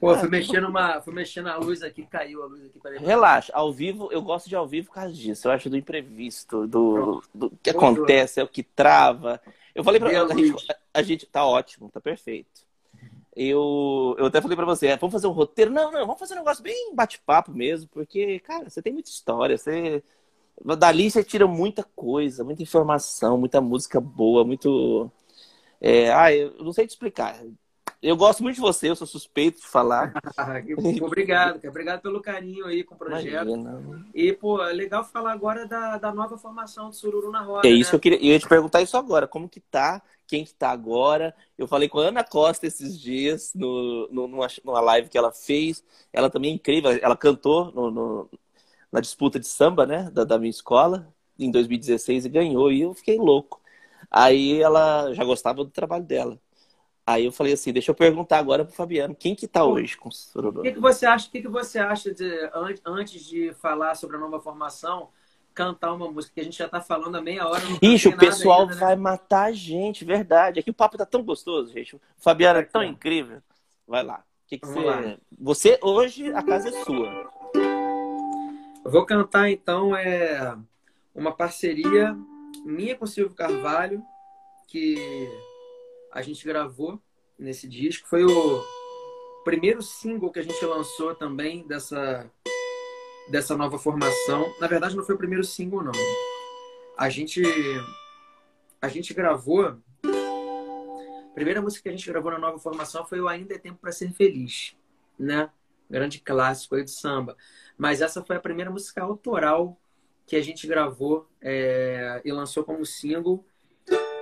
Pô, 0.00 0.14
fui 0.16 0.28
mexer, 0.28 0.60
numa, 0.60 1.00
fui 1.00 1.12
mexer 1.12 1.42
na 1.42 1.56
luz 1.56 1.82
aqui, 1.82 2.06
caiu 2.06 2.44
a 2.44 2.46
luz 2.46 2.64
aqui. 2.64 2.78
Peraí. 2.80 2.98
Relaxa, 2.98 3.52
ao 3.52 3.72
vivo, 3.72 4.08
eu 4.12 4.22
gosto 4.22 4.48
de 4.48 4.54
ao 4.54 4.66
vivo 4.66 4.86
por 4.86 4.94
causa 4.94 5.12
disso. 5.12 5.48
Eu 5.48 5.52
acho 5.52 5.68
do 5.68 5.76
imprevisto, 5.76 6.68
do, 6.68 7.20
do 7.34 7.50
que 7.60 7.70
acontece, 7.70 8.38
é 8.38 8.44
o 8.44 8.48
que 8.48 8.62
trava. 8.62 9.40
Eu 9.78 9.84
falei 9.84 10.00
pra 10.00 10.10
a 10.10 10.34
gente, 10.34 10.66
a 10.92 11.02
gente 11.02 11.24
tá 11.26 11.46
ótimo, 11.46 11.88
tá 11.88 12.00
perfeito. 12.00 12.66
Eu, 13.36 14.16
eu 14.18 14.26
até 14.26 14.42
falei 14.42 14.56
pra 14.56 14.66
você, 14.66 14.88
é, 14.88 14.96
vamos 14.96 15.12
fazer 15.12 15.28
um 15.28 15.32
roteiro? 15.32 15.70
Não, 15.70 15.92
não, 15.92 16.00
vamos 16.00 16.18
fazer 16.18 16.34
um 16.34 16.38
negócio 16.38 16.64
bem 16.64 16.92
bate-papo 16.96 17.52
mesmo, 17.52 17.88
porque, 17.92 18.40
cara, 18.40 18.68
você 18.68 18.82
tem 18.82 18.92
muita 18.92 19.08
história, 19.08 19.56
você. 19.56 20.02
Dali 20.76 21.08
você 21.08 21.22
tira 21.22 21.46
muita 21.46 21.84
coisa, 21.84 22.42
muita 22.42 22.60
informação, 22.60 23.38
muita 23.38 23.60
música 23.60 24.00
boa, 24.00 24.44
muito. 24.44 25.08
É, 25.80 26.12
ah, 26.12 26.34
eu 26.34 26.64
não 26.64 26.72
sei 26.72 26.84
te 26.84 26.90
explicar. 26.90 27.40
Eu 28.00 28.16
gosto 28.16 28.44
muito 28.44 28.54
de 28.54 28.60
você, 28.60 28.88
eu 28.88 28.94
sou 28.94 29.06
suspeito 29.06 29.60
de 29.60 29.66
falar. 29.66 30.12
obrigado, 31.02 31.60
obrigado 31.66 32.00
pelo 32.00 32.20
carinho 32.20 32.66
aí 32.66 32.84
com 32.84 32.94
o 32.94 32.98
projeto. 32.98 33.48
Imagina. 33.48 34.06
E, 34.14 34.32
pô, 34.32 34.62
é 34.62 34.72
legal 34.72 35.04
falar 35.04 35.32
agora 35.32 35.66
da, 35.66 35.98
da 35.98 36.12
nova 36.12 36.38
formação 36.38 36.90
do 36.90 36.94
Sururu 36.94 37.32
na 37.32 37.42
Roda. 37.42 37.66
É 37.66 37.70
isso 37.72 37.88
né? 37.88 37.90
que 37.90 37.94
eu 37.96 38.00
queria. 38.00 38.18
Eu 38.18 38.32
ia 38.32 38.38
te 38.38 38.48
perguntar 38.48 38.82
isso 38.82 38.96
agora. 38.96 39.26
Como 39.26 39.48
que 39.48 39.58
tá? 39.58 40.00
Quem 40.28 40.44
que 40.44 40.54
tá 40.54 40.70
agora? 40.70 41.34
Eu 41.56 41.66
falei 41.66 41.88
com 41.88 41.98
a 41.98 42.04
Ana 42.04 42.22
Costa 42.22 42.66
esses 42.68 43.00
dias, 43.00 43.52
no, 43.52 44.08
no, 44.12 44.28
numa, 44.28 44.46
numa 44.64 44.80
live 44.80 45.08
que 45.08 45.18
ela 45.18 45.32
fez. 45.32 45.82
Ela 46.12 46.30
também 46.30 46.52
é 46.52 46.54
incrível. 46.54 46.96
Ela 47.02 47.16
cantou 47.16 47.72
no, 47.72 47.90
no 47.90 48.30
na 48.92 49.00
disputa 49.00 49.40
de 49.40 49.46
samba, 49.46 49.84
né? 49.84 50.08
Da, 50.12 50.22
da 50.22 50.38
minha 50.38 50.50
escola, 50.50 51.12
em 51.36 51.50
2016, 51.50 52.26
e 52.26 52.28
ganhou. 52.28 52.70
E 52.70 52.82
eu 52.82 52.94
fiquei 52.94 53.18
louco. 53.18 53.60
Aí 54.10 54.62
ela 54.62 55.12
já 55.14 55.24
gostava 55.24 55.64
do 55.64 55.70
trabalho 55.70 56.04
dela. 56.04 56.38
Aí 57.08 57.24
eu 57.24 57.32
falei 57.32 57.54
assim, 57.54 57.72
deixa 57.72 57.90
eu 57.90 57.94
perguntar 57.94 58.36
agora 58.36 58.66
pro 58.66 58.74
Fabiano, 58.74 59.14
quem 59.14 59.34
que 59.34 59.48
tá 59.48 59.64
hoje 59.64 59.96
com 59.96 60.10
o 60.10 60.12
Sororô? 60.12 60.60
O 60.60 60.62
que, 60.62 60.72
que 60.72 60.78
você 60.78 61.06
acha, 61.06 61.30
que, 61.30 61.40
que 61.40 61.48
você 61.48 61.78
acha 61.78 62.12
de, 62.12 62.50
antes 62.84 63.24
de 63.24 63.54
falar 63.54 63.94
sobre 63.94 64.16
a 64.16 64.20
nova 64.20 64.38
formação, 64.38 65.08
cantar 65.54 65.94
uma 65.94 66.12
música 66.12 66.34
que 66.34 66.40
a 66.42 66.44
gente 66.44 66.58
já 66.58 66.68
tá 66.68 66.82
falando 66.82 67.16
há 67.16 67.22
meia 67.22 67.48
hora. 67.48 67.62
Ixi, 67.80 68.08
o 68.08 68.16
pessoal 68.18 68.60
ainda, 68.60 68.74
né? 68.74 68.80
vai 68.80 68.94
matar 68.94 69.44
a 69.44 69.52
gente, 69.52 70.04
verdade. 70.04 70.60
Aqui 70.60 70.68
o 70.68 70.74
papo 70.74 70.98
tá 70.98 71.06
tão 71.06 71.22
gostoso, 71.22 71.72
gente. 71.72 71.96
O 71.96 72.00
Fabiano 72.18 72.58
é 72.58 72.64
tão 72.64 72.82
incrível. 72.82 73.40
Vai 73.86 74.02
lá. 74.02 74.22
Que, 74.46 74.58
que 74.58 74.66
você... 74.66 74.78
Lá. 74.78 75.16
você 75.40 75.78
hoje 75.80 76.30
a 76.34 76.42
casa 76.42 76.68
é 76.68 76.84
sua. 76.84 77.32
Eu 78.84 78.90
vou 78.90 79.06
cantar 79.06 79.48
então 79.48 79.96
é 79.96 80.54
uma 81.14 81.32
parceria 81.32 82.14
minha 82.66 82.94
com 82.94 83.06
o 83.06 83.08
Silvio 83.08 83.34
Carvalho, 83.34 84.02
que 84.66 85.26
a 86.18 86.22
gente 86.22 86.44
gravou 86.44 87.00
nesse 87.38 87.68
disco. 87.68 88.08
Foi 88.08 88.24
o 88.24 88.64
primeiro 89.44 89.80
single 89.80 90.32
que 90.32 90.40
a 90.40 90.42
gente 90.42 90.64
lançou 90.64 91.14
também 91.14 91.64
dessa, 91.64 92.28
dessa 93.30 93.56
nova 93.56 93.78
formação. 93.78 94.52
Na 94.60 94.66
verdade, 94.66 94.96
não 94.96 95.04
foi 95.04 95.14
o 95.14 95.18
primeiro 95.18 95.44
single, 95.44 95.82
não. 95.82 95.92
a 96.96 97.08
gente 97.08 97.40
a 98.82 98.88
gente 98.88 99.14
gravou. 99.14 99.78
A 100.04 101.34
primeira 101.34 101.62
música 101.62 101.84
que 101.84 101.88
a 101.88 101.92
gente 101.92 102.08
gravou 102.08 102.32
na 102.32 102.38
nova 102.38 102.58
formação 102.58 103.06
foi 103.06 103.20
o 103.20 103.28
Ainda 103.28 103.54
é 103.54 103.58
Tempo 103.58 103.78
para 103.80 103.92
Ser 103.92 104.10
Feliz, 104.10 104.76
né? 105.16 105.48
Grande 105.88 106.18
clássico 106.18 106.74
aí 106.74 106.82
do 106.82 106.90
samba. 106.90 107.36
Mas 107.76 108.00
essa 108.00 108.24
foi 108.24 108.34
a 108.34 108.40
primeira 108.40 108.72
música 108.72 109.02
autoral 109.02 109.80
que 110.26 110.34
a 110.34 110.42
gente 110.42 110.66
gravou 110.66 111.28
é, 111.40 112.20
e 112.24 112.32
lançou 112.32 112.64
como 112.64 112.84
single 112.84 113.44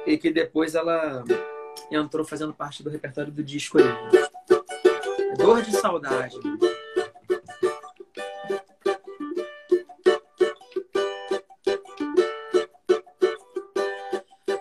e 0.07 0.19
que 0.19 0.31
depois 0.31 0.75
ela 0.75 1.25
entrou 1.91 2.25
fazendo 2.25 2.53
parte 2.53 2.83
do 2.83 2.91
repertório 2.91 3.33
do 3.33 3.43
disco. 3.43 3.79
Dor 5.37 5.63
de 5.63 5.73
Saudade. 5.73 6.39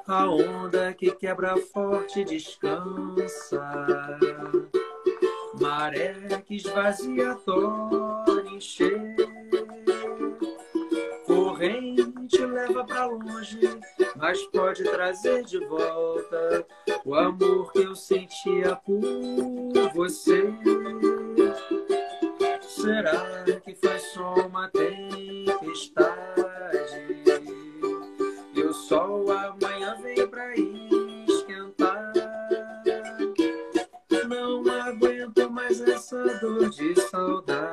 A 0.07 0.30
onda 0.30 0.93
que 0.93 1.11
quebra 1.11 1.57
forte 1.57 2.24
descansa. 2.24 3.61
Maré 5.59 6.13
que 6.45 6.55
esvazia, 6.55 7.36
torna 7.45 8.51
encher. 8.51 9.16
Corrente 11.26 12.45
leva 12.45 12.86
pra 12.86 13.05
longe, 13.05 13.59
mas 14.16 14.41
pode 14.47 14.84
trazer 14.84 15.43
de 15.43 15.59
volta 15.66 16.66
o 17.06 17.14
amor 17.14 17.72
que 17.72 17.84
eu 17.84 17.95
sentia 17.95 18.76
por 18.78 18.99
você. 19.93 20.43
Será 22.62 23.43
que 23.64 23.76
foi 23.76 23.99
só 23.99 24.34
uma 24.47 24.68
tempestade? 24.70 26.16
E 28.56 28.62
o 28.62 28.74
sol 28.74 29.32
amanhã 29.32 29.95
vem 30.01 30.28
pra 30.28 30.51
esquentar. 30.56 32.12
Não 34.28 34.68
aguento 34.82 35.51
mais 35.51 35.80
essa 35.82 36.24
dor 36.39 36.70
de 36.72 36.99
saudade. 37.01 37.64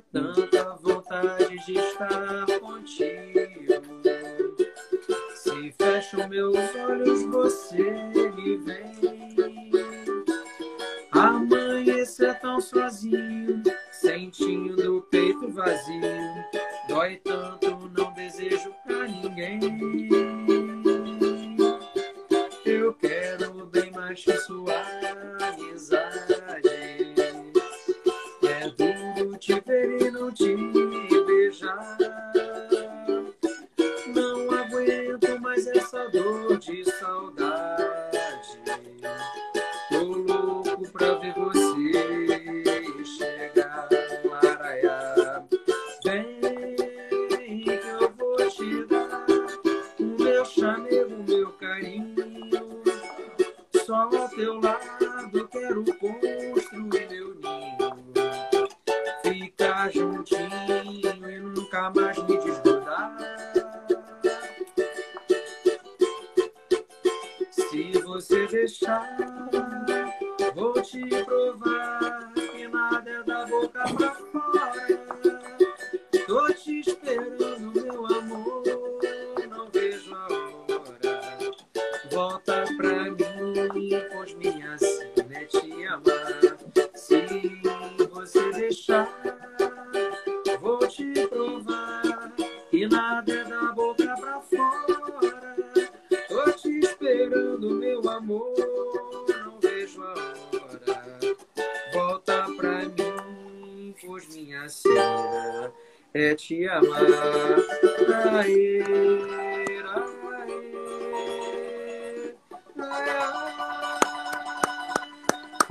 Tanta 0.00 0.76
vontade 0.76 1.56
de 1.66 1.78
estar 1.78 2.46
contigo. 2.60 3.82
Se 5.34 5.72
fecho 5.72 6.28
meus 6.28 6.56
olhos, 6.76 7.22
você 7.24 8.11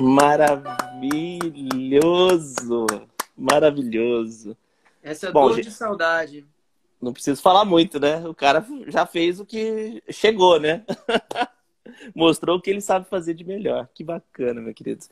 Maravilhoso! 0.02 2.86
Maravilhoso. 3.38 4.58
Essa 5.02 5.30
é 5.30 5.32
Bom, 5.32 5.48
dor 5.48 5.56
gente- 5.56 5.66
de 5.66 5.72
saudade. 5.72 6.46
Não 7.02 7.12
preciso 7.14 7.42
falar 7.42 7.66
muito, 7.66 8.00
né? 8.00 8.18
O 8.28 8.34
cara 8.36 8.64
já 8.88 9.06
fez 9.06 9.40
o 9.40 9.46
que 9.46 10.04
chegou, 10.10 10.60
né? 10.60 10.84
Mostrou 12.16 12.58
o 12.58 12.62
que 12.62 12.70
ele 12.70 12.82
sabe 12.82 13.08
fazer 13.10 13.34
de 13.34 13.44
melhor. 13.44 13.88
Que 13.94 14.04
bacana, 14.04 14.62
meu 14.62 14.74
querido. 14.74 15.06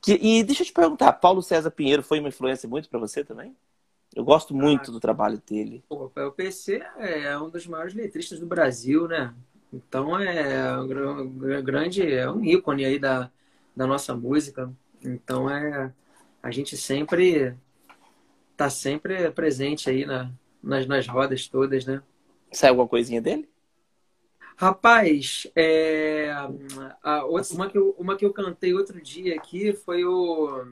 Que- 0.00 0.18
e 0.22 0.44
deixa 0.44 0.62
eu 0.62 0.66
te 0.66 0.72
perguntar, 0.72 1.12
Paulo 1.14 1.42
César 1.42 1.70
Pinheiro 1.72 2.02
foi 2.04 2.20
uma 2.20 2.28
influência 2.28 2.68
muito 2.68 2.88
para 2.88 3.00
você 3.00 3.24
também? 3.24 3.56
Eu 4.14 4.22
gosto 4.24 4.54
muito 4.54 4.92
do 4.92 5.00
trabalho 5.00 5.42
dele. 5.48 5.82
Pô, 5.88 6.10
o 6.16 6.30
PC 6.32 6.80
é 6.98 7.36
um 7.38 7.50
dos 7.50 7.66
maiores 7.66 7.94
letristas 7.94 8.38
do 8.38 8.46
Brasil, 8.46 9.08
né? 9.08 9.34
Então 9.72 10.16
é 10.18 10.78
um 10.78 10.86
gr- 10.86 11.60
grande, 11.62 12.08
é 12.10 12.30
um 12.30 12.42
ícone 12.44 12.84
aí 12.84 12.98
da, 12.98 13.28
da 13.78 13.86
nossa 13.86 14.14
música. 14.16 14.72
Então 15.02 15.50
é 15.50 15.94
a 16.42 16.50
gente 16.50 16.76
sempre 16.76 17.56
tá 18.56 18.68
sempre 18.68 19.30
presente 19.30 19.88
aí 19.88 20.04
na, 20.04 20.30
nas, 20.62 20.86
nas 20.86 21.06
rodas 21.06 21.46
todas, 21.48 21.86
né? 21.86 22.02
Saiu 22.52 22.72
alguma 22.72 22.88
coisinha 22.88 23.20
dele? 23.22 23.48
Rapaz, 24.56 25.46
é, 25.54 26.30
a 27.02 27.24
outra- 27.24 27.54
uma, 27.54 27.70
que 27.70 27.78
eu, 27.78 27.94
uma 27.96 28.16
que 28.16 28.24
eu 28.24 28.32
cantei 28.32 28.74
outro 28.74 29.00
dia 29.00 29.36
aqui 29.36 29.72
foi 29.72 30.04
o 30.04 30.66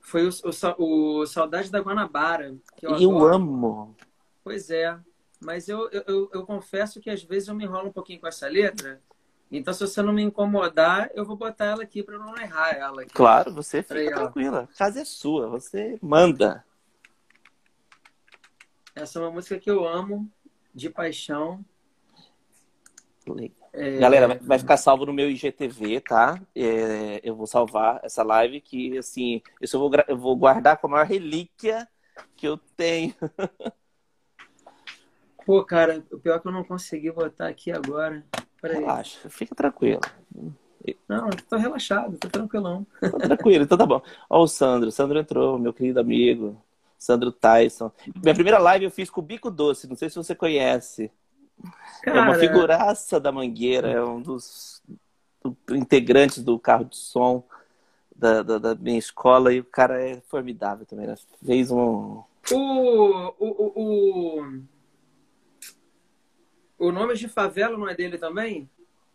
foi 0.00 0.26
o, 0.26 0.30
o, 0.78 1.20
o 1.20 1.26
Saudade 1.26 1.70
da 1.70 1.80
Guanabara, 1.80 2.56
que 2.76 2.86
eu 2.86 2.94
Eu 2.94 3.18
amo. 3.18 3.96
Pois 4.44 4.70
é, 4.70 4.96
mas 5.40 5.68
eu, 5.68 5.88
eu, 5.90 6.04
eu, 6.06 6.30
eu 6.32 6.46
confesso 6.46 7.00
que 7.00 7.10
às 7.10 7.22
vezes 7.22 7.48
eu 7.48 7.54
me 7.54 7.64
enrolo 7.64 7.88
um 7.88 7.92
pouquinho 7.92 8.20
com 8.20 8.28
essa 8.28 8.48
letra, 8.48 9.02
Então, 9.50 9.72
se 9.72 9.80
você 9.80 10.02
não 10.02 10.12
me 10.12 10.22
incomodar, 10.22 11.10
eu 11.14 11.24
vou 11.24 11.36
botar 11.36 11.66
ela 11.66 11.82
aqui 11.82 12.02
para 12.02 12.18
não 12.18 12.36
errar 12.36 12.70
ela. 12.70 13.02
Aqui. 13.02 13.14
Claro, 13.14 13.54
você 13.54 13.82
fica 13.82 14.00
Aí, 14.00 14.10
tranquila. 14.10 14.68
A 14.72 14.76
casa 14.76 15.00
é 15.00 15.04
sua, 15.04 15.48
você 15.48 15.98
manda. 16.02 16.64
Essa 18.94 19.18
é 19.18 19.22
uma 19.22 19.30
música 19.30 19.58
que 19.58 19.70
eu 19.70 19.86
amo, 19.86 20.28
de 20.74 20.90
paixão. 20.90 21.64
É... 23.72 23.98
Galera, 23.98 24.38
vai 24.40 24.58
ficar 24.58 24.76
salvo 24.76 25.06
no 25.06 25.12
meu 25.12 25.30
IGTV, 25.30 26.00
tá? 26.00 26.40
É, 26.54 27.20
eu 27.22 27.34
vou 27.36 27.46
salvar 27.46 28.00
essa 28.02 28.22
live 28.22 28.60
que, 28.60 28.96
assim, 28.98 29.42
eu 29.60 29.78
vou, 29.78 29.90
eu 30.08 30.16
vou 30.16 30.36
guardar 30.36 30.78
com 30.78 30.86
a 30.86 30.90
maior 30.90 31.06
relíquia 31.06 31.86
que 32.36 32.48
eu 32.48 32.56
tenho. 32.76 33.14
Pô, 35.44 35.64
cara, 35.64 36.04
o 36.10 36.18
pior 36.18 36.36
é 36.36 36.40
que 36.40 36.48
eu 36.48 36.52
não 36.52 36.64
consegui 36.64 37.12
botar 37.12 37.46
aqui 37.46 37.70
agora. 37.70 38.24
Relaxa, 38.74 39.28
fica 39.28 39.54
tranquilo. 39.54 40.00
Não, 41.08 41.26
eu 41.26 41.36
tô 41.48 41.56
relaxado, 41.56 42.16
tô 42.18 42.28
tranquilão. 42.28 42.86
Tô 43.00 43.18
tranquilo, 43.18 43.64
então 43.64 43.76
tá 43.76 43.86
bom. 43.86 44.00
Ó 44.30 44.42
o 44.42 44.46
Sandro, 44.46 44.88
o 44.88 44.92
Sandro 44.92 45.18
entrou, 45.18 45.58
meu 45.58 45.72
querido 45.72 45.98
amigo. 45.98 46.60
Sandro 46.98 47.30
Tyson. 47.30 47.90
Minha 48.22 48.34
primeira 48.34 48.58
live 48.58 48.86
eu 48.86 48.90
fiz 48.90 49.10
com 49.10 49.20
o 49.20 49.24
Bico 49.24 49.50
Doce, 49.50 49.88
não 49.88 49.96
sei 49.96 50.08
se 50.08 50.16
você 50.16 50.34
conhece. 50.34 51.10
Cara... 52.02 52.18
É 52.18 52.22
uma 52.22 52.34
figuraça 52.34 53.20
da 53.20 53.32
Mangueira, 53.32 53.90
é 53.90 54.02
um 54.02 54.20
dos 54.20 54.82
integrantes 55.70 56.42
do 56.42 56.58
carro 56.58 56.84
de 56.84 56.96
som 56.96 57.44
da, 58.14 58.42
da, 58.42 58.58
da, 58.58 58.74
minha 58.74 58.98
escola 58.98 59.52
e 59.52 59.60
o 59.60 59.64
cara 59.64 60.02
é 60.02 60.20
formidável 60.26 60.86
também. 60.86 61.06
Né? 61.06 61.14
Fez 61.44 61.70
um. 61.70 62.22
O, 62.50 62.54
o, 62.54 63.34
o, 63.38 64.40
o 64.40 64.62
nome 66.78 67.14
de 67.14 67.28
favela 67.28 67.76
não 67.76 67.88
é 67.88 67.94
dele 67.94 68.18
também? 68.18 68.68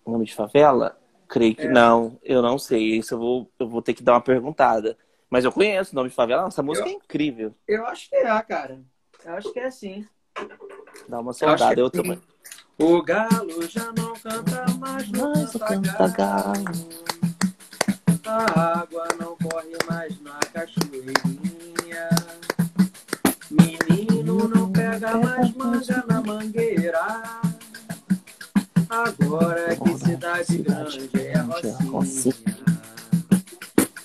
O 0.04 0.12
nome 0.12 0.26
de 0.26 0.34
favela? 0.34 0.98
Creio 1.28 1.56
que 1.56 1.68
é. 1.68 1.70
não. 1.70 2.20
Eu 2.24 2.42
não 2.42 2.58
sei. 2.58 2.98
Isso 2.98 3.14
eu 3.14 3.20
vou, 3.20 3.52
eu 3.60 3.68
vou 3.68 3.82
ter 3.82 3.94
que 3.94 4.04
dar 4.04 4.14
uma 4.14 4.22
perguntada. 4.22 4.98
Mas 5.30 5.46
eu 5.46 5.52
conheço 5.52 5.94
o 5.94 5.96
nome 5.96 6.10
de 6.10 6.16
favela. 6.16 6.48
Essa 6.48 6.62
música 6.62 6.88
eu, 6.88 6.92
é 6.92 6.96
incrível. 6.96 7.56
Eu 7.68 7.86
acho 7.86 8.10
que 8.10 8.16
é, 8.16 8.42
cara. 8.42 8.82
Eu 9.24 9.34
acho 9.34 9.54
que 9.54 9.60
é 9.60 9.72
sim. 9.72 10.06
Dá 11.08 11.20
uma 11.20 11.32
saudade. 11.32 11.80
Eu, 11.80 11.86
eu 11.86 11.90
também. 11.90 12.22
O 12.78 13.02
galo 13.02 13.62
já 13.70 13.92
não 13.98 14.14
canta 14.14 14.66
mais 14.80 15.08
no 15.10 15.30
Mas 15.30 15.52
canta 15.54 16.08
galo. 16.10 16.66
A 18.26 18.80
água 18.80 19.08
não 19.20 19.38
corre 19.38 19.78
mais 19.90 20.20
na 20.22 20.40
cachoeirinha. 20.52 22.10
Menino 23.50 24.48
não 24.48 24.72
pega 24.72 25.18
mais 25.18 25.54
manga 25.54 26.04
na 26.08 26.22
mangueira. 26.22 27.51
Agora 28.92 29.74
que 29.74 29.98
cidade 30.00 30.58
grande 30.58 31.10
é 31.16 31.38
Rocinha. 31.86 32.36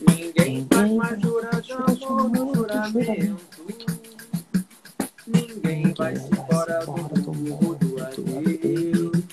Ninguém 0.08 0.64
faz 0.72 0.92
mais 0.92 1.20
jurar 1.20 1.60
de 1.60 1.72
amor 1.72 2.30
no 2.30 2.54
juramento. 2.54 3.36
Ninguém 5.26 5.92
vai 5.92 6.14
se 6.14 6.30
fora 6.48 6.86
do 6.86 7.34
mundo 7.34 7.74
do 7.74 8.00
adeus. 8.00 9.26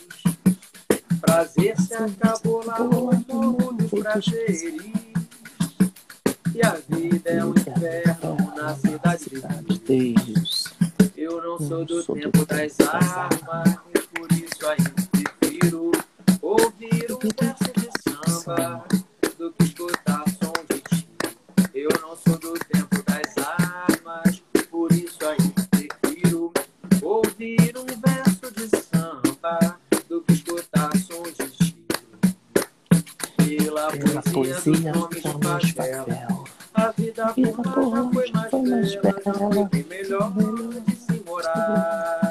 Prazer 1.22 1.80
se 1.80 1.94
acabou 1.94 2.66
lá 2.66 2.80
no 2.80 3.14
morro 3.28 3.74
dos 3.74 3.92
prazeres. 3.92 4.82
E 6.56 6.66
a 6.66 6.80
vida 6.90 7.30
é 7.30 7.46
um 7.46 7.52
inferno 7.52 8.38
na 8.56 8.76
cidade 8.76 9.30
de 9.30 9.80
Deus. 10.16 10.74
Eu 11.16 11.44
não 11.44 11.60
sou 11.60 11.86
do 11.86 12.04
tempo 12.04 12.44
das 12.44 12.80
armas, 12.80 13.78
por 14.16 14.32
isso 14.32 14.68
ainda 14.68 14.93
um 17.26 17.30
verso 17.40 17.72
de 17.74 17.90
samba 18.44 18.84
do 19.38 19.52
que 19.54 19.64
escutar 19.64 20.24
som 20.28 20.54
de 20.70 20.82
ti. 20.82 21.08
Eu 21.74 21.90
não 22.02 22.18
sou 22.18 22.38
do 22.38 22.54
tempo 22.54 23.02
das 23.04 23.38
armas, 23.38 24.44
por 24.70 24.92
isso 24.92 25.20
ainda 25.26 25.68
prefiro 25.72 26.52
ouvir 27.02 27.76
um 27.78 27.86
verso 27.86 28.52
de 28.54 28.68
samba 28.78 29.80
do 30.10 30.22
que 30.22 30.34
escutar 30.34 30.92
som 30.98 31.24
de 31.24 31.50
ti. 31.52 31.86
Pela 33.38 34.22
poesia 34.34 34.60
dos 34.60 34.82
nomes 34.82 35.64
de 35.64 35.74
papel, 35.74 36.44
a 36.74 36.92
vida 36.92 37.34
por 37.34 38.26
já 38.28 38.50
foi 38.50 38.64
mais 38.64 38.96
bela, 38.96 39.70
foi 39.70 39.84
melhor 39.84 40.34
de 40.86 40.96
se 40.96 41.24
morar. 41.26 42.23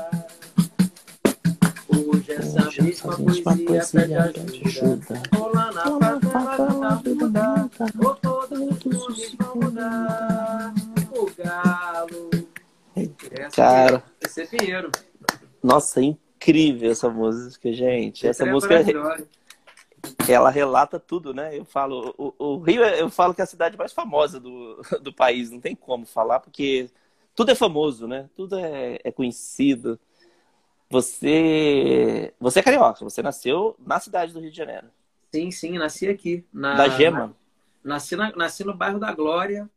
Mesma 2.81 3.17
poesia 3.17 3.85
pede 3.93 4.15
ajuda. 4.15 5.23
Rola 5.35 5.73
na 5.73 6.21
favela, 6.21 7.03
muda, 7.05 7.71
ou 8.05 8.15
todos 8.17 8.61
os 8.85 9.35
vão 9.35 9.57
mudar. 9.57 10.75
O 11.11 11.31
galo. 11.37 12.31
Cara. 13.55 14.03
Esse 14.21 14.43
é 14.43 14.47
Pinheiro. 14.47 14.91
Nossa, 15.63 16.01
incrível 16.01 16.91
essa 16.91 17.09
música, 17.09 17.73
gente. 17.73 18.27
Essa 18.27 18.45
é 18.45 18.51
música 18.51 18.83
ela 20.29 20.51
relata 20.51 20.99
tudo, 20.99 21.33
né? 21.33 21.57
Eu 21.57 21.65
falo, 21.65 22.15
o, 22.19 22.35
o, 22.39 22.59
Rio, 22.59 22.83
eu 22.83 23.09
falo 23.09 23.35
que 23.35 23.41
é 23.41 23.45
a 23.45 23.47
cidade 23.47 23.77
mais 23.77 23.93
famosa 23.93 24.41
do, 24.41 24.81
do 25.01 25.13
país, 25.13 25.51
não 25.51 25.61
tem 25.61 25.75
como 25.75 26.05
falar, 26.07 26.41
porque 26.41 26.91
tudo 27.35 27.51
é 27.51 27.55
famoso, 27.55 28.07
né? 28.07 28.29
Tudo 28.35 28.59
é, 28.59 28.99
é 29.03 29.13
conhecido. 29.13 29.99
Você, 30.93 32.35
você 32.39 32.61
é 32.61 32.63
carioca, 32.63 33.03
você 33.03 33.23
nasceu 33.23 33.75
na 33.79 33.99
cidade 33.99 34.31
do 34.31 34.41
Rio 34.41 34.51
de 34.51 34.57
Janeiro. 34.59 34.89
Sim, 35.35 35.51
sim, 35.51 35.79
nasci 35.79 36.07
aqui. 36.07 36.45
Na, 36.53 36.75
da 36.75 36.87
Gema? 36.91 37.35
Na, 37.83 37.95
nasci, 37.95 38.15
na, 38.15 38.31
nasci 38.37 38.63
no 38.63 38.75
bairro 38.75 39.01
da 39.01 39.11
Glória. 39.11 39.71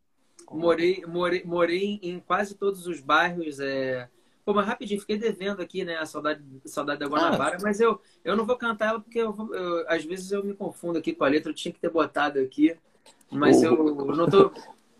Morei, 0.50 1.02
morei, 1.06 1.42
morei 1.42 1.98
em 2.02 2.20
quase 2.20 2.54
todos 2.54 2.86
os 2.86 3.00
bairros. 3.00 3.58
É... 3.60 4.10
Pô, 4.44 4.52
mas 4.52 4.66
rapidinho, 4.66 5.00
fiquei 5.00 5.16
devendo 5.16 5.62
aqui, 5.62 5.86
né? 5.86 5.96
A 5.96 6.04
saudade, 6.04 6.42
saudade 6.66 7.00
da 7.00 7.06
Guanabara, 7.06 7.56
ah. 7.56 7.62
mas 7.62 7.80
eu, 7.80 7.98
eu 8.22 8.36
não 8.36 8.44
vou 8.44 8.56
cantar 8.58 8.88
ela 8.90 9.00
porque 9.00 9.18
eu, 9.18 9.34
eu, 9.54 9.88
às 9.88 10.04
vezes 10.04 10.30
eu 10.30 10.44
me 10.44 10.52
confundo 10.52 10.98
aqui 10.98 11.14
com 11.14 11.24
a 11.24 11.28
letra, 11.28 11.50
eu 11.50 11.54
tinha 11.54 11.72
que 11.72 11.80
ter 11.80 11.88
botado 11.88 12.38
aqui. 12.38 12.76
Mas 13.30 13.62
eu, 13.62 13.74
eu 13.74 14.14
não 14.14 14.28
tô. 14.28 14.52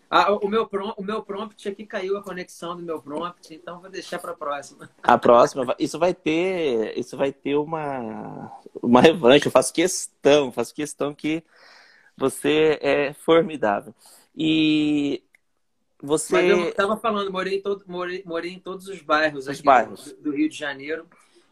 Ah, 0.09 0.33
o, 0.33 0.49
meu 0.49 0.67
prompt, 0.67 1.01
o 1.01 1.05
meu 1.05 1.23
prompt 1.23 1.69
aqui 1.69 1.85
caiu 1.85 2.17
a 2.17 2.23
conexão 2.23 2.77
do 2.77 2.83
meu 2.83 3.03
prompt, 3.03 3.53
então 3.53 3.81
vou 3.81 3.91
deixar 3.91 4.21
para 4.21 4.33
a 4.33 4.37
próxima. 4.37 4.89
A 5.03 5.19
próxima, 5.19 5.75
isso 5.79 5.99
vai 5.99 6.15
ter, 6.15 6.97
isso 6.97 7.17
vai 7.17 7.33
ter 7.33 7.57
uma, 7.57 8.53
uma 8.81 9.01
revanche. 9.01 9.47
Eu 9.47 9.51
faço 9.51 9.73
questão, 9.73 10.53
faço 10.53 10.73
questão 10.73 11.13
que 11.13 11.43
você 12.17 12.79
é 12.81 13.13
formidável. 13.13 13.93
E 14.37 15.23
você. 16.01 16.35
Mas 16.35 16.51
eu 16.51 16.69
estava 16.69 16.97
falando, 16.97 17.33
morei 17.33 17.57
em, 17.57 17.63
todo, 17.63 17.85
morei, 17.87 18.23
morei 18.25 18.53
em 18.53 18.59
todos 18.61 18.87
os 18.87 19.01
bairros 19.03 19.45
os 19.45 19.49
aqui 19.49 19.63
bairros. 19.63 20.13
Do, 20.13 20.23
do, 20.23 20.31
Rio 20.31 20.49
de 20.49 20.57
Janeiro. 20.57 21.07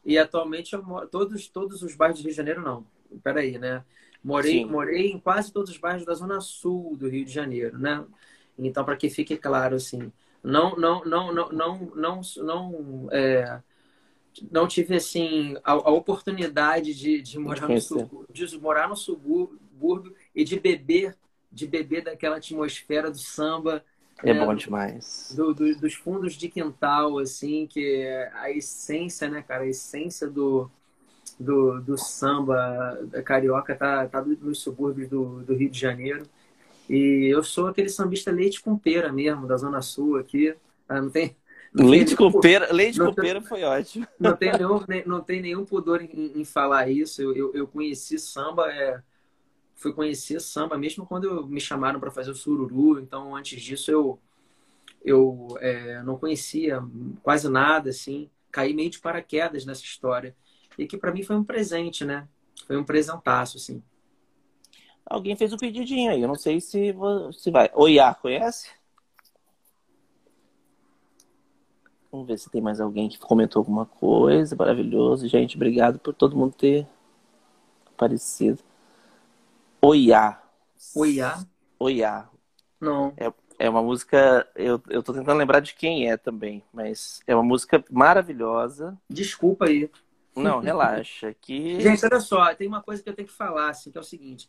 E 0.04 0.16
atualmente 0.18 0.74
eu 0.74 0.82
moro, 0.82 1.08
todos, 1.08 1.48
todos 1.48 1.82
os 1.82 1.94
bairros 1.94 2.20
do 2.20 2.24
Rio 2.24 2.30
de 2.30 2.36
Janeiro 2.36 2.62
não. 2.62 2.86
Peraí, 3.22 3.58
né? 3.58 3.84
Morei, 4.22 4.64
morei 4.64 5.10
em 5.10 5.18
quase 5.18 5.52
todos 5.52 5.70
os 5.70 5.76
bairros 5.76 6.04
da 6.04 6.14
Zona 6.14 6.40
Sul 6.40 6.96
do 6.96 7.08
Rio 7.08 7.24
de 7.24 7.32
Janeiro, 7.32 7.78
né? 7.78 8.04
Então, 8.58 8.84
para 8.84 8.96
que 8.96 9.10
fique 9.10 9.36
claro, 9.36 9.76
assim, 9.76 10.12
não, 10.42 10.76
não, 10.76 11.04
não, 11.04 11.32
não, 11.32 11.52
não, 11.52 11.90
não, 11.94 12.20
não, 12.36 13.08
é, 13.10 13.60
não 14.50 14.66
tive 14.68 14.94
assim 14.96 15.56
a, 15.64 15.72
a 15.72 15.90
oportunidade 15.90 16.94
de, 16.94 17.22
de 17.22 17.38
morar 17.38 17.68
no 17.68 17.80
subúrbio, 17.80 18.26
de 18.30 18.58
morar 18.58 18.88
no 18.88 18.96
subúrbio 18.96 20.14
e 20.34 20.44
de 20.44 20.58
beber, 20.58 21.16
de 21.50 21.66
beber 21.66 22.04
daquela 22.04 22.36
atmosfera 22.36 23.10
do 23.10 23.18
samba. 23.18 23.84
É 24.22 24.32
né, 24.32 24.44
bom 24.44 24.54
demais. 24.54 25.32
Do, 25.34 25.54
do, 25.54 25.74
dos 25.76 25.94
fundos 25.94 26.34
de 26.34 26.48
quintal, 26.48 27.18
assim, 27.18 27.66
que 27.66 28.02
é 28.02 28.30
a 28.34 28.50
essência, 28.50 29.28
né, 29.28 29.42
cara? 29.42 29.64
A 29.64 29.68
essência 29.68 30.28
do, 30.28 30.70
do, 31.38 31.80
do 31.80 31.98
samba 31.98 32.98
carioca 33.24 33.74
tá, 33.74 34.06
tá 34.06 34.22
nos 34.22 34.60
subúrbios 34.60 35.08
do, 35.08 35.42
do 35.42 35.54
Rio 35.54 35.70
de 35.70 35.78
Janeiro. 35.78 36.26
E 36.88 37.28
eu 37.32 37.42
sou 37.42 37.66
aquele 37.66 37.88
sambista 37.88 38.30
leite 38.30 38.60
com 38.60 38.76
pera 38.76 39.12
mesmo, 39.12 39.46
da 39.46 39.56
Zona 39.56 39.80
Sul 39.80 40.18
aqui. 40.18 40.54
Ah, 40.88 41.00
não 41.00 41.10
tem. 41.10 41.36
Não 41.72 41.88
leite 41.88 42.14
tem, 42.14 42.16
com 42.16 42.40
pera, 42.40 42.72
leite 42.72 42.98
com 43.00 43.12
pera 43.12 43.40
foi 43.40 43.64
ótimo. 43.64 44.06
Não 44.20 44.36
tem 44.36 44.52
nenhum, 44.52 44.80
não 45.06 45.20
tem 45.20 45.42
nenhum 45.42 45.64
pudor 45.64 46.00
em, 46.00 46.40
em 46.40 46.44
falar 46.44 46.88
isso. 46.88 47.20
Eu, 47.20 47.34
eu, 47.34 47.52
eu, 47.52 47.66
conheci 47.66 48.16
samba, 48.16 48.72
é, 48.72 49.02
fui 49.74 49.92
conhecer 49.92 50.40
samba 50.40 50.78
mesmo 50.78 51.04
quando 51.04 51.48
me 51.48 51.60
chamaram 51.60 51.98
para 51.98 52.12
fazer 52.12 52.30
o 52.30 52.34
sururu. 52.34 53.00
Então, 53.00 53.34
antes 53.34 53.60
disso, 53.60 53.90
eu, 53.90 54.20
eu 55.04 55.48
é, 55.58 56.00
não 56.04 56.16
conhecia 56.16 56.80
quase 57.24 57.48
nada, 57.48 57.90
assim. 57.90 58.30
Caí 58.52 58.72
meio 58.72 58.90
de 58.90 59.00
paraquedas 59.00 59.66
nessa 59.66 59.82
história. 59.82 60.36
E 60.78 60.86
que 60.86 60.96
para 60.96 61.12
mim 61.12 61.24
foi 61.24 61.34
um 61.34 61.42
presente, 61.42 62.04
né? 62.04 62.28
Foi 62.68 62.76
um 62.76 62.84
presentaço, 62.84 63.56
assim. 63.56 63.82
Alguém 65.06 65.36
fez 65.36 65.52
um 65.52 65.56
pedidinho 65.56 66.10
aí. 66.10 66.22
Eu 66.22 66.28
não 66.28 66.34
sei 66.34 66.60
se, 66.60 66.94
se 67.32 67.50
vai. 67.50 67.70
O 67.74 67.88
Iá, 67.88 68.14
conhece? 68.14 68.70
Vamos 72.10 72.26
ver 72.26 72.38
se 72.38 72.48
tem 72.48 72.62
mais 72.62 72.80
alguém 72.80 73.08
que 73.08 73.18
comentou 73.18 73.60
alguma 73.60 73.86
coisa. 73.86 74.54
Maravilhoso. 74.56 75.28
Gente, 75.28 75.56
obrigado 75.56 75.98
por 75.98 76.14
todo 76.14 76.36
mundo 76.36 76.54
ter 76.54 76.86
parecido. 77.96 78.60
Oiá. 79.82 80.40
Oiá? 80.94 81.44
Oiá. 81.78 82.28
Não. 82.80 83.12
É, 83.16 83.32
é 83.58 83.68
uma 83.68 83.82
música. 83.82 84.48
Eu, 84.54 84.80
eu 84.88 85.02
tô 85.02 85.12
tentando 85.12 85.36
lembrar 85.36 85.60
de 85.60 85.74
quem 85.74 86.10
é 86.10 86.16
também, 86.16 86.62
mas 86.72 87.20
é 87.26 87.34
uma 87.34 87.42
música 87.42 87.84
maravilhosa. 87.90 88.96
Desculpa 89.10 89.66
aí. 89.66 89.90
Não, 90.36 90.60
relaxa. 90.60 91.34
Que... 91.40 91.78
Gente, 91.82 92.04
olha 92.04 92.20
só, 92.20 92.54
tem 92.54 92.66
uma 92.66 92.82
coisa 92.82 93.02
que 93.02 93.08
eu 93.08 93.14
tenho 93.14 93.28
que 93.28 93.34
falar, 93.34 93.70
assim, 93.70 93.90
que 93.90 93.98
é 93.98 94.00
o 94.00 94.04
seguinte. 94.04 94.48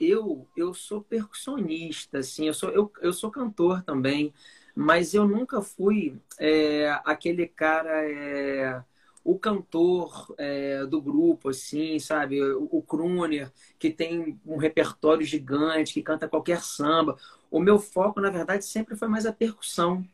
Eu, 0.00 0.48
eu 0.56 0.74
sou 0.74 1.00
percussionista, 1.02 2.18
assim, 2.18 2.46
eu 2.48 2.54
sou, 2.54 2.70
eu, 2.70 2.92
eu 3.00 3.12
sou 3.12 3.30
cantor 3.30 3.82
também, 3.84 4.34
mas 4.74 5.14
eu 5.14 5.26
nunca 5.26 5.62
fui 5.62 6.20
é, 6.38 6.90
aquele 7.04 7.46
cara, 7.46 7.90
é, 8.10 8.82
o 9.22 9.38
cantor 9.38 10.34
é, 10.36 10.84
do 10.86 11.00
grupo, 11.00 11.48
assim, 11.50 11.98
sabe? 12.00 12.42
O, 12.42 12.68
o 12.72 12.82
crooner, 12.82 13.52
que 13.78 13.88
tem 13.90 14.38
um 14.44 14.56
repertório 14.56 15.24
gigante, 15.24 15.94
que 15.94 16.02
canta 16.02 16.28
qualquer 16.28 16.60
samba. 16.62 17.16
O 17.50 17.60
meu 17.60 17.78
foco, 17.78 18.20
na 18.20 18.30
verdade, 18.30 18.64
sempre 18.64 18.96
foi 18.96 19.06
mais 19.08 19.26
a 19.26 19.32
percussão, 19.32 20.04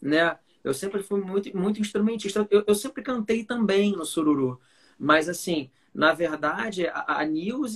né? 0.00 0.38
Eu 0.62 0.72
sempre 0.74 1.02
fui 1.02 1.20
muito, 1.20 1.56
muito 1.56 1.80
instrumentista. 1.80 2.46
Eu, 2.50 2.64
eu 2.66 2.74
sempre 2.74 3.02
cantei 3.02 3.44
também 3.44 3.92
no 3.92 4.04
sururu. 4.04 4.60
Mas, 4.98 5.28
assim, 5.28 5.70
na 5.94 6.12
verdade, 6.12 6.88
a, 6.88 7.20
a 7.20 7.24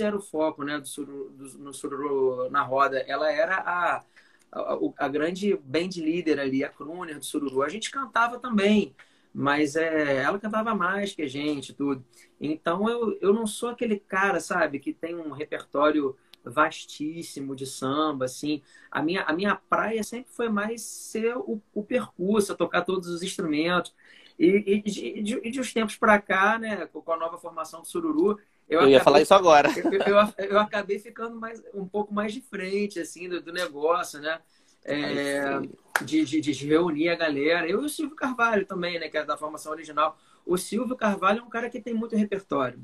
era 0.01 0.17
o 0.17 0.21
foco 0.21 0.65
né, 0.65 0.79
do 0.81 0.89
sururu, 0.89 1.31
do, 1.31 1.59
no 1.59 1.73
sururu 1.73 2.51
na 2.51 2.63
roda. 2.63 2.99
Ela 3.07 3.31
era 3.31 3.57
a, 3.59 4.05
a, 4.51 4.79
a, 4.99 5.09
grande 5.09 5.57
band 5.57 5.91
líder 5.97 6.41
ali, 6.41 6.65
a 6.65 6.69
crooner 6.69 7.19
do 7.19 7.25
sururu. 7.25 7.63
A 7.63 7.69
gente 7.69 7.93
cantava 7.93 8.41
também, 8.41 8.93
mas 9.33 9.77
é, 9.77 10.17
ela 10.17 10.39
cantava 10.39 10.75
mais 10.75 11.15
que 11.15 11.23
a 11.23 11.29
gente, 11.29 11.73
tudo. 11.73 12.05
Então, 12.41 12.89
eu, 12.91 13.17
eu 13.21 13.33
não 13.33 13.47
sou 13.47 13.69
aquele 13.69 14.01
cara, 14.01 14.41
sabe, 14.41 14.81
que 14.81 14.93
tem 14.93 15.15
um 15.15 15.31
repertório 15.31 16.17
vastíssimo 16.45 17.55
de 17.55 17.67
samba, 17.67 18.25
assim. 18.25 18.63
A 18.91 19.03
minha, 19.03 19.23
a 19.23 19.33
minha 19.33 19.55
praia 19.55 20.03
sempre 20.03 20.33
foi 20.33 20.49
mais 20.49 20.83
ser 20.83 21.37
o, 21.37 21.63
o 21.73 21.85
percurso, 21.85 22.57
tocar 22.57 22.83
todos 22.83 23.09
os 23.09 23.23
instrumentos. 23.23 23.95
E, 24.39 24.65
e, 24.67 24.83
de, 24.83 25.23
de, 25.23 25.51
de 25.51 25.61
uns 25.61 25.73
tempos 25.73 25.97
para 25.97 26.21
cá, 26.21 26.59
né, 26.59 26.87
com 26.87 27.13
a 27.13 27.17
nova 27.17 27.39
formação 27.39 27.81
do 27.81 27.89
Sururu, 27.89 28.39
eu, 28.69 28.75
eu 28.75 28.79
acabei, 28.81 28.93
ia 28.93 29.01
falar 29.01 29.23
isso 29.23 29.35
agora. 29.35 29.69
Eu, 29.79 29.93
eu, 29.93 30.51
eu, 30.51 30.61
acabei 30.61 30.99
ficando 30.99 31.35
mais, 31.37 31.63
um 31.75 31.89
pouco 31.89 32.13
mais 32.13 32.35
de 32.35 32.43
frente, 32.43 33.01
assim, 33.01 33.29
do, 33.29 33.41
do 33.41 33.53
negócio, 33.53 34.21
né? 34.21 34.39
É, 34.85 35.61
de, 36.03 36.25
de, 36.25 36.41
de, 36.41 36.67
reunir 36.67 37.09
a 37.09 37.17
galera. 37.17 37.67
Eu 37.67 37.83
e 37.83 37.87
o 37.87 37.89
Silvio 37.89 38.15
Carvalho 38.15 38.65
também, 38.65 38.99
né, 38.99 39.09
que 39.09 39.17
é 39.17 39.25
da 39.25 39.37
formação 39.37 39.73
original. 39.73 40.19
O 40.47 40.57
Silvio 40.57 40.97
Carvalho 40.97 41.41
é 41.41 41.43
um 41.43 41.49
cara 41.49 41.69
que 41.69 41.81
tem 41.81 41.95
muito 41.95 42.15
repertório. 42.15 42.79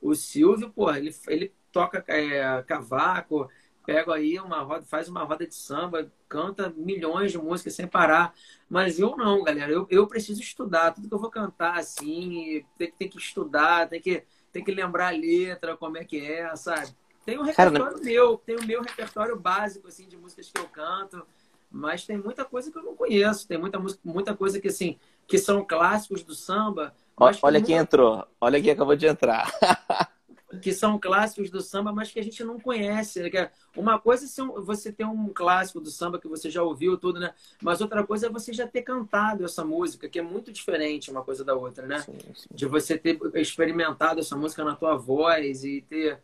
O 0.00 0.14
Silvio, 0.14 0.70
pô, 0.70 0.92
ele, 0.92 1.14
ele 1.26 1.52
toca 1.72 2.04
é, 2.06 2.62
cavaco, 2.62 3.50
pega 3.84 4.14
aí 4.14 4.38
uma 4.38 4.60
roda, 4.60 4.84
faz 4.84 5.08
uma 5.08 5.24
roda 5.24 5.46
de 5.46 5.54
samba, 5.54 6.10
canta 6.28 6.72
milhões 6.76 7.32
de 7.32 7.38
músicas 7.38 7.74
sem 7.74 7.86
parar. 7.86 8.34
Mas 8.68 8.98
eu 8.98 9.16
não, 9.16 9.42
galera. 9.42 9.70
Eu, 9.70 9.86
eu 9.90 10.06
preciso 10.06 10.40
estudar. 10.40 10.92
Tudo 10.92 11.08
que 11.08 11.14
eu 11.14 11.18
vou 11.18 11.30
cantar, 11.30 11.78
assim, 11.78 12.64
tem, 12.78 12.92
tem 12.92 13.08
que 13.08 13.18
estudar, 13.18 13.88
tem 13.88 14.00
que, 14.00 14.22
tem 14.52 14.62
que 14.62 14.72
lembrar 14.72 15.08
a 15.08 15.16
letra, 15.16 15.76
como 15.76 15.98
é 15.98 16.04
que 16.04 16.24
é, 16.24 16.54
sabe? 16.56 16.88
Tem 17.24 17.38
um 17.38 17.42
repertório 17.42 17.92
Cara, 17.94 18.04
meu, 18.04 18.36
tem 18.38 18.56
o 18.56 18.64
meu 18.64 18.82
repertório 18.82 19.38
básico, 19.38 19.88
assim, 19.88 20.08
de 20.08 20.16
músicas 20.16 20.50
que 20.50 20.60
eu 20.60 20.68
canto. 20.68 21.26
Mas 21.70 22.04
tem 22.04 22.18
muita 22.18 22.44
coisa 22.44 22.70
que 22.70 22.78
eu 22.78 22.82
não 22.82 22.96
conheço. 22.96 23.46
Tem 23.46 23.58
muita, 23.58 23.78
música, 23.78 24.00
muita 24.04 24.34
coisa 24.34 24.60
que, 24.60 24.68
assim, 24.68 24.98
que 25.26 25.38
são 25.38 25.64
clássicos 25.64 26.22
do 26.22 26.34
samba. 26.34 26.94
Olha 27.42 27.62
quem 27.62 27.76
entrou. 27.76 28.26
Olha 28.40 28.60
quem 28.60 28.72
acabou 28.72 28.96
de 28.96 29.06
entrar. 29.06 29.50
que 30.58 30.72
são 30.72 30.98
clássicos 30.98 31.50
do 31.50 31.60
samba, 31.60 31.92
mas 31.92 32.10
que 32.10 32.18
a 32.18 32.24
gente 32.24 32.42
não 32.42 32.58
conhece. 32.58 33.22
Né? 33.22 33.50
Uma 33.76 33.98
coisa 33.98 34.24
é 34.24 34.60
você 34.60 34.92
ter 34.92 35.04
um 35.04 35.28
clássico 35.28 35.80
do 35.80 35.90
samba 35.90 36.18
que 36.18 36.26
você 36.26 36.50
já 36.50 36.62
ouviu 36.62 36.96
tudo, 36.96 37.20
né? 37.20 37.32
Mas 37.62 37.80
outra 37.80 38.04
coisa 38.04 38.26
é 38.26 38.30
você 38.30 38.52
já 38.52 38.66
ter 38.66 38.82
cantado 38.82 39.44
essa 39.44 39.64
música, 39.64 40.08
que 40.08 40.18
é 40.18 40.22
muito 40.22 40.52
diferente 40.52 41.10
uma 41.10 41.22
coisa 41.22 41.44
da 41.44 41.54
outra, 41.54 41.86
né? 41.86 42.00
Sim, 42.00 42.18
sim. 42.34 42.48
De 42.50 42.66
você 42.66 42.98
ter 42.98 43.18
experimentado 43.34 44.20
essa 44.20 44.36
música 44.36 44.64
na 44.64 44.74
tua 44.74 44.96
voz 44.96 45.62
e 45.62 45.82
ter 45.82 46.18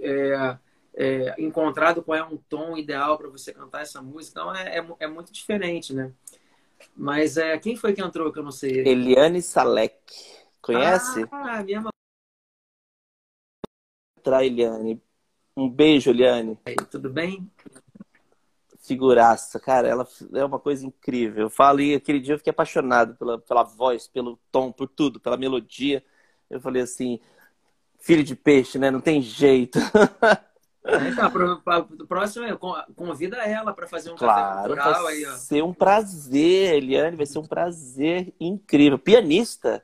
é, 0.00 0.56
é, 0.94 1.34
encontrado 1.38 2.02
qual 2.02 2.18
é 2.18 2.24
um 2.24 2.38
tom 2.48 2.76
ideal 2.76 3.18
para 3.18 3.28
você 3.28 3.52
cantar 3.52 3.82
essa 3.82 4.00
música. 4.00 4.40
Então 4.40 4.54
é, 4.54 4.78
é, 4.78 4.86
é, 5.00 5.06
muito 5.06 5.30
diferente, 5.32 5.92
né? 5.92 6.10
Mas 6.96 7.36
é, 7.36 7.58
quem 7.58 7.76
foi 7.76 7.92
que 7.92 8.02
entrou 8.02 8.32
que 8.32 8.38
eu 8.38 8.42
não 8.42 8.52
sei? 8.52 8.86
Eliane 8.86 9.42
Salek. 9.42 9.94
Conhece? 10.62 11.26
Ah, 11.30 11.62
minha 11.62 11.82
entrar, 14.26 14.44
Eliane. 14.44 15.00
Um 15.56 15.70
beijo, 15.70 16.10
Eliane. 16.10 16.58
Aí, 16.66 16.74
tudo 16.90 17.08
bem? 17.08 17.48
Figuraça, 18.82 19.58
cara, 19.58 19.88
ela 19.88 20.06
é 20.34 20.44
uma 20.44 20.58
coisa 20.58 20.86
incrível. 20.86 21.44
Eu 21.44 21.50
falei, 21.50 21.94
aquele 21.94 22.20
dia 22.20 22.34
eu 22.34 22.38
fiquei 22.38 22.50
apaixonado 22.50 23.16
pela, 23.16 23.38
pela 23.38 23.62
voz, 23.62 24.06
pelo 24.06 24.38
tom, 24.50 24.70
por 24.70 24.88
tudo, 24.88 25.18
pela 25.18 25.36
melodia. 25.36 26.04
Eu 26.48 26.60
falei 26.60 26.82
assim, 26.82 27.18
filho 27.98 28.22
de 28.22 28.36
peixe, 28.36 28.78
né? 28.78 28.90
Não 28.90 29.00
tem 29.00 29.22
jeito. 29.22 29.78
Então, 30.88 31.28
pro, 31.32 31.60
próximo, 32.06 32.46
convida 32.94 33.38
ela 33.38 33.74
para 33.74 33.88
fazer 33.88 34.12
um 34.12 34.14
claro, 34.14 34.76
café 34.76 34.82
cultural 34.84 35.02
vai 35.02 35.14
aí, 35.14 35.26
ó. 35.26 35.32
ser 35.32 35.64
um 35.64 35.74
prazer, 35.74 36.76
Eliane, 36.76 37.16
vai 37.16 37.26
ser 37.26 37.40
um 37.40 37.44
prazer 37.44 38.32
incrível. 38.38 38.96
Pianista? 38.96 39.82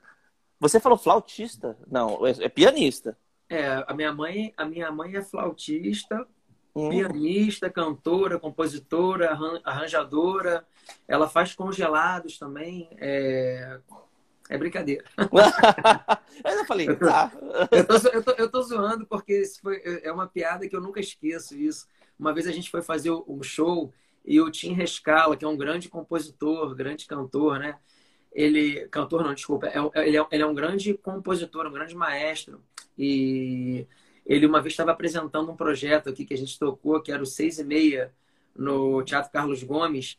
Você 0.61 0.79
falou 0.79 0.97
flautista? 0.97 1.77
Não, 1.91 2.25
é, 2.25 2.45
é 2.45 2.47
pianista. 2.47 3.17
É, 3.53 3.85
a 3.87 3.93
minha 3.93 4.11
mãe, 4.11 4.51
a 4.57 4.65
minha 4.65 4.91
mãe 4.91 5.15
é 5.15 5.21
flautista, 5.21 6.25
hum. 6.75 6.89
pianista, 6.89 7.69
cantora, 7.69 8.39
compositora, 8.39 9.37
arranjadora. 9.63 10.65
Ela 11.07 11.29
faz 11.29 11.53
congelados 11.53 12.39
também. 12.39 12.89
É, 12.99 13.79
é 14.49 14.57
brincadeira. 14.57 15.03
eu 16.43 16.65
falei, 16.65 16.89
eu 16.89 16.97
tô, 16.97 17.05
tá. 17.05 17.31
eu, 17.71 17.85
tô, 17.85 18.07
eu, 18.09 18.23
tô, 18.23 18.31
eu 18.31 18.51
tô 18.51 18.61
zoando 18.63 19.05
porque 19.05 19.43
foi, 19.61 19.81
é 20.03 20.11
uma 20.11 20.27
piada 20.27 20.67
que 20.67 20.75
eu 20.75 20.81
nunca 20.81 20.99
esqueço 20.99 21.55
isso. 21.55 21.87
Uma 22.17 22.33
vez 22.33 22.47
a 22.47 22.51
gente 22.51 22.71
foi 22.71 22.81
fazer 22.81 23.11
um 23.11 23.43
show 23.43 23.93
e 24.25 24.41
o 24.41 24.49
Tim 24.49 24.73
Rescala, 24.73 25.37
que 25.37 25.45
é 25.45 25.47
um 25.47 25.57
grande 25.57 25.89
compositor, 25.89 26.73
grande 26.73 27.05
cantor, 27.05 27.59
né? 27.59 27.77
Ele, 28.33 28.87
cantor 28.87 29.23
não, 29.23 29.33
desculpa, 29.33 29.67
é, 29.67 30.07
ele, 30.07 30.17
é, 30.17 30.25
ele 30.31 30.43
é 30.43 30.45
um 30.45 30.55
grande 30.55 30.93
compositor, 30.95 31.67
um 31.67 31.71
grande 31.71 31.95
maestro. 31.95 32.61
E 32.97 33.87
ele 34.25 34.45
uma 34.45 34.61
vez 34.61 34.73
estava 34.73 34.91
apresentando 34.91 35.51
um 35.51 35.55
projeto 35.55 36.09
aqui 36.09 36.25
que 36.25 36.33
a 36.33 36.37
gente 36.37 36.57
tocou, 36.57 37.01
que 37.01 37.11
era 37.11 37.21
o 37.21 37.25
Seis 37.25 37.59
e 37.59 37.63
Meia, 37.63 38.11
no 38.55 39.03
Teatro 39.03 39.31
Carlos 39.31 39.63
Gomes. 39.63 40.17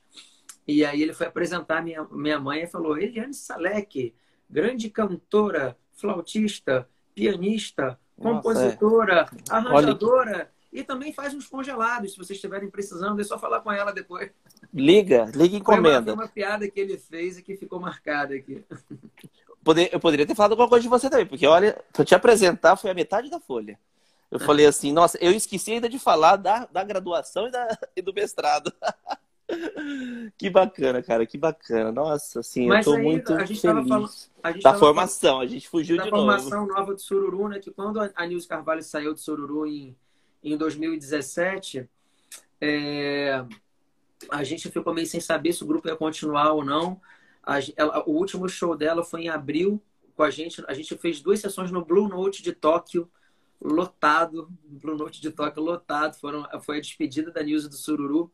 E 0.66 0.84
aí 0.84 1.02
ele 1.02 1.12
foi 1.12 1.26
apresentar 1.26 1.82
minha, 1.82 2.04
minha 2.10 2.38
mãe 2.38 2.62
e 2.62 2.66
falou: 2.66 2.98
Eliane 2.98 3.34
Salek, 3.34 4.14
grande 4.48 4.90
cantora, 4.90 5.76
flautista, 5.92 6.88
pianista, 7.14 7.98
compositora, 8.16 9.22
Nossa, 9.22 9.34
é. 9.34 9.56
arranjadora. 9.56 10.50
E 10.74 10.82
também 10.82 11.12
faz 11.12 11.32
uns 11.32 11.46
congelados, 11.46 12.10
se 12.10 12.18
vocês 12.18 12.36
estiverem 12.36 12.68
precisando, 12.68 13.20
é 13.20 13.24
só 13.24 13.38
falar 13.38 13.60
com 13.60 13.70
ela 13.70 13.92
depois. 13.92 14.28
Liga, 14.74 15.30
liga 15.32 15.54
e 15.54 15.60
encomenda. 15.60 16.02
Foi 16.02 16.14
uma, 16.14 16.22
uma 16.24 16.28
piada 16.28 16.68
que 16.68 16.80
ele 16.80 16.98
fez 16.98 17.38
e 17.38 17.42
que 17.42 17.56
ficou 17.56 17.78
marcada 17.78 18.34
aqui. 18.34 18.64
eu 19.92 20.00
poderia 20.00 20.26
ter 20.26 20.34
falado 20.34 20.50
alguma 20.50 20.68
coisa 20.68 20.82
de 20.82 20.88
você 20.88 21.08
também, 21.08 21.26
porque 21.26 21.46
olha, 21.46 21.80
pra 21.92 22.04
te 22.04 22.12
apresentar 22.12 22.74
foi 22.74 22.90
a 22.90 22.94
metade 22.94 23.30
da 23.30 23.38
folha. 23.38 23.78
Eu 24.32 24.40
falei 24.40 24.66
assim, 24.66 24.92
nossa, 24.92 25.16
eu 25.20 25.30
esqueci 25.30 25.74
ainda 25.74 25.88
de 25.88 25.96
falar 25.96 26.34
da, 26.34 26.66
da 26.66 26.82
graduação 26.82 27.46
e, 27.46 27.52
da, 27.52 27.78
e 27.94 28.02
do 28.02 28.12
mestrado. 28.12 28.72
que 30.36 30.50
bacana, 30.50 31.00
cara, 31.04 31.24
que 31.24 31.38
bacana. 31.38 31.92
Nossa, 31.92 32.40
assim, 32.40 32.66
Mas 32.66 32.84
eu 32.84 32.94
tô 32.94 32.98
aí, 32.98 33.04
muito 33.04 33.32
a 33.32 33.44
gente 33.44 33.60
feliz. 33.60 33.88
Falando, 33.88 34.10
a 34.42 34.50
gente 34.50 34.62
da 34.64 34.74
formação, 34.74 35.30
falando, 35.30 35.42
a 35.44 35.46
gente 35.46 35.68
fugiu 35.68 36.02
de 36.02 36.10
novo. 36.10 36.26
Da 36.26 36.40
formação 36.40 36.66
nova 36.66 36.94
do 36.94 37.00
Sururu, 37.00 37.48
né? 37.48 37.60
Que 37.60 37.70
quando 37.70 38.00
a 38.00 38.26
Nilce 38.26 38.48
Carvalho 38.48 38.82
saiu 38.82 39.14
do 39.14 39.20
Sururu 39.20 39.68
em, 39.68 39.94
em 40.52 40.56
2017, 40.56 41.88
é, 42.60 43.44
a 44.30 44.44
gente 44.44 44.70
ficou 44.70 44.94
meio 44.94 45.06
sem 45.06 45.20
saber 45.20 45.52
se 45.52 45.64
o 45.64 45.66
grupo 45.66 45.88
ia 45.88 45.96
continuar 45.96 46.52
ou 46.52 46.64
não. 46.64 47.00
A, 47.42 47.58
ela, 47.76 48.04
o 48.08 48.12
último 48.12 48.48
show 48.48 48.76
dela 48.76 49.04
foi 49.04 49.22
em 49.22 49.28
abril 49.28 49.82
com 50.14 50.22
a 50.22 50.30
gente. 50.30 50.62
A 50.66 50.74
gente 50.74 50.96
fez 50.98 51.20
duas 51.20 51.40
sessões 51.40 51.70
no 51.70 51.84
Blue 51.84 52.08
Note 52.08 52.42
de 52.42 52.52
Tóquio, 52.52 53.10
lotado. 53.60 54.48
Blue 54.64 54.96
Note 54.96 55.20
de 55.20 55.30
Tóquio 55.30 55.62
lotado. 55.62 56.16
Foram, 56.16 56.46
foi 56.60 56.78
a 56.78 56.80
despedida 56.80 57.30
da 57.30 57.42
Nilce 57.42 57.68
do 57.68 57.76
Sururu. 57.76 58.32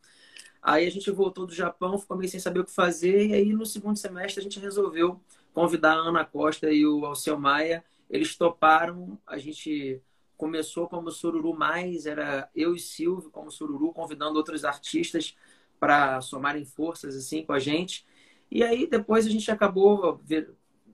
Aí 0.62 0.86
a 0.86 0.90
gente 0.90 1.10
voltou 1.10 1.46
do 1.46 1.54
Japão, 1.54 1.98
ficou 1.98 2.16
meio 2.16 2.30
sem 2.30 2.38
saber 2.38 2.60
o 2.60 2.64
que 2.64 2.72
fazer. 2.74 3.28
E 3.28 3.34
aí 3.34 3.52
no 3.52 3.64
segundo 3.64 3.96
semestre 3.96 4.40
a 4.40 4.42
gente 4.42 4.60
resolveu 4.60 5.20
convidar 5.54 5.94
a 5.94 6.08
Ana 6.08 6.24
Costa 6.24 6.70
e 6.70 6.86
o 6.86 7.04
Alceu 7.04 7.38
Maia. 7.38 7.84
Eles 8.08 8.36
toparam. 8.36 9.18
A 9.26 9.38
gente 9.38 10.02
começou 10.40 10.88
como 10.88 11.10
Sururu 11.10 11.54
Mais, 11.54 12.06
era 12.06 12.48
eu 12.56 12.74
e 12.74 12.80
Silvio 12.80 13.30
como 13.30 13.50
Sururu, 13.50 13.92
convidando 13.92 14.38
outros 14.38 14.64
artistas 14.64 15.36
para 15.78 16.22
somarem 16.22 16.64
forças 16.64 17.14
assim 17.14 17.44
com 17.44 17.52
a 17.52 17.58
gente. 17.58 18.06
E 18.50 18.64
aí 18.64 18.86
depois 18.86 19.26
a 19.26 19.28
gente 19.28 19.50
acabou 19.50 20.18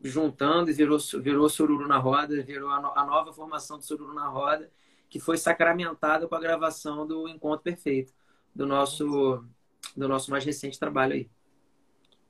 juntando 0.03 0.69
e 0.69 0.75
virou, 0.75 0.99
virou 1.23 1.49
Sururu 1.49 1.87
na 1.87 1.97
Roda, 1.97 2.43
virou 2.43 2.71
a, 2.71 2.81
no, 2.81 2.89
a 2.89 3.07
nova 3.07 3.33
formação 3.33 3.79
do 3.79 3.85
Sururu 3.85 4.13
na 4.13 4.27
Roda. 4.27 4.69
que 5.09 5.21
foi 5.21 5.39
sacramentada 5.39 6.27
com 6.27 6.35
a 6.35 6.41
gravação 6.41 7.07
do 7.07 7.29
Encontro 7.29 7.63
Perfeito, 7.63 8.13
do 8.53 8.67
nosso, 8.67 9.45
do 9.97 10.09
nosso 10.09 10.29
mais 10.29 10.45
recente 10.45 10.77
trabalho 10.77 11.13
aí. 11.13 11.31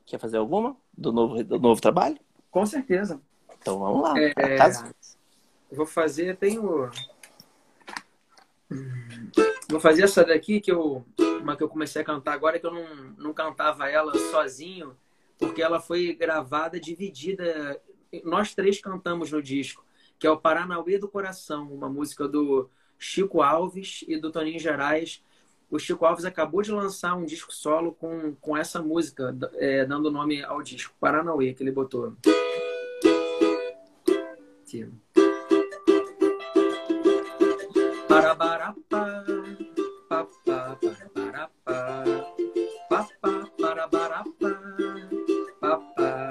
Quer 0.04 0.20
fazer 0.20 0.36
alguma 0.36 0.76
do 0.96 1.10
novo, 1.10 1.42
do 1.42 1.58
novo 1.58 1.80
trabalho? 1.80 2.18
Com 2.50 2.66
certeza. 2.66 3.22
Então 3.58 3.78
vamos 3.78 4.02
lá. 4.02 4.20
É, 4.20 4.58
vou 5.70 5.86
fazer, 5.86 6.36
tenho. 6.36 6.90
Vou 9.68 9.80
fazer 9.80 10.02
essa 10.02 10.24
daqui 10.24 10.60
que 10.60 10.70
eu. 10.70 11.04
Uma 11.40 11.56
que 11.56 11.62
eu 11.62 11.68
comecei 11.68 12.02
a 12.02 12.04
cantar 12.04 12.32
agora, 12.32 12.58
que 12.58 12.66
eu 12.66 12.72
não, 12.72 13.14
não 13.18 13.32
cantava 13.32 13.88
ela 13.88 14.16
sozinho, 14.30 14.96
porque 15.38 15.62
ela 15.62 15.80
foi 15.80 16.14
gravada, 16.14 16.80
dividida. 16.80 17.80
Nós 18.24 18.54
três 18.54 18.80
cantamos 18.80 19.30
no 19.30 19.42
disco, 19.42 19.84
que 20.18 20.26
é 20.26 20.30
o 20.30 20.38
Paranauê 20.38 20.98
do 20.98 21.08
Coração, 21.08 21.72
uma 21.72 21.88
música 21.88 22.26
do 22.26 22.68
Chico 22.98 23.42
Alves 23.42 24.04
e 24.08 24.16
do 24.18 24.32
Toninho 24.32 24.58
Gerais. 24.58 25.22
O 25.70 25.78
Chico 25.78 26.04
Alves 26.04 26.24
acabou 26.24 26.62
de 26.62 26.70
lançar 26.70 27.14
um 27.16 27.24
disco 27.24 27.52
solo 27.52 27.92
com, 27.92 28.34
com 28.36 28.56
essa 28.56 28.80
música, 28.80 29.36
é, 29.54 29.84
dando 29.84 30.10
nome 30.10 30.42
ao 30.42 30.62
disco, 30.62 30.94
Paranauê, 30.98 31.52
que 31.52 31.62
ele 31.62 31.72
botou. 31.72 32.16
Aqui. 34.62 35.05
Parabarapá, 38.16 39.24
papá, 40.08 40.78
parabarapá, 40.80 42.04
papá, 42.88 43.50
parabarapá, 43.60 44.24
papá. 45.60 46.30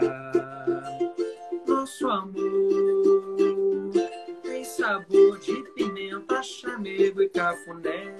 Nosso 1.68 2.10
amor 2.10 3.38
tem 4.42 4.64
sabor 4.64 5.38
de 5.38 5.62
pimenta, 5.76 6.42
chamego 6.42 7.22
e 7.22 7.30
cafuné 7.30 8.16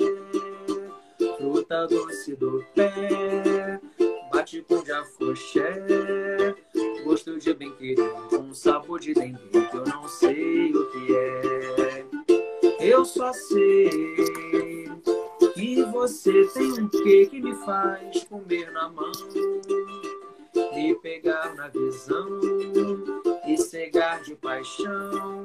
fruta 1.40 1.88
doce 1.88 2.36
do 2.36 2.64
pé, 2.76 3.82
bate 4.32 4.62
com 4.62 4.84
de 4.84 4.92
afoxé, 4.92 5.84
gosto 7.04 7.40
de 7.40 7.52
bem 7.56 7.72
querido, 7.72 8.04
um 8.40 8.54
sabor 8.54 9.00
de 9.00 9.16
dengue 9.16 9.40
que 9.50 9.76
eu 9.76 9.86
não 9.88 10.08
sei 10.08 10.72
o 10.72 10.92
que 10.92 11.16
é. 11.16 11.75
Eu 12.86 13.04
só 13.04 13.34
sei 13.34 13.90
que 15.56 15.84
você 15.86 16.46
tem 16.54 16.72
um 16.74 16.88
quê 16.88 17.26
que 17.26 17.42
me 17.42 17.56
faz 17.66 18.24
comer 18.26 18.72
na 18.72 18.88
mão, 18.90 19.12
me 20.72 20.94
pegar 21.02 21.56
na 21.56 21.68
visão 21.70 22.40
e 23.48 23.58
cegar 23.58 24.22
de 24.22 24.36
paixão. 24.36 25.44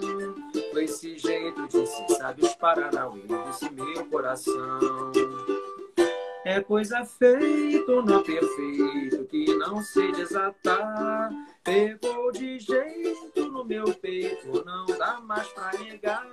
Com 0.70 0.78
esse 0.80 1.16
jeito 1.16 1.66
de 1.68 1.86
se 1.86 2.14
sabe 2.16 2.42
os 2.44 2.54
paranauê 2.56 3.22
desse 3.46 3.70
meu 3.70 4.04
coração. 4.10 5.10
É 6.42 6.58
coisa 6.62 7.04
feita, 7.04 8.02
não 8.02 8.22
perfeito, 8.22 9.26
que 9.26 9.54
não 9.56 9.82
sei 9.82 10.10
desatar. 10.12 11.30
Pegou 11.62 12.32
de 12.32 12.58
jeito 12.58 13.46
no 13.50 13.62
meu 13.62 13.92
peito, 13.94 14.64
não 14.64 14.86
dá 14.86 15.20
mais 15.20 15.46
pra 15.48 15.70
negar. 15.78 16.26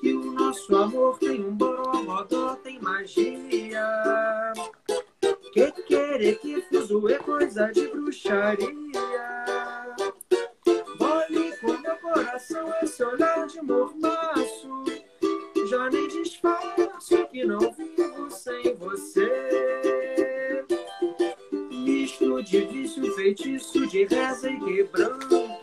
Que 0.00 0.12
o 0.12 0.32
nosso 0.32 0.76
amor 0.76 1.16
tem 1.18 1.44
um 1.44 1.54
borogodó, 1.54 2.56
tem 2.56 2.80
magia. 2.80 4.52
Que 5.52 5.70
querer 5.70 6.38
que 6.40 6.60
fuso 6.62 7.08
é 7.08 7.18
coisa 7.18 7.70
de 7.70 7.86
bruxaria. 7.86 8.66
Olhe 10.98 11.56
com 11.58 11.72
meu 11.78 11.96
coração 11.98 12.74
esse 12.82 13.04
olhar 13.04 13.46
de 13.46 13.62
mormaço. 13.62 14.84
Já 15.70 15.88
nem 15.88 16.08
disfarço 16.08 17.26
que 17.28 17.44
não 17.44 17.72
vivo 17.72 17.93
sem 18.34 18.74
você. 18.74 19.30
Misto 21.70 22.42
de 22.42 22.60
vício, 22.66 23.14
feitiço 23.14 23.86
de 23.86 24.04
reza 24.04 24.50
e 24.50 24.60
quebranto. 24.60 25.53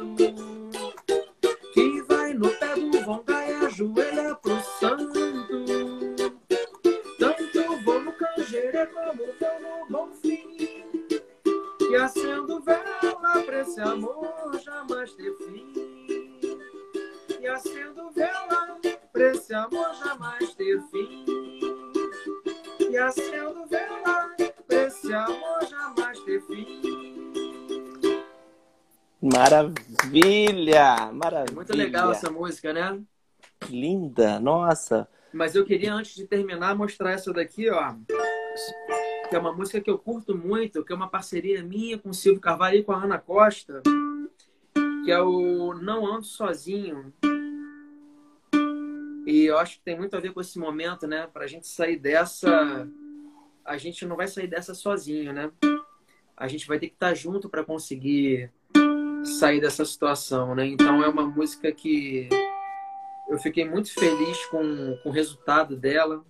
Maravilha! 30.71 31.11
Maravilha! 31.11 31.55
Muito 31.55 31.75
legal 31.75 32.11
essa 32.11 32.29
música, 32.29 32.71
né? 32.73 33.01
Linda, 33.69 34.39
nossa! 34.39 35.07
Mas 35.33 35.55
eu 35.55 35.65
queria, 35.65 35.93
antes 35.93 36.15
de 36.15 36.25
terminar, 36.25 36.75
mostrar 36.75 37.11
essa 37.11 37.31
daqui, 37.33 37.69
ó. 37.69 37.93
Que 39.29 39.35
é 39.35 39.39
uma 39.39 39.53
música 39.53 39.79
que 39.79 39.89
eu 39.89 39.97
curto 39.97 40.37
muito, 40.37 40.83
que 40.83 40.91
é 40.91 40.95
uma 40.95 41.09
parceria 41.09 41.63
minha 41.63 41.97
com 41.97 42.09
o 42.09 42.13
Silvio 42.13 42.41
Carvalho 42.41 42.77
e 42.77 42.83
com 42.83 42.91
a 42.91 43.03
Ana 43.03 43.17
Costa, 43.17 43.81
que 45.05 45.11
é 45.11 45.21
o 45.21 45.73
Não 45.73 46.05
Ando 46.05 46.25
Sozinho. 46.25 47.13
E 49.25 49.45
eu 49.45 49.57
acho 49.57 49.77
que 49.77 49.83
tem 49.83 49.97
muito 49.97 50.15
a 50.15 50.19
ver 50.19 50.33
com 50.33 50.41
esse 50.41 50.57
momento, 50.59 51.07
né? 51.07 51.27
Pra 51.27 51.47
gente 51.47 51.67
sair 51.67 51.97
dessa. 51.97 52.87
A 53.63 53.77
gente 53.77 54.05
não 54.05 54.15
vai 54.15 54.27
sair 54.27 54.47
dessa 54.47 54.73
sozinho, 54.73 55.31
né? 55.31 55.51
A 56.35 56.47
gente 56.47 56.67
vai 56.67 56.79
ter 56.79 56.87
que 56.87 56.95
estar 56.95 57.13
junto 57.13 57.47
para 57.47 57.63
conseguir 57.63 58.51
sair 59.23 59.61
dessa 59.61 59.85
situação, 59.85 60.55
né? 60.55 60.65
Então 60.65 61.03
é 61.03 61.07
uma 61.07 61.25
música 61.25 61.71
que 61.71 62.29
eu 63.29 63.37
fiquei 63.37 63.63
muito 63.63 63.93
feliz 63.93 64.45
com, 64.47 64.97
com 65.01 65.09
o 65.09 65.11
resultado 65.11 65.75
dela, 65.75 66.23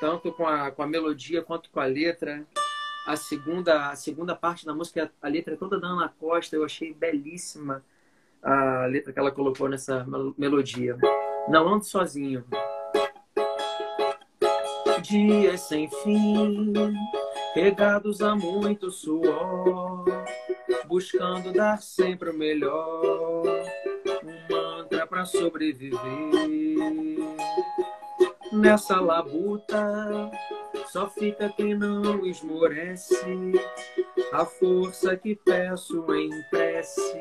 tanto 0.00 0.32
com 0.32 0.46
a, 0.46 0.70
com 0.70 0.82
a 0.82 0.86
melodia 0.86 1.42
quanto 1.42 1.70
com 1.70 1.80
a 1.80 1.86
letra. 1.86 2.46
A 3.06 3.16
segunda, 3.16 3.90
a 3.90 3.96
segunda 3.96 4.34
parte 4.36 4.64
da 4.64 4.74
música, 4.74 5.10
a 5.20 5.28
letra 5.28 5.56
toda 5.56 5.80
da 5.80 5.88
Ana 5.88 6.12
Costa, 6.20 6.54
eu 6.54 6.64
achei 6.64 6.92
belíssima 6.92 7.82
a 8.42 8.86
letra 8.86 9.12
que 9.12 9.18
ela 9.18 9.30
colocou 9.30 9.68
nessa 9.68 10.06
melodia. 10.36 10.96
Não 11.48 11.68
ando 11.68 11.84
sozinho. 11.84 12.44
Dias 15.02 15.60
sem 15.62 15.90
fim, 16.02 16.72
regados 17.54 18.22
a 18.22 18.34
muito 18.36 18.90
suor, 18.90 20.04
buscando 20.92 21.54
dar 21.54 21.80
sempre 21.80 22.28
o 22.28 22.34
melhor, 22.34 23.46
um 24.22 24.54
mantra 24.54 25.06
para 25.06 25.24
sobreviver. 25.24 25.98
Nessa 28.52 29.00
labuta, 29.00 30.30
só 30.88 31.08
fica 31.08 31.48
quem 31.48 31.74
não 31.74 32.26
esmorece, 32.26 33.14
a 34.34 34.44
força 34.44 35.16
que 35.16 35.34
peço 35.34 36.14
em 36.14 36.30
prece 36.50 37.18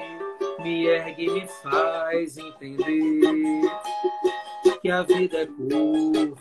me 0.60 0.88
ergue 0.88 1.28
e 1.28 1.32
me 1.32 1.48
faz 1.64 2.38
entender 2.38 3.72
que 4.82 4.92
a 4.92 5.02
vida 5.02 5.44
é 5.44 5.46
curta, 5.46 6.38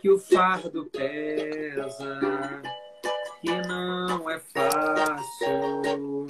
que 0.00 0.10
o 0.10 0.18
fardo 0.18 0.86
pesa, 0.86 2.18
que 3.44 3.68
não 3.68 4.30
é 4.30 4.38
fácil, 4.38 6.26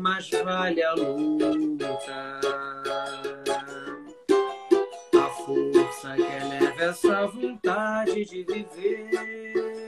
mas 0.00 0.28
vale 0.30 0.82
a 0.82 0.94
luta. 0.94 2.40
A 5.14 5.28
força 5.44 6.16
que 6.16 6.22
eleva 6.22 6.82
essa 6.82 7.26
vontade 7.28 8.24
de 8.24 8.42
viver 8.42 9.78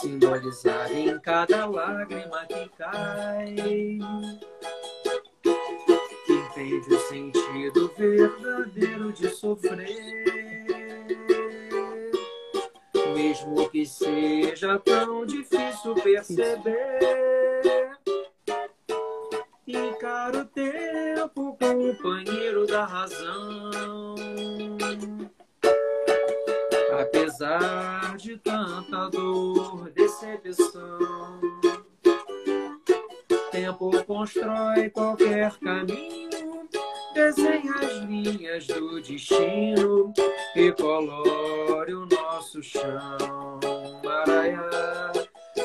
simbolizada 0.00 0.92
em 0.92 1.18
cada 1.18 1.66
lágrima 1.66 2.46
que 2.46 2.68
cai. 2.78 3.56
Entende 6.28 6.94
o 6.94 7.00
sentido 7.08 7.92
verdadeiro 7.96 9.12
de 9.12 9.28
sofrer, 9.30 10.81
mesmo 13.22 13.70
que 13.70 13.86
seja 13.86 14.78
tão 14.80 15.24
difícil 15.24 15.94
perceber. 15.94 16.98
Encara 19.64 20.38
o 20.40 20.44
tempo, 20.44 21.56
companheiro 21.56 22.66
da 22.66 22.84
razão. 22.84 24.16
Apesar 27.00 28.16
de 28.16 28.36
tanta 28.38 29.08
dor, 29.08 29.90
decepção, 29.90 31.40
tempo 33.52 34.04
constrói 34.04 34.90
qualquer 34.90 35.56
caminho 35.58 36.41
desenha 37.12 37.74
as 37.74 37.98
linhas 38.08 38.66
do 38.66 39.00
destino 39.00 40.12
e 40.56 40.72
colore 40.72 41.94
o 41.94 42.06
nosso 42.06 42.62
chão. 42.62 43.60
Maraiá, 44.04 45.12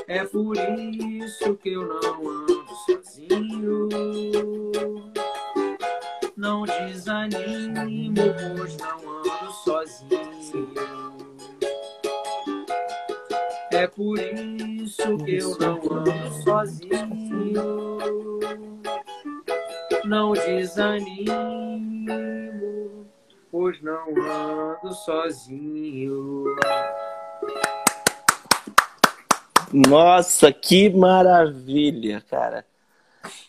é 0.08 0.24
por 0.26 0.56
isso 0.58 1.56
que 1.56 1.74
eu 1.74 1.88
não 1.88 2.30
ando 2.30 2.66
sozinho. 2.86 3.90
Não 6.36 6.64
desanimo, 6.64 8.16
pois 8.58 8.78
não 8.78 9.00
ando 9.20 9.52
sozinho. 9.64 10.74
É 13.72 13.88
por 13.88 14.20
isso 14.20 15.18
que 15.26 15.38
eu 15.38 15.58
não 15.58 15.80
ando 15.92 16.44
sozinho. 16.44 17.98
Não 20.08 20.32
desanimo, 20.32 21.28
pois 23.52 23.82
não 23.82 24.08
ando 24.16 24.94
sozinho. 24.94 26.46
Nossa, 29.74 30.50
que 30.54 30.90
maravilha, 30.90 32.22
cara. 32.22 32.66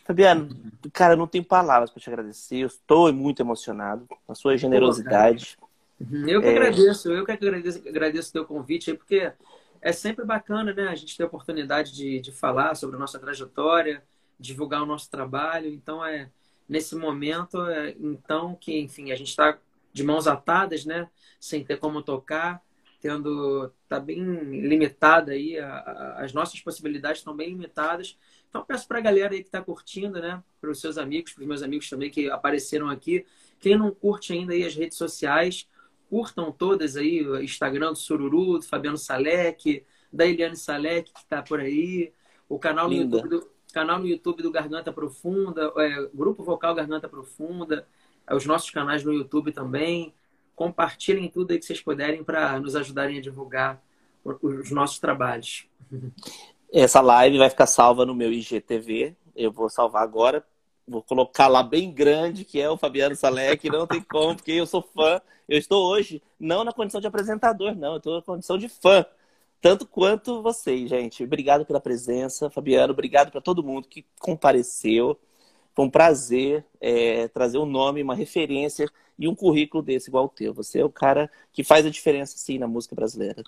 Fabiano, 0.05 0.49
cara, 0.93 1.15
não 1.15 1.29
tenho 1.29 1.45
palavras 1.45 1.91
para 1.91 2.03
te 2.03 2.11
agradecer. 2.11 2.57
Eu 2.57 2.67
estou 2.67 3.13
muito 3.13 3.41
emocionado 3.41 4.05
com 4.09 4.33
a 4.33 4.35
sua 4.35 4.57
generosidade. 4.57 5.57
eu 6.27 6.41
que 6.41 6.49
é... 6.49 6.51
agradeço, 6.51 7.13
eu 7.13 7.25
que 7.25 7.31
agradeço, 7.31 7.89
agradeço 7.89 8.31
o 8.31 8.33
teu 8.33 8.45
convite 8.45 8.95
porque 8.95 9.33
é 9.81 9.93
sempre 9.93 10.25
bacana, 10.25 10.73
né? 10.73 10.89
A 10.89 10.97
gente 10.97 11.17
ter 11.17 11.23
a 11.23 11.27
oportunidade 11.27 11.93
de, 11.93 12.19
de 12.19 12.33
falar 12.33 12.75
sobre 12.75 12.97
a 12.97 12.99
nossa 12.99 13.17
trajetória, 13.21 14.03
divulgar 14.41 14.83
o 14.83 14.87
nosso 14.87 15.09
trabalho. 15.09 15.73
Então, 15.73 16.05
é 16.05 16.29
nesse 16.69 16.95
momento, 16.95 17.61
é, 17.67 17.95
então, 17.99 18.55
que, 18.55 18.79
enfim, 18.79 19.11
a 19.11 19.17
gente 19.17 19.29
está 19.29 19.59
de 19.93 20.05
mãos 20.05 20.27
atadas, 20.27 20.85
né? 20.85 21.09
Sem 21.41 21.65
ter 21.65 21.79
como 21.79 22.03
tocar, 22.03 22.63
tendo 23.01 23.73
tá 23.89 23.99
bem 23.99 24.23
limitada 24.23 25.33
aí, 25.33 25.59
a, 25.59 25.69
a, 25.69 26.25
as 26.25 26.33
nossas 26.33 26.61
possibilidades 26.61 27.21
estão 27.21 27.35
bem 27.35 27.51
limitadas. 27.51 28.19
Então, 28.49 28.65
peço 28.65 28.87
para 28.87 28.99
a 28.99 29.03
galera 29.03 29.35
aí 29.35 29.41
que 29.41 29.49
está 29.49 29.63
curtindo, 29.63 30.21
né? 30.21 30.43
Para 30.61 30.71
os 30.71 30.81
seus 30.81 30.99
amigos, 30.99 31.33
para 31.33 31.43
os 31.43 31.49
meus 31.49 31.63
amigos 31.63 31.89
também 31.89 32.11
que 32.11 32.31
apareceram 32.31 32.89
aqui. 32.89 33.25
Quem 33.61 33.77
não 33.77 33.91
curte 33.91 34.33
ainda 34.33 34.53
aí 34.53 34.65
as 34.65 34.75
redes 34.75 34.97
sociais, 34.97 35.69
curtam 36.09 36.51
todas 36.51 36.97
aí, 36.97 37.27
o 37.27 37.43
Instagram 37.43 37.93
do 37.93 37.99
Sururu, 37.99 38.59
do 38.59 38.63
Fabiano 38.63 38.97
Salek, 38.97 39.85
da 40.13 40.27
Eliane 40.27 40.57
Salek, 40.57 41.13
que 41.13 41.21
está 41.21 41.43
por 41.43 41.61
aí, 41.61 42.13
o 42.49 42.59
canal 42.59 42.89
no 42.89 42.95
YouTube 42.95 43.29
do, 43.29 43.51
canal 43.79 44.01
no 44.01 44.09
YouTube 44.09 44.43
do 44.43 44.51
Garganta 44.51 44.93
Profunda, 44.93 45.73
é, 45.77 46.09
Grupo 46.13 46.43
Vocal 46.43 46.75
Garganta 46.75 47.09
Profunda, 47.09 47.87
é, 48.27 48.35
os 48.35 48.45
nossos 48.45 48.71
canais 48.71 49.05
no 49.05 49.13
YouTube 49.13 49.53
também. 49.53 50.13
Compartilhem 50.57 51.29
tudo 51.29 51.53
aí 51.53 51.61
que 51.61 51.65
vocês 51.65 51.81
puderem 51.81 52.25
para 52.25 52.59
nos 52.59 52.75
ajudarem 52.75 53.19
a 53.19 53.21
divulgar 53.21 53.81
os 54.25 54.73
nossos 54.73 54.99
trabalhos. 54.99 55.69
Essa 56.73 57.01
live 57.01 57.39
vai 57.39 57.49
ficar 57.49 57.69
salva 57.69 58.05
no 58.05 58.17
meu 58.17 58.33
IGTV. 58.33 59.15
Eu 59.37 59.53
vou 59.53 59.71
salvar 59.71 60.03
agora. 60.03 60.45
Vou 60.87 61.01
colocar 61.01 61.47
lá 61.47 61.63
bem 61.63 61.93
grande, 61.93 62.45
que 62.45 62.61
é 62.61 62.69
o 62.69 62.77
Fabiano 62.77 63.15
Salek. 63.15 63.71
Não 63.71 63.87
tem 63.87 64.03
como, 64.03 64.35
porque 64.35 64.51
eu 64.51 64.67
sou 64.67 64.83
fã. 64.83 65.21
Eu 65.49 65.57
estou 65.57 65.87
hoje 65.89 66.21
não 66.41 66.65
na 66.65 66.73
condição 66.73 67.01
de 67.01 67.07
apresentador, 67.07 67.77
não. 67.77 67.93
Eu 67.93 67.99
estou 67.99 68.17
na 68.17 68.23
condição 68.23 68.59
de 68.59 68.69
fã 68.69 69.07
tanto 69.61 69.87
quanto 69.87 70.43
vocês, 70.43 70.89
gente. 70.89 71.25
Obrigado 71.25 71.65
pela 71.65 71.81
presença, 71.81 72.49
Fabiano. 72.49 72.93
Obrigado 72.93 73.31
para 73.31 73.41
todo 73.41 73.63
mundo 73.63 73.89
que 73.89 74.05
compareceu. 74.21 75.19
Foi 75.75 75.85
um 75.85 75.91
prazer 75.91 76.65
é, 76.81 77.29
trazer 77.29 77.59
um 77.59 77.67
nome, 77.67 78.03
uma 78.03 78.15
referência 78.15 78.89
e 79.19 79.27
um 79.27 79.35
currículo 79.35 79.83
desse 79.83 80.11
igual 80.11 80.27
o 80.27 80.29
teu. 80.29 80.55
Você 80.55 80.81
é 80.81 80.85
o 80.85 80.91
cara 80.91 81.31
que 81.53 81.65
faz 81.65 81.85
a 81.85 81.91
diferença, 81.91 82.37
sim, 82.39 82.59
na 82.59 82.69
música 82.69 82.95
brasileira. 82.95 83.43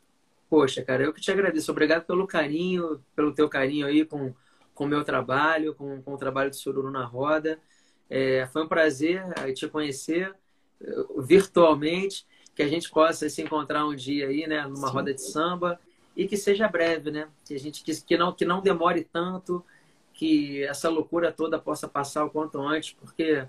Poxa, 0.49 0.83
cara, 0.83 1.05
eu 1.05 1.13
que 1.13 1.21
te 1.21 1.31
agradeço. 1.31 1.71
Obrigado 1.71 2.05
pelo 2.05 2.27
carinho, 2.27 3.01
pelo 3.15 3.33
teu 3.33 3.49
carinho 3.49 3.87
aí 3.87 4.05
com 4.05 4.35
o 4.77 4.87
meu 4.87 5.05
trabalho, 5.05 5.75
com, 5.75 6.03
com 6.03 6.15
o 6.15 6.19
trabalho 6.19 6.51
de 6.51 6.57
Sururu 6.57 6.91
na 6.91 7.05
Roda. 7.05 7.61
É, 8.09 8.49
foi 8.53 8.65
um 8.65 8.69
prazer 8.69 9.23
te 9.55 9.69
conhecer 9.69 10.35
é, 10.81 10.87
virtualmente, 11.19 12.27
que 12.55 12.63
a 12.63 12.69
gente 12.69 12.91
possa 12.91 13.29
se 13.29 13.43
encontrar 13.43 13.87
um 13.87 13.95
dia 13.95 14.27
aí, 14.27 14.47
né, 14.49 14.63
numa 14.63 14.89
Sim. 14.89 14.93
roda 14.93 15.15
de 15.15 15.23
samba 15.23 15.79
e 16.21 16.29
que 16.29 16.37
seja 16.37 16.69
breve, 16.69 17.11
né? 17.11 17.29
Que 17.47 17.55
a 17.55 17.59
gente 17.59 17.83
que, 17.83 17.99
que 18.03 18.15
não 18.19 18.31
que 18.31 18.45
não 18.45 18.61
demore 18.61 19.05
tanto, 19.05 19.65
que 20.13 20.63
essa 20.65 20.91
loucura 20.91 21.33
toda 21.33 21.59
possa 21.59 21.89
passar 21.89 22.27
o 22.27 22.31
quanto 22.31 22.61
antes, 22.61 22.93
porque 22.93 23.49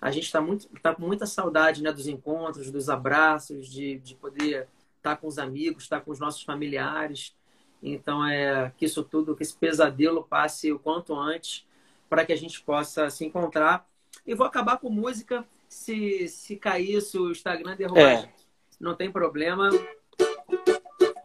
a 0.00 0.08
gente 0.12 0.26
está 0.26 0.40
muito 0.40 0.68
tá 0.80 0.94
com 0.94 1.02
muita 1.02 1.26
saudade, 1.26 1.82
né, 1.82 1.90
dos 1.90 2.06
encontros, 2.06 2.70
dos 2.70 2.88
abraços, 2.88 3.66
de, 3.68 3.98
de 3.98 4.14
poder 4.14 4.68
estar 4.98 5.16
tá 5.16 5.16
com 5.16 5.26
os 5.26 5.36
amigos, 5.36 5.82
estar 5.82 5.98
tá 5.98 6.04
com 6.04 6.12
os 6.12 6.20
nossos 6.20 6.44
familiares. 6.44 7.34
Então 7.82 8.24
é 8.24 8.72
que 8.76 8.84
isso 8.84 9.02
tudo, 9.02 9.34
que 9.34 9.42
esse 9.42 9.56
pesadelo 9.56 10.22
passe 10.22 10.70
o 10.70 10.78
quanto 10.78 11.18
antes, 11.18 11.66
para 12.08 12.24
que 12.24 12.32
a 12.32 12.36
gente 12.36 12.62
possa 12.62 13.10
se 13.10 13.24
encontrar. 13.24 13.84
E 14.24 14.32
vou 14.32 14.46
acabar 14.46 14.78
com 14.78 14.88
música. 14.88 15.44
Se, 15.68 16.28
se 16.28 16.54
cair, 16.54 17.00
se 17.00 17.18
o 17.18 17.32
Instagram 17.32 17.74
derrubar, 17.74 18.26
é. 18.26 18.32
não 18.78 18.94
tem 18.94 19.10
problema. 19.10 19.70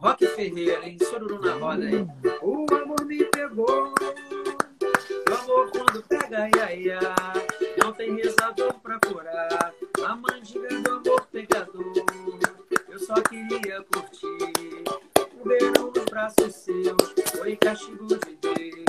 Rock 0.00 0.26
Ferreira, 0.28 0.86
hein? 0.86 0.96
Soruru 1.00 1.40
na 1.40 1.54
roda 1.54 1.84
aí. 1.84 2.06
O 2.40 2.66
amor 2.74 3.04
me 3.04 3.24
pegou. 3.24 3.92
O 5.28 5.34
amor 5.34 5.70
quando 5.72 6.02
pega, 6.04 6.48
ia, 6.56 6.74
ia. 6.74 7.00
Não 7.82 7.92
tem 7.92 8.14
rezador 8.14 8.74
pra 8.74 8.98
curar. 9.00 9.74
A 10.06 10.16
mandiga 10.16 10.68
do 10.80 10.90
amor 10.92 11.26
pegador. 11.32 11.92
Eu 12.88 12.98
só 13.00 13.14
queria 13.14 13.84
curtir. 13.92 14.84
O 15.40 15.48
verão 15.48 15.92
nos 15.94 16.04
braços 16.04 16.54
seus. 16.54 17.14
Foi 17.36 17.56
castigo 17.56 18.06
de 18.06 18.36
Deus. 18.40 18.84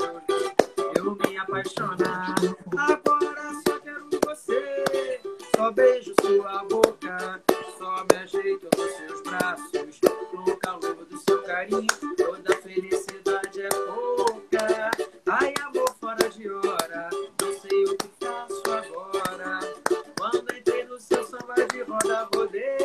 Eu 0.96 1.16
me 1.16 1.38
apaixonar. 1.38 2.36
Agora. 2.78 3.29
Só 5.60 5.72
beijo 5.72 6.14
sua 6.22 6.64
boca. 6.64 7.44
Só 7.78 8.06
me 8.10 8.18
ajeito 8.18 8.70
nos 8.78 8.92
seus 8.94 9.22
braços. 9.24 10.00
No 10.32 10.56
calor 10.56 10.96
carinho, 11.46 11.86
toda 12.16 12.56
felicidade 12.62 13.64
é 13.64 13.68
pouca. 13.68 14.92
Ai, 15.26 15.54
amor 15.66 15.94
fora 16.00 16.30
de 16.30 16.50
hora, 16.50 17.10
não 17.42 17.60
sei 17.60 17.84
o 17.84 17.98
que 17.98 18.10
faço 18.22 18.64
agora. 18.68 19.60
Quando 20.18 20.56
entrei 20.56 20.86
no 20.86 20.98
seu 20.98 21.26
samba 21.26 21.56
de 21.74 21.82
roda, 21.82 22.30
rodei. 22.34 22.80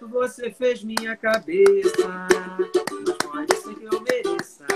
Você 0.00 0.50
fez 0.50 0.82
minha 0.82 1.14
cabeça, 1.14 2.08
mas 2.08 3.16
pode 3.18 3.54
ser 3.56 3.74
que 3.74 3.84
eu 3.84 4.00
mereça. 4.00 4.66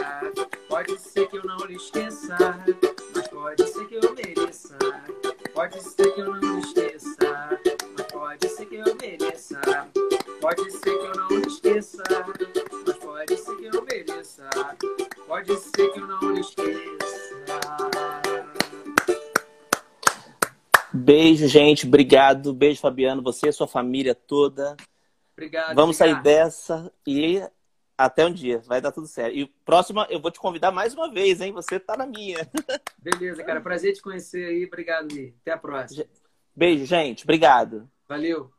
Pode 0.68 1.00
ser 1.00 1.28
que 1.28 1.38
eu 1.38 1.44
não 1.44 1.64
lhe 1.64 1.76
esqueça, 1.76 2.36
mas 3.14 3.28
pode 3.28 3.66
ser 3.66 3.86
que 3.86 3.94
eu 3.94 4.14
mereça. 4.14 4.76
Pode 5.58 5.82
ser 5.82 6.14
que 6.14 6.20
eu 6.20 6.36
não 6.36 6.60
esqueça, 6.60 7.16
mas 7.96 8.06
pode 8.12 8.48
ser 8.48 8.66
que 8.66 8.76
eu 8.76 8.94
mereça. 8.94 9.60
Pode 10.40 10.70
ser 10.70 10.80
que 10.80 11.04
eu 11.04 11.14
não 11.16 11.40
esqueça, 11.40 12.02
mas 12.86 12.96
pode 12.98 13.36
ser 13.36 13.56
que 13.56 13.64
eu 13.64 13.82
mereça. 13.82 14.48
Pode 15.26 15.56
ser 15.56 15.92
que 15.92 15.98
eu 15.98 16.06
não 16.06 16.38
esqueça. 16.38 16.70
Beijo, 20.94 21.48
gente. 21.48 21.88
Obrigado. 21.88 22.54
Beijo, 22.54 22.80
Fabiano. 22.80 23.20
Você 23.22 23.48
e 23.48 23.52
sua 23.52 23.66
família 23.66 24.14
toda. 24.14 24.76
Obrigado. 25.32 25.74
Vamos 25.74 25.96
sair 25.96 26.22
dessa 26.22 26.88
e 27.04 27.42
até 27.98 28.24
um 28.24 28.32
dia. 28.32 28.60
Vai 28.60 28.80
dar 28.80 28.92
tudo 28.92 29.08
certo. 29.08 29.36
E 29.36 29.46
próxima, 29.64 30.06
eu 30.08 30.20
vou 30.20 30.30
te 30.30 30.38
convidar 30.38 30.70
mais 30.70 30.94
uma 30.94 31.12
vez, 31.12 31.40
hein? 31.40 31.52
Você 31.52 31.80
tá 31.80 31.96
na 31.96 32.06
minha. 32.06 32.38
Beleza, 32.96 33.42
cara. 33.42 33.60
Prazer 33.60 33.92
te 33.92 34.00
conhecer 34.00 34.46
aí. 34.46 34.64
Obrigado, 34.64 35.12
Li. 35.12 35.34
Até 35.42 35.50
a 35.50 35.58
próxima. 35.58 36.04
Beijo, 36.54 36.86
gente. 36.86 37.24
Obrigado. 37.24 37.90
Valeu. 38.08 38.50